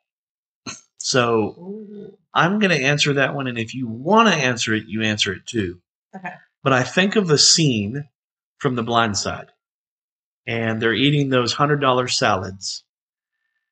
So 0.99 2.15
I'm 2.35 2.59
going 2.59 2.71
to 2.71 2.85
answer 2.85 3.15
that 3.15 3.35
one, 3.35 3.47
and 3.47 3.59
if 3.59 3.75
you 3.75 3.87
want 3.87 4.29
to 4.29 4.35
answer 4.35 4.75
it, 4.75 4.85
you 4.87 5.03
answer 5.03 5.33
it 5.33 5.47
too. 5.47 5.81
Okay. 6.15 6.33
But 6.63 6.73
I 6.73 6.83
think 6.83 7.17
of 7.17 7.29
the 7.29 7.39
scene 7.39 8.09
from 8.59 8.75
The 8.75 8.83
Blind 8.83 9.17
Side, 9.17 9.49
and 10.49 10.81
they're 10.81 10.95
eating 10.95 11.29
those 11.29 11.53
hundred 11.53 11.81
dollar 11.81 12.09
salads, 12.09 12.83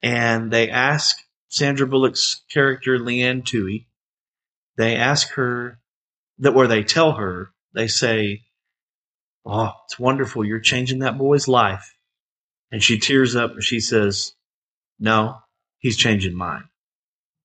and 0.03 0.53
they 0.53 0.69
ask 0.71 1.17
Sandra 1.49 1.87
Bullock's 1.87 2.43
character 2.53 2.99
Leigh 2.99 3.23
Anne 3.23 3.43
Tuohy. 3.43 3.87
They 4.77 4.95
ask 4.95 5.31
her 5.31 5.81
that, 6.39 6.53
where 6.53 6.67
they 6.69 6.85
tell 6.85 7.13
her, 7.13 7.51
they 7.75 7.89
say, 7.89 8.43
"Oh, 9.47 9.73
it's 9.87 9.99
wonderful! 9.99 10.45
You're 10.45 10.61
changing 10.61 10.99
that 10.99 11.17
boy's 11.17 11.49
life," 11.49 11.97
and 12.71 12.83
she 12.83 12.99
tears 12.99 13.35
up 13.35 13.53
and 13.53 13.65
she 13.65 13.81
says, 13.81 14.35
"No, 15.01 15.39
he's 15.79 15.97
changing 15.97 16.35
mine." 16.35 16.69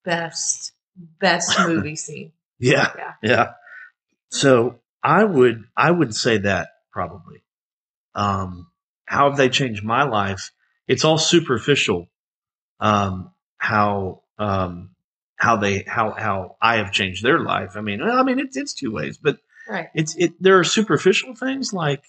Best, 0.03 0.73
best 1.19 1.57
movie 1.67 1.95
scene. 1.95 2.33
Yeah. 2.59 2.91
Yeah. 2.97 3.13
Yeah. 3.23 3.51
So 4.29 4.81
I 5.01 5.23
would 5.23 5.63
I 5.77 5.89
would 5.89 6.13
say 6.13 6.39
that 6.39 6.69
probably. 6.91 7.43
Um 8.13 8.70
how 9.11 9.29
have 9.29 9.37
they 9.37 9.49
changed 9.49 9.83
my 9.83 10.03
life? 10.03 10.51
It's 10.87 11.03
all 11.03 11.17
superficial. 11.17 12.09
Um 12.79 13.31
how 13.57 14.23
um 14.39 14.91
how 15.35 15.57
they 15.57 15.83
how 15.85 16.11
how 16.11 16.55
I 16.61 16.77
have 16.77 16.91
changed 16.91 17.23
their 17.23 17.39
life. 17.39 17.71
I 17.75 17.81
mean, 17.81 18.01
I 18.01 18.23
mean 18.23 18.39
it's 18.39 18.55
it's 18.55 18.73
two 18.73 18.91
ways, 18.91 19.17
but 19.17 19.37
Right. 19.69 19.89
it's 19.93 20.15
it 20.15 20.33
there 20.39 20.59
are 20.59 20.63
superficial 20.63 21.35
things 21.35 21.71
like 21.73 22.03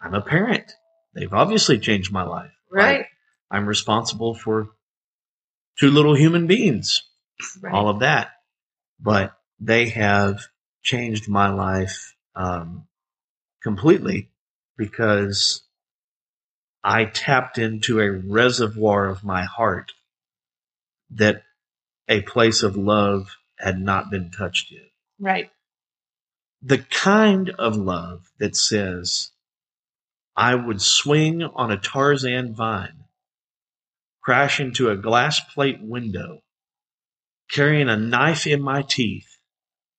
I'm 0.00 0.14
a 0.14 0.20
parent. 0.20 0.72
They've 1.14 1.32
obviously 1.32 1.78
changed 1.78 2.12
my 2.12 2.24
life. 2.24 2.50
Right. 2.70 2.98
Like, 2.98 3.08
I'm 3.50 3.66
responsible 3.66 4.34
for 4.34 4.70
two 5.78 5.90
little 5.90 6.16
human 6.16 6.46
beings 6.46 7.02
right. 7.60 7.72
all 7.72 7.88
of 7.88 8.00
that. 8.00 8.32
But 9.00 9.32
they 9.60 9.88
have 9.90 10.40
changed 10.82 11.28
my 11.28 11.50
life 11.50 12.14
um, 12.34 12.86
completely 13.62 14.30
because 14.76 15.62
I 16.84 17.04
tapped 17.04 17.58
into 17.58 18.00
a 18.00 18.10
reservoir 18.10 19.06
of 19.06 19.24
my 19.24 19.44
heart 19.44 19.92
that 21.10 21.42
a 22.08 22.22
place 22.22 22.62
of 22.62 22.76
love 22.76 23.36
had 23.58 23.78
not 23.78 24.10
been 24.10 24.30
touched 24.30 24.70
yet. 24.70 24.90
right. 25.18 25.50
The 26.64 26.78
kind 26.78 27.50
of 27.50 27.76
love 27.76 28.30
that 28.38 28.54
says, 28.54 29.32
I 30.36 30.54
would 30.54 30.80
swing 30.80 31.42
on 31.42 31.72
a 31.72 31.76
Tarzan 31.76 32.54
vine, 32.54 33.04
crash 34.22 34.60
into 34.60 34.88
a 34.88 34.96
glass 34.96 35.40
plate 35.40 35.80
window, 35.82 36.42
carrying 37.50 37.88
a 37.88 37.96
knife 37.96 38.46
in 38.46 38.62
my 38.62 38.82
teeth, 38.82 39.38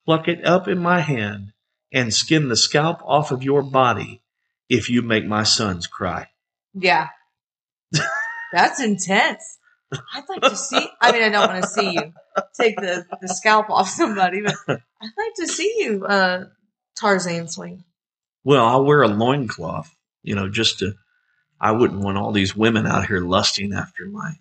pluck 0.05 0.27
it 0.29 0.45
up 0.45 0.69
in 0.69 0.79
my 0.79 1.01
hand, 1.01 1.51
and 1.91 2.13
skin 2.13 2.47
the 2.47 2.55
scalp 2.55 3.01
off 3.03 3.31
of 3.31 3.43
your 3.43 3.61
body 3.61 4.21
if 4.69 4.89
you 4.89 5.01
make 5.01 5.25
my 5.25 5.43
sons 5.43 5.85
cry. 5.85 6.27
Yeah. 6.73 7.09
That's 8.51 8.81
intense. 8.81 9.57
I'd 9.91 10.23
like 10.29 10.41
to 10.41 10.55
see. 10.55 10.87
I 11.01 11.11
mean, 11.11 11.23
I 11.23 11.29
don't 11.29 11.49
want 11.49 11.63
to 11.63 11.69
see 11.69 11.91
you 11.93 12.13
take 12.59 12.75
the, 12.77 13.05
the 13.21 13.27
scalp 13.27 13.69
off 13.69 13.87
somebody, 13.89 14.41
but 14.41 14.55
I'd 14.67 14.79
like 15.01 15.33
to 15.37 15.47
see 15.47 15.75
you 15.79 16.05
uh, 16.05 16.45
Tarzan 16.99 17.47
swing. 17.47 17.83
Well, 18.43 18.65
I'll 18.65 18.85
wear 18.85 19.03
a 19.03 19.07
loincloth, 19.07 19.93
you 20.23 20.35
know, 20.35 20.49
just 20.49 20.79
to, 20.79 20.93
I 21.61 21.71
wouldn't 21.71 22.01
want 22.01 22.17
all 22.17 22.31
these 22.31 22.55
women 22.55 22.85
out 22.87 23.05
here 23.07 23.21
lusting 23.21 23.73
after 23.73 24.05
my 24.05 24.33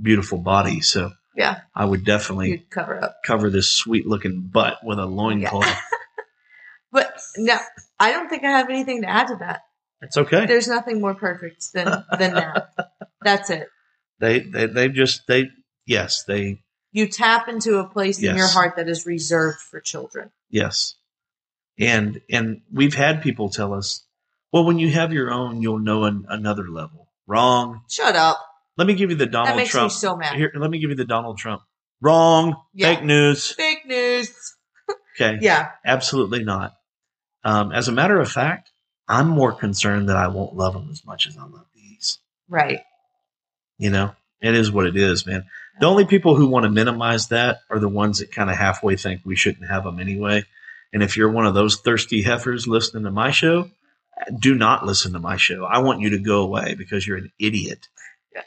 beautiful 0.00 0.38
body. 0.38 0.80
So 0.80 1.10
Yeah, 1.36 1.60
I 1.74 1.84
would 1.84 2.04
definitely 2.04 2.50
you'd 2.50 2.70
cover 2.70 3.02
up. 3.02 3.16
cover 3.24 3.50
this 3.50 3.68
sweet 3.68 4.06
looking 4.06 4.48
butt 4.52 4.78
with 4.84 4.98
a 4.98 5.06
loincloth. 5.06 5.66
But 6.92 7.20
no, 7.36 7.56
I 8.00 8.10
don't 8.10 8.28
think 8.28 8.42
I 8.42 8.50
have 8.50 8.68
anything 8.68 9.02
to 9.02 9.08
add 9.08 9.28
to 9.28 9.36
that. 9.36 9.60
It's 10.02 10.16
okay. 10.16 10.46
There's 10.46 10.68
nothing 10.68 11.00
more 11.00 11.14
perfect 11.14 11.72
than 11.72 11.86
than 12.18 12.34
that. 12.34 12.72
That's 13.22 13.50
it. 13.50 13.68
They, 14.18 14.40
they, 14.40 14.66
they 14.66 14.88
just, 14.88 15.26
they, 15.26 15.48
yes, 15.86 16.24
they, 16.24 16.62
You 16.92 17.06
tap 17.08 17.48
into 17.48 17.78
a 17.78 17.88
place 17.88 18.22
in 18.22 18.36
your 18.36 18.48
heart 18.48 18.76
that 18.76 18.88
is 18.88 19.06
reserved 19.06 19.60
for 19.60 19.80
children. 19.80 20.30
yes. 20.50 20.94
And, 21.78 22.20
and 22.30 22.60
we've 22.70 22.92
had 22.94 23.22
people 23.22 23.48
tell 23.48 23.72
us, 23.72 24.04
well, 24.52 24.64
when 24.64 24.78
you 24.78 24.90
have 24.90 25.14
your 25.14 25.30
own, 25.32 25.62
you'll 25.62 25.78
know 25.78 26.04
an, 26.04 26.26
another 26.28 26.68
level. 26.68 27.08
Wrong. 27.26 27.80
Shut 27.88 28.16
up. 28.16 28.38
Let 28.76 28.86
me 28.86 28.92
give 28.94 29.08
you 29.10 29.16
the 29.16 29.24
That 29.24 29.32
Donald 29.32 29.56
makes 29.56 29.70
Trump. 29.70 29.86
me 29.86 29.94
so 29.94 30.14
mad. 30.16 30.36
Here, 30.36 30.52
let 30.54 30.70
me 30.70 30.78
give 30.78 30.90
you 30.90 30.96
the 30.96 31.06
Donald 31.06 31.38
Trump. 31.38 31.62
Wrong. 32.02 32.56
Yeah. 32.74 32.94
Fake 32.96 33.04
news. 33.04 33.52
Fake 33.52 33.86
news. 33.86 34.30
Okay. 35.20 35.38
Yeah. 35.42 35.70
Absolutely 35.84 36.44
not. 36.44 36.72
Um, 37.44 37.72
as 37.72 37.88
a 37.88 37.92
matter 37.92 38.18
of 38.20 38.30
fact, 38.30 38.70
I'm 39.10 39.28
more 39.28 39.52
concerned 39.52 40.08
that 40.08 40.16
I 40.16 40.28
won't 40.28 40.54
love 40.54 40.74
them 40.74 40.88
as 40.90 41.04
much 41.04 41.26
as 41.26 41.36
I 41.36 41.42
love 41.42 41.66
these. 41.74 42.18
Right. 42.48 42.80
You 43.76 43.90
know, 43.90 44.12
it 44.40 44.54
is 44.54 44.70
what 44.70 44.86
it 44.86 44.96
is, 44.96 45.26
man. 45.26 45.46
The 45.80 45.86
only 45.86 46.04
people 46.04 46.36
who 46.36 46.46
want 46.46 46.62
to 46.62 46.70
minimize 46.70 47.28
that 47.28 47.58
are 47.70 47.80
the 47.80 47.88
ones 47.88 48.20
that 48.20 48.30
kind 48.30 48.50
of 48.50 48.56
halfway 48.56 48.94
think 48.94 49.22
we 49.24 49.34
shouldn't 49.34 49.68
have 49.68 49.82
them 49.82 49.98
anyway. 49.98 50.44
And 50.92 51.02
if 51.02 51.16
you're 51.16 51.30
one 51.30 51.44
of 51.44 51.54
those 51.54 51.78
thirsty 51.78 52.22
heifers 52.22 52.68
listening 52.68 53.02
to 53.04 53.10
my 53.10 53.32
show, 53.32 53.70
do 54.38 54.54
not 54.54 54.86
listen 54.86 55.12
to 55.14 55.18
my 55.18 55.36
show. 55.36 55.64
I 55.64 55.78
want 55.78 56.00
you 56.00 56.10
to 56.10 56.18
go 56.18 56.42
away 56.42 56.74
because 56.74 57.04
you're 57.04 57.16
an 57.16 57.32
idiot. 57.38 57.88
Yeah. 58.32 58.42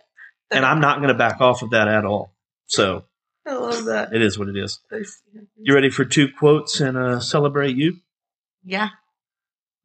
And 0.52 0.66
I'm 0.66 0.80
not 0.80 0.98
going 0.98 1.10
to 1.10 1.14
back 1.14 1.42
off 1.42 1.62
of 1.62 1.72
that 1.72 1.90
at 1.90 2.06
all. 2.06 2.32
So 2.68 3.04
I 3.46 3.56
love 3.56 3.86
that. 3.86 4.14
it 4.14 4.22
is 4.22 4.40
what 4.40 4.48
it 4.48 4.56
is. 4.56 4.80
You 5.58 5.74
ready 5.74 5.90
for 5.90 6.06
two 6.06 6.30
quotes 6.32 6.80
and 6.80 6.98
uh, 6.98 7.20
celebrate 7.20 7.76
you? 7.76 7.98
Yeah. 8.64 8.90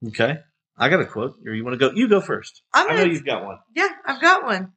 Okay. 0.06 0.38
I 0.78 0.88
got 0.88 1.00
a 1.00 1.06
quote. 1.06 1.36
Or 1.44 1.52
you 1.54 1.64
want 1.64 1.78
to 1.78 1.88
go? 1.88 1.94
You 1.94 2.08
go 2.08 2.20
first. 2.20 2.62
I'm 2.72 2.90
I 2.90 2.94
know 2.96 3.04
you've 3.04 3.24
got 3.24 3.44
one. 3.44 3.58
yeah, 3.74 3.88
I've 4.06 4.20
got 4.20 4.44
one. 4.44 4.72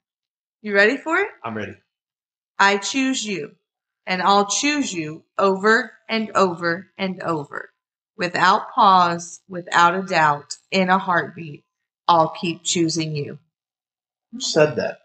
You 0.62 0.74
ready 0.74 0.98
for 0.98 1.18
it? 1.18 1.28
I'm 1.44 1.56
ready. 1.56 1.76
I 2.60 2.78
choose 2.78 3.26
you, 3.26 3.56
and 4.06 4.22
I'll 4.22 4.46
choose 4.48 4.94
you 4.94 5.24
over 5.38 5.94
and 6.10 6.32
over 6.36 6.88
and 6.98 7.22
over. 7.24 7.70
Without 8.18 8.72
pause, 8.74 9.42
without 9.48 9.96
a 9.96 10.04
doubt, 10.04 10.56
in 10.70 10.90
a 10.90 11.00
heartbeat, 11.00 11.64
I'll 12.08 12.30
keep 12.30 12.64
choosing 12.64 13.16
you. 13.16 13.40
Who 14.32 14.40
said 14.40 14.76
that? 14.76 15.00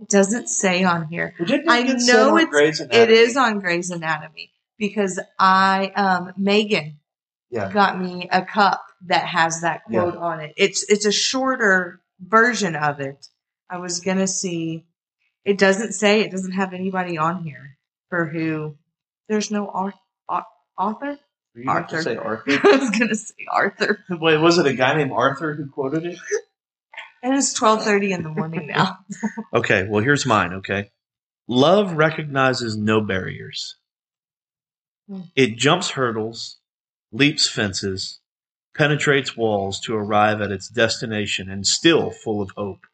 It 0.00 0.08
doesn't 0.08 0.48
say 0.48 0.82
on 0.82 1.06
here. 1.06 1.34
I 1.68 1.82
know 1.84 2.30
on 2.34 2.40
it's, 2.40 2.50
Grey's 2.50 2.80
Anatomy? 2.80 3.16
is 3.18 3.36
on 3.36 3.60
Grey's 3.60 3.90
Anatomy 3.90 4.50
because 4.78 5.20
I, 5.38 5.92
um, 5.94 6.32
Megan 6.36 6.98
Yeah. 7.50 7.70
got 7.70 8.00
me 8.00 8.28
a 8.32 8.42
cup 8.44 8.84
that 9.06 9.26
has 9.26 9.60
that 9.62 9.84
quote 9.84 10.16
on 10.16 10.40
it. 10.40 10.54
It's, 10.56 10.82
it's 10.90 11.06
a 11.06 11.12
shorter 11.12 12.00
version 12.20 12.76
of 12.76 13.00
it. 13.00 13.28
I 13.68 13.78
was 13.78 14.00
going 14.00 14.18
to 14.18 14.26
see 14.26 14.84
It 15.44 15.58
doesn't 15.58 15.92
say. 15.92 16.20
It 16.20 16.30
doesn't 16.30 16.52
have 16.52 16.72
anybody 16.72 17.18
on 17.18 17.42
here 17.42 17.76
for 18.10 18.26
who. 18.26 18.76
There's 19.28 19.50
no 19.50 19.66
au- 19.68 19.92
au- 20.28 20.42
author. 20.78 21.18
You 21.54 21.68
have 21.70 21.88
to 21.88 21.96
Arthur. 21.96 22.02
say 22.02 22.16
Arthur. 22.16 22.60
I 22.64 22.76
was 22.76 22.90
gonna 22.90 23.14
say 23.14 23.34
Arthur. 23.50 24.04
Wait, 24.08 24.38
was 24.38 24.58
it 24.58 24.66
a 24.66 24.72
guy 24.74 24.94
named 24.96 25.12
Arthur 25.12 25.54
who 25.54 25.66
quoted 25.68 26.06
it? 26.06 26.18
And 27.24 27.34
it's 27.36 27.52
twelve 27.52 27.84
thirty 27.84 28.12
in 28.12 28.22
the 28.24 28.30
morning 28.30 28.66
now. 28.68 28.98
Okay, 29.54 29.86
well, 29.88 30.02
here's 30.02 30.26
mine, 30.26 30.54
okay? 30.54 30.90
Love 31.46 31.92
recognizes 31.92 32.76
no 32.76 33.00
barriers. 33.00 33.76
Hmm. 35.08 35.20
It 35.36 35.56
jumps 35.56 35.90
hurdles, 35.90 36.58
leaps 37.12 37.48
fences, 37.48 38.18
penetrates 38.74 39.36
walls 39.36 39.80
to 39.80 39.94
arrive 39.94 40.40
at 40.40 40.50
its 40.52 40.68
destination 40.68 41.50
and 41.50 41.66
still 41.66 42.10
full 42.10 42.40
of 42.40 42.50
hope. 42.56 42.86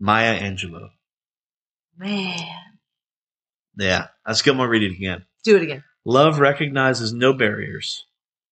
Maya 0.00 0.38
Angelou. 0.40 0.90
Man, 1.96 2.38
Yeah, 3.76 4.08
let's 4.26 4.42
get 4.42 4.54
to 4.54 4.64
read 4.68 4.82
it 4.82 4.92
again. 4.92 5.24
do 5.44 5.56
it 5.56 5.62
again. 5.62 5.84
Love 6.04 6.40
recognizes 6.40 7.12
no 7.12 7.32
barriers. 7.32 8.04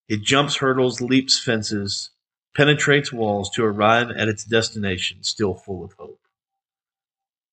It 0.08 0.22
jumps 0.22 0.56
hurdles, 0.56 1.00
leaps 1.00 1.42
fences, 1.42 2.10
penetrates 2.56 3.12
walls 3.12 3.50
to 3.54 3.64
arrive 3.64 4.10
at 4.10 4.28
its 4.28 4.44
destination, 4.44 5.22
still 5.22 5.54
full 5.54 5.84
of 5.84 5.92
hope. 5.98 6.20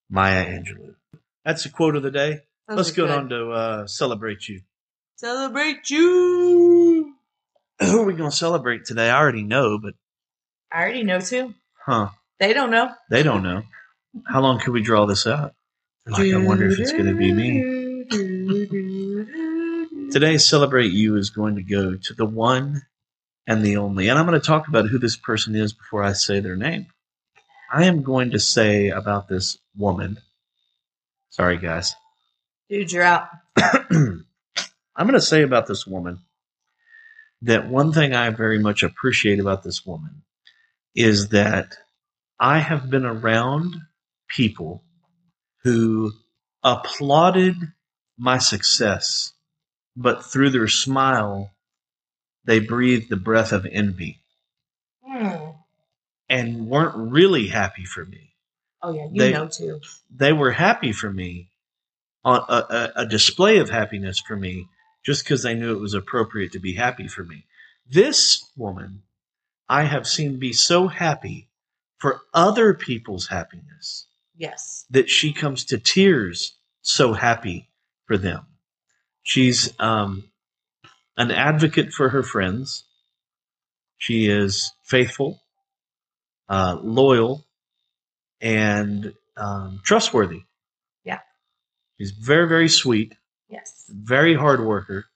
Maya 0.08 0.46
Angelou. 0.46 0.94
That's 1.44 1.64
the 1.64 1.70
quote 1.70 1.96
of 1.96 2.02
the 2.02 2.10
day. 2.10 2.40
Let's 2.68 2.92
go 2.92 3.06
good. 3.06 3.16
on 3.18 3.28
to 3.30 3.50
uh, 3.50 3.86
celebrate 3.86 4.48
you. 4.48 4.62
Celebrate 5.16 5.90
you. 5.90 6.39
Who 7.90 8.02
are 8.02 8.04
we 8.04 8.14
going 8.14 8.30
to 8.30 8.36
celebrate 8.36 8.84
today? 8.84 9.08
I 9.08 9.18
already 9.18 9.42
know, 9.42 9.78
but 9.78 9.94
I 10.72 10.82
already 10.82 11.02
know 11.02 11.20
too. 11.20 11.54
huh? 11.84 12.10
They 12.38 12.52
don't 12.52 12.70
know. 12.70 12.92
They 13.10 13.22
don't 13.22 13.42
know. 13.42 13.62
How 14.26 14.40
long 14.40 14.60
can 14.60 14.72
we 14.72 14.82
draw 14.82 15.06
this 15.06 15.26
out? 15.26 15.54
Like, 16.06 16.32
I 16.32 16.38
wonder 16.38 16.68
if 16.68 16.78
it's 16.78 16.92
going 16.92 17.06
to 17.06 17.14
be 17.14 17.32
me. 17.32 18.06
today, 20.10 20.38
celebrate 20.38 20.92
you 20.92 21.16
is 21.16 21.30
going 21.30 21.56
to 21.56 21.62
go 21.62 21.96
to 21.96 22.14
the 22.14 22.26
one 22.26 22.82
and 23.46 23.64
the 23.64 23.76
only, 23.76 24.08
and 24.08 24.18
I'm 24.18 24.26
going 24.26 24.40
to 24.40 24.46
talk 24.46 24.68
about 24.68 24.88
who 24.88 24.98
this 24.98 25.16
person 25.16 25.54
is 25.54 25.72
before 25.72 26.02
I 26.02 26.12
say 26.12 26.40
their 26.40 26.56
name. 26.56 26.86
I 27.72 27.84
am 27.84 28.02
going 28.02 28.32
to 28.32 28.38
say 28.38 28.88
about 28.88 29.28
this 29.28 29.58
woman. 29.76 30.18
Sorry, 31.30 31.58
guys. 31.58 31.94
Dude, 32.68 32.90
you're 32.90 33.04
out. 33.04 33.28
I'm 33.56 34.24
going 34.98 35.12
to 35.12 35.20
say 35.20 35.42
about 35.42 35.66
this 35.66 35.86
woman 35.86 36.18
that 37.42 37.68
one 37.68 37.92
thing 37.92 38.14
I 38.14 38.30
very 38.30 38.58
much 38.58 38.82
appreciate 38.82 39.40
about 39.40 39.62
this 39.62 39.84
woman 39.86 40.22
is 40.94 41.28
that 41.30 41.76
I 42.38 42.58
have 42.58 42.90
been 42.90 43.04
around 43.06 43.76
people 44.28 44.82
who 45.62 46.12
applauded 46.62 47.56
my 48.18 48.38
success, 48.38 49.32
but 49.96 50.24
through 50.24 50.50
their 50.50 50.68
smile, 50.68 51.50
they 52.44 52.60
breathed 52.60 53.08
the 53.10 53.16
breath 53.16 53.52
of 53.52 53.66
envy 53.70 54.18
Hmm. 55.06 55.50
and 56.28 56.68
weren't 56.68 56.96
really 57.12 57.48
happy 57.48 57.84
for 57.84 58.04
me. 58.04 58.34
Oh 58.82 58.92
yeah, 58.92 59.06
you 59.10 59.18
They- 59.18 59.32
know 59.32 59.48
too. 59.48 59.80
they 60.10 60.32
were 60.32 60.50
happy 60.52 60.92
for 60.92 61.10
me 61.12 61.50
on 62.24 62.44
a, 62.48 62.52
a, 62.54 62.92
a 63.02 63.06
display 63.06 63.58
of 63.58 63.70
happiness 63.70 64.20
for 64.20 64.36
me 64.36 64.66
just 65.04 65.24
because 65.24 65.42
they 65.42 65.54
knew 65.54 65.72
it 65.74 65.80
was 65.80 65.94
appropriate 65.94 66.52
to 66.52 66.58
be 66.58 66.74
happy 66.74 67.08
for 67.08 67.24
me. 67.24 67.44
This 67.88 68.44
woman 68.56 69.02
i 69.68 69.84
have 69.84 70.06
seen 70.06 70.38
be 70.38 70.52
so 70.52 70.88
happy 70.88 71.48
for 71.98 72.20
other 72.34 72.74
people's 72.74 73.28
happiness 73.28 74.06
Yes. 74.36 74.84
that 74.90 75.08
she 75.08 75.32
comes 75.32 75.64
to 75.66 75.78
tears 75.78 76.56
so 76.82 77.12
happy 77.12 77.68
for 78.06 78.16
them. 78.18 78.46
She's 79.22 79.72
um, 79.78 80.24
an 81.16 81.30
advocate 81.30 81.92
for 81.92 82.08
her 82.08 82.22
friends. 82.22 82.84
She 83.98 84.26
is 84.28 84.72
faithful 84.82 85.40
uh, 86.48 86.78
loyal 86.82 87.46
and 88.40 89.14
um, 89.36 89.80
trustworthy. 89.84 90.42
Yeah. 91.04 91.20
she's 91.98 92.10
very 92.12 92.48
very 92.48 92.68
sweet 92.68 93.14
Yes. 93.50 93.84
very 93.88 94.34
hard 94.34 94.64
worker 94.64 95.06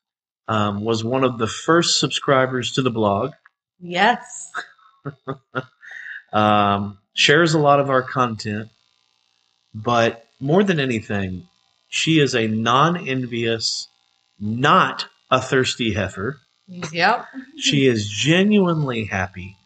um, 0.48 0.84
was 0.84 1.04
one 1.04 1.24
of 1.24 1.38
the 1.38 1.46
first 1.46 2.00
subscribers 2.00 2.72
to 2.72 2.82
the 2.82 2.90
blog 2.90 3.32
Yes. 3.80 4.50
um, 6.32 6.98
shares 7.12 7.54
a 7.54 7.58
lot 7.58 7.80
of 7.80 7.90
our 7.90 8.02
content, 8.02 8.70
but 9.74 10.26
more 10.40 10.64
than 10.64 10.80
anything, 10.80 11.46
she 11.88 12.18
is 12.18 12.34
a 12.34 12.46
non 12.48 12.96
envious, 13.08 13.88
not 14.40 15.06
a 15.30 15.40
thirsty 15.40 15.92
heifer. 15.92 16.38
Yep. 16.66 17.26
She 17.58 17.86
is 17.86 18.08
genuinely 18.08 19.04
happy 19.04 19.56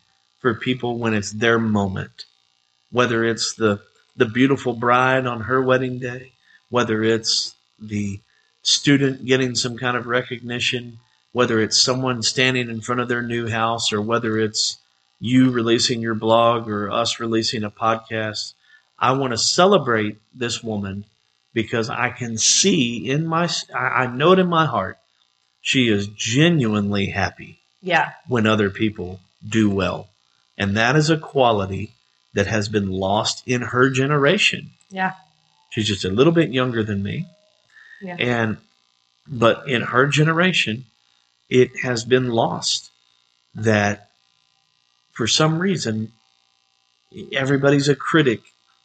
for 0.41 0.55
people 0.55 0.99
when 0.99 1.15
it's 1.15 1.31
their 1.31 1.59
moment, 1.59 2.25
whether 2.91 3.25
it's 3.25 3.55
the 3.55 3.81
the 4.17 4.27
beautiful 4.27 4.73
bride 4.73 5.27
on 5.27 5.43
her 5.43 5.63
wedding 5.63 6.01
day, 6.01 6.33
whether 6.71 7.05
it's 7.05 7.55
the 7.79 8.19
student 8.69 9.25
getting 9.25 9.55
some 9.55 9.77
kind 9.77 9.97
of 9.97 10.07
recognition, 10.07 10.99
whether 11.33 11.61
it's 11.61 11.81
someone 11.83 12.23
standing 12.23 12.69
in 12.69 12.81
front 12.81 13.01
of 13.01 13.09
their 13.09 13.23
new 13.23 13.49
house, 13.49 13.93
or 13.93 14.01
whether 14.01 14.39
it's 14.39 14.79
you 15.21 15.51
releasing 15.51 16.01
your 16.01 16.15
blog 16.15 16.69
or 16.69 16.91
us 16.91 17.19
releasing 17.21 17.65
a 17.65 17.71
podcast. 17.71 18.55
I 18.99 19.13
want 19.13 19.33
to 19.33 19.39
celebrate 19.39 20.17
this 20.35 20.63
woman 20.63 21.05
because 21.55 21.89
I 21.91 22.11
can 22.11 22.37
see 22.39 23.09
in 23.09 23.27
my, 23.27 23.49
I 23.75 23.79
I 23.79 24.07
know 24.07 24.33
it 24.33 24.39
in 24.39 24.49
my 24.49 24.67
heart, 24.67 24.99
she 25.61 25.89
is 25.89 26.07
genuinely 26.09 27.07
happy 27.07 27.59
Yeah. 27.83 28.13
when 28.29 28.47
other 28.47 28.71
people 28.71 29.21
do 29.49 29.69
well. 29.71 30.09
And 30.57 30.77
that 30.77 30.95
is 30.97 31.11
a 31.11 31.17
quality 31.17 31.93
that 32.35 32.47
has 32.47 32.69
been 32.69 32.91
lost 32.91 33.43
in 33.47 33.63
her 33.63 33.91
generation. 33.91 34.71
Yeah. 34.91 35.15
She's 35.71 35.87
just 35.89 36.05
a 36.05 36.11
little 36.11 36.33
bit 36.33 36.51
younger 36.53 36.83
than 36.85 37.03
me. 37.03 37.27
Yeah. 38.01 38.17
And 38.19 38.57
but 39.27 39.69
in 39.69 39.83
her 39.83 40.07
generation, 40.07 40.85
it 41.51 41.79
has 41.81 42.05
been 42.05 42.31
lost 42.31 42.91
that 43.55 44.09
for 45.13 45.27
some 45.27 45.59
reason 45.59 46.13
everybody's 47.33 47.89
a 47.89 47.95
critic 47.97 48.41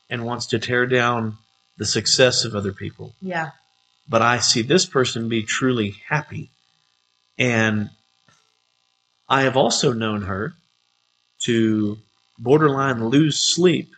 and 0.10 0.26
wants 0.26 0.48
to 0.48 0.60
tear 0.60 0.86
down 0.86 1.38
the 1.78 1.86
success 1.86 2.46
of 2.46 2.56
other 2.56 2.72
people 2.72 3.14
Yeah. 3.22 3.52
but 4.08 4.22
I 4.22 4.40
see 4.40 4.62
this 4.62 4.86
person 4.86 5.28
be 5.30 5.44
truly 5.44 5.96
happy. 6.08 6.50
And 7.38 7.90
I 9.28 9.42
have 9.44 9.58
also 9.58 9.92
known 9.94 10.24
her 10.24 10.54
to 11.42 11.98
borderline 12.38 13.10
lose 13.10 13.38
sleep 13.38 13.94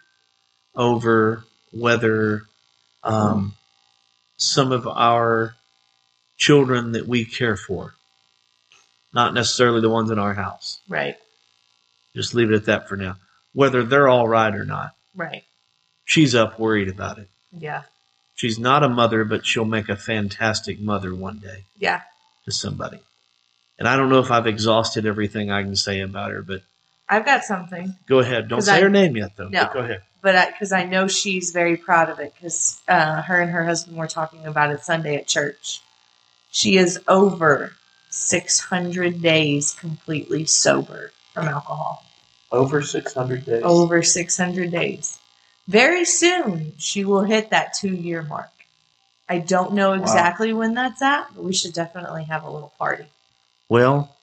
over 0.75 1.43
whether 1.71 2.43
um, 3.03 3.53
some 4.37 4.71
of 4.71 4.87
our 4.87 5.55
children 6.37 6.91
that 6.93 7.07
we 7.07 7.25
care 7.25 7.55
for, 7.55 7.93
not 9.13 9.33
necessarily 9.33 9.81
the 9.81 9.89
ones 9.89 10.11
in 10.11 10.19
our 10.19 10.33
house, 10.33 10.79
Right. 10.89 11.15
just 12.15 12.33
leave 12.33 12.51
it 12.51 12.55
at 12.55 12.65
that 12.65 12.89
for 12.89 12.97
now, 12.97 13.17
whether 13.53 13.83
they're 13.83 14.09
all 14.09 14.27
right 14.27 14.53
or 14.53 14.65
not. 14.65 14.93
Right. 15.15 15.43
She's 16.03 16.35
up 16.35 16.59
worried 16.59 16.89
about 16.89 17.17
it. 17.17 17.29
Yeah. 17.51 17.83
She's 18.35 18.59
not 18.59 18.83
a 18.83 18.89
mother, 18.89 19.23
but 19.23 19.45
she'll 19.45 19.63
make 19.65 19.87
a 19.87 19.95
fantastic 19.95 20.79
mother 20.79 21.15
one 21.15 21.37
day. 21.39 21.63
Yeah. 21.77 22.01
to 22.45 22.51
somebody. 22.51 22.99
And 23.79 23.87
I 23.87 23.95
don't 23.97 24.09
know 24.09 24.19
if 24.19 24.29
I've 24.29 24.45
exhausted 24.45 25.07
everything 25.07 25.49
I 25.51 25.63
can 25.63 25.75
say 25.75 26.01
about 26.01 26.29
her, 26.29 26.43
but 26.43 26.61
I've 27.09 27.25
got 27.25 27.43
something, 27.43 27.95
go 28.07 28.19
ahead. 28.19 28.47
Don't 28.49 28.61
say 28.61 28.75
I- 28.75 28.81
her 28.81 28.89
name 28.89 29.17
yet, 29.17 29.31
though. 29.35 29.47
No. 29.49 29.67
Go 29.73 29.79
ahead. 29.79 30.03
But 30.25 30.47
because 30.53 30.71
I, 30.71 30.85
know 30.85 31.07
she's 31.07 31.51
very 31.51 31.77
proud 31.77 32.09
of 32.09 32.17
it, 32.19 32.33
because 32.33 32.81
uh, 32.87 33.21
her 33.21 33.39
and 33.39 33.51
her 33.51 33.63
husband 33.63 33.95
were 33.95 34.07
talking 34.07 34.47
about 34.47 34.71
it 34.71 34.83
Sunday 34.83 35.17
at 35.17 35.27
church. 35.27 35.81
She 36.49 36.77
is 36.77 36.99
over 37.07 37.73
600 38.09 39.21
days 39.21 39.75
completely 39.75 40.45
sober 40.45 41.11
from 41.31 41.47
alcohol. 41.47 42.03
Over 42.51 42.81
600 42.81 43.45
days. 43.45 43.61
Over 43.63 44.01
600 44.01 44.71
days. 44.71 45.19
Very 45.67 46.05
soon, 46.05 46.73
she 46.79 47.05
will 47.05 47.23
hit 47.23 47.51
that 47.51 47.75
two 47.75 47.93
year 47.93 48.23
mark. 48.23 48.49
I 49.29 49.37
don't 49.37 49.73
know 49.73 49.93
exactly 49.93 50.53
when 50.53 50.73
that's 50.73 51.03
at, 51.03 51.27
but 51.35 51.43
we 51.43 51.53
should 51.53 51.73
definitely 51.73 52.23
have 52.23 52.43
a 52.43 52.49
little 52.49 52.73
party. 52.79 53.05
Well, 53.69 54.14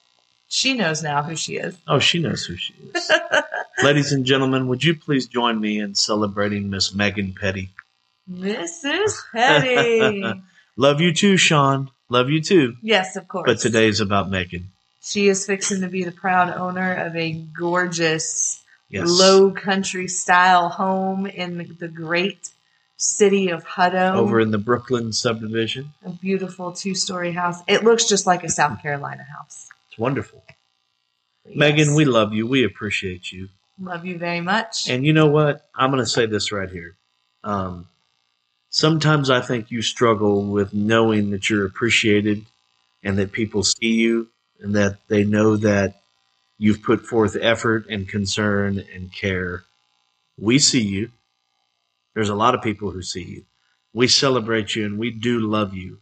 She 0.55 0.75
knows 0.75 1.03
now 1.03 1.23
who 1.23 1.35
she 1.35 1.57
is. 1.57 1.75
oh, 1.89 1.99
she 1.99 2.19
knows 2.19 2.45
who 2.45 2.57
she 2.57 2.75
is. 2.95 3.11
Ladies 3.83 4.13
and 4.13 4.27
gentlemen, 4.27 4.69
would 4.69 4.85
you 4.85 4.95
please 4.95 5.27
join 5.27 5.59
me 5.59 5.81
in 5.81 5.95
celebrating 5.95 6.69
Miss 6.69 6.95
Megan 6.95 7.33
Petty? 7.33 7.71
Mrs. 8.31 9.15
Petty. 9.33 10.23
Love 10.77 11.01
you 11.01 11.15
too, 11.15 11.39
Sean. 11.39 11.91
Love 12.11 12.29
you 12.29 12.43
too. 12.43 12.77
yes, 12.83 13.17
of 13.17 13.29
course. 13.29 13.47
But 13.47 13.61
today's 13.61 14.01
about 14.01 14.29
Megan. 14.29 14.69
She 15.01 15.29
is 15.29 15.47
fixing 15.47 15.81
to 15.81 15.89
be 15.89 16.05
the 16.05 16.13
proud 16.13 16.55
owner 16.55 16.93
of 16.95 17.17
a 17.17 17.33
gorgeous 17.59 18.59
Yes. 18.91 19.09
low 19.09 19.51
country 19.53 20.07
style 20.07 20.69
home 20.69 21.25
in 21.27 21.57
the, 21.57 21.65
the 21.65 21.89
great 21.89 22.51
city 22.99 23.49
of 23.49 23.65
Hutto. 23.65 24.17
over 24.17 24.39
in 24.39 24.51
the 24.51 24.59
Brooklyn 24.59 25.15
subdivision. 25.15 25.95
a 26.05 26.11
beautiful 26.11 26.73
two 26.73 26.95
story 26.95 27.33
house. 27.33 27.57
It 27.67 27.85
looks 27.85 28.07
just 28.07 28.27
like 28.27 28.45
a 28.45 28.51
South 28.51 28.83
Carolina 28.83 29.25
house. 29.35 29.67
It's 29.93 29.99
wonderful. 29.99 30.43
But 31.45 31.55
Megan, 31.55 31.95
we 31.95 32.07
love 32.07 32.33
you. 32.33 32.47
We 32.47 32.65
appreciate 32.65 33.31
you. 33.31 33.51
love 33.79 34.07
you 34.07 34.17
very 34.17 34.41
much. 34.41 34.89
And 34.89 35.05
you 35.05 35.13
know 35.13 35.27
what? 35.27 35.69
I'm 35.75 35.91
going 35.91 36.03
to 36.03 36.09
say 36.09 36.25
this 36.25 36.51
right 36.51 36.71
here. 36.71 36.97
Um, 37.45 37.89
sometimes 38.71 39.29
I 39.29 39.43
think 39.43 39.71
you 39.71 39.83
struggle 39.83 40.47
with 40.47 40.73
knowing 40.73 41.31
that 41.33 41.51
you're 41.51 41.67
appreciated 41.67 42.47
and 43.03 43.19
that 43.19 43.33
people 43.33 43.63
see 43.65 43.93
you 43.93 44.29
and 44.61 44.75
that 44.77 44.97
they 45.09 45.25
know 45.25 45.59
that 45.59 46.01
you've 46.57 46.83
put 46.83 47.05
forth 47.05 47.37
effort 47.39 47.85
and 47.91 48.09
concern 48.09 48.83
and 48.95 49.13
care. 49.13 49.65
We 50.39 50.59
see 50.59 50.81
you. 50.81 51.11
There's 52.15 52.31
a 52.31 52.35
lot 52.35 52.55
of 52.55 52.63
people 52.63 52.93
who 52.93 53.03
see 53.03 53.25
you. 53.25 53.45
We 53.93 54.09
celebrate 54.09 54.75
you 54.75 54.87
and 54.87 54.99
we 54.99 55.11
do 55.11 55.41
love 55.41 55.75
you. 55.75 55.99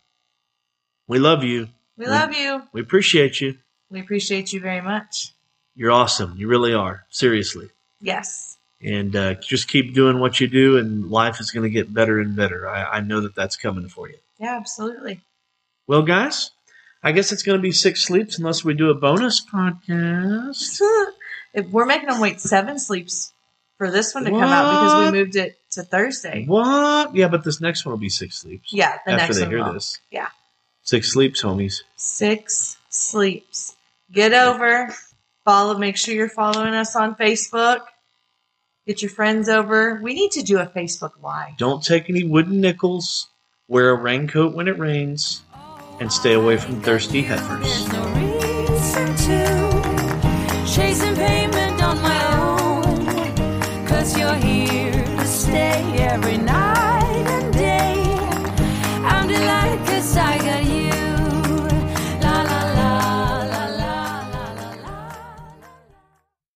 We 1.08 1.18
love 1.18 1.42
you. 1.42 1.70
we 1.96 2.06
love 2.06 2.32
you. 2.32 2.62
We 2.72 2.82
appreciate 2.82 3.40
you. 3.40 3.58
We 3.90 4.00
appreciate 4.00 4.52
you 4.52 4.60
very 4.60 4.80
much. 4.80 5.32
You're 5.76 5.90
awesome. 5.92 6.34
You 6.36 6.48
really 6.48 6.74
are. 6.74 7.04
Seriously. 7.10 7.68
Yes. 8.00 8.56
and 8.82 9.14
uh, 9.14 9.34
just 9.34 9.68
keep 9.68 9.92
doing 9.94 10.20
what 10.20 10.40
you 10.40 10.46
do, 10.48 10.78
and 10.78 11.10
life 11.10 11.38
is 11.40 11.50
going 11.50 11.64
to 11.64 11.70
get 11.70 11.92
better 11.92 12.18
and 12.20 12.34
better. 12.34 12.68
I, 12.68 12.84
I 12.96 13.00
know 13.00 13.20
that 13.20 13.34
that's 13.34 13.56
coming 13.56 13.88
for 13.88 14.08
you. 14.08 14.16
Yeah, 14.38 14.56
absolutely. 14.56 15.20
Well, 15.86 16.02
guys, 16.02 16.50
I 17.02 17.12
guess 17.12 17.30
it's 17.32 17.42
going 17.42 17.58
to 17.58 17.62
be 17.62 17.72
six 17.72 18.02
sleeps 18.04 18.38
unless 18.38 18.64
we 18.64 18.72
do 18.74 18.90
a 18.90 18.94
bonus 18.94 19.44
podcast. 19.44 20.80
If 21.52 21.66
We're 21.70 21.84
making 21.84 22.08
them 22.08 22.20
wait 22.20 22.40
seven 22.40 22.78
sleeps 22.78 23.32
for 23.76 23.90
this 23.90 24.14
one 24.14 24.22
to 24.22 24.30
come 24.30 24.40
out 24.40 24.70
because 24.70 25.12
we 25.12 25.18
moved 25.18 25.34
it 25.34 25.58
to 25.72 25.82
Thursday. 25.82 26.44
What? 26.46 27.12
Yeah, 27.12 27.26
but 27.26 27.42
this 27.42 27.60
next 27.60 27.84
one 27.84 27.90
will 27.90 27.98
be 27.98 28.08
six 28.08 28.36
sleeps. 28.36 28.72
Yeah, 28.72 28.98
the 29.04 29.10
after 29.12 29.16
next 29.16 29.36
they 29.36 29.42
one. 29.42 29.50
hear 29.50 29.64
will. 29.64 29.72
this, 29.72 29.98
Yeah. 30.12 30.28
six 30.84 31.12
sleeps, 31.12 31.42
homies. 31.42 31.82
Six 31.96 32.76
sleeps. 32.88 33.74
Get 34.12 34.32
over. 34.32 34.94
Follow. 35.44 35.78
Make 35.78 35.96
sure 35.96 36.14
you're 36.14 36.28
following 36.28 36.74
us 36.74 36.96
on 36.96 37.14
Facebook. 37.14 37.80
Get 38.86 39.02
your 39.02 39.10
friends 39.10 39.48
over. 39.48 40.00
We 40.02 40.14
need 40.14 40.32
to 40.32 40.42
do 40.42 40.58
a 40.58 40.66
Facebook 40.66 41.12
Live. 41.22 41.56
Don't 41.56 41.82
take 41.82 42.10
any 42.10 42.24
wooden 42.24 42.60
nickels. 42.60 43.28
Wear 43.68 43.90
a 43.90 43.94
raincoat 43.94 44.54
when 44.54 44.66
it 44.66 44.78
rains, 44.78 45.42
and 46.00 46.12
stay 46.12 46.32
away 46.32 46.56
from 46.56 46.80
thirsty 46.80 47.22
heifers. 47.22 48.29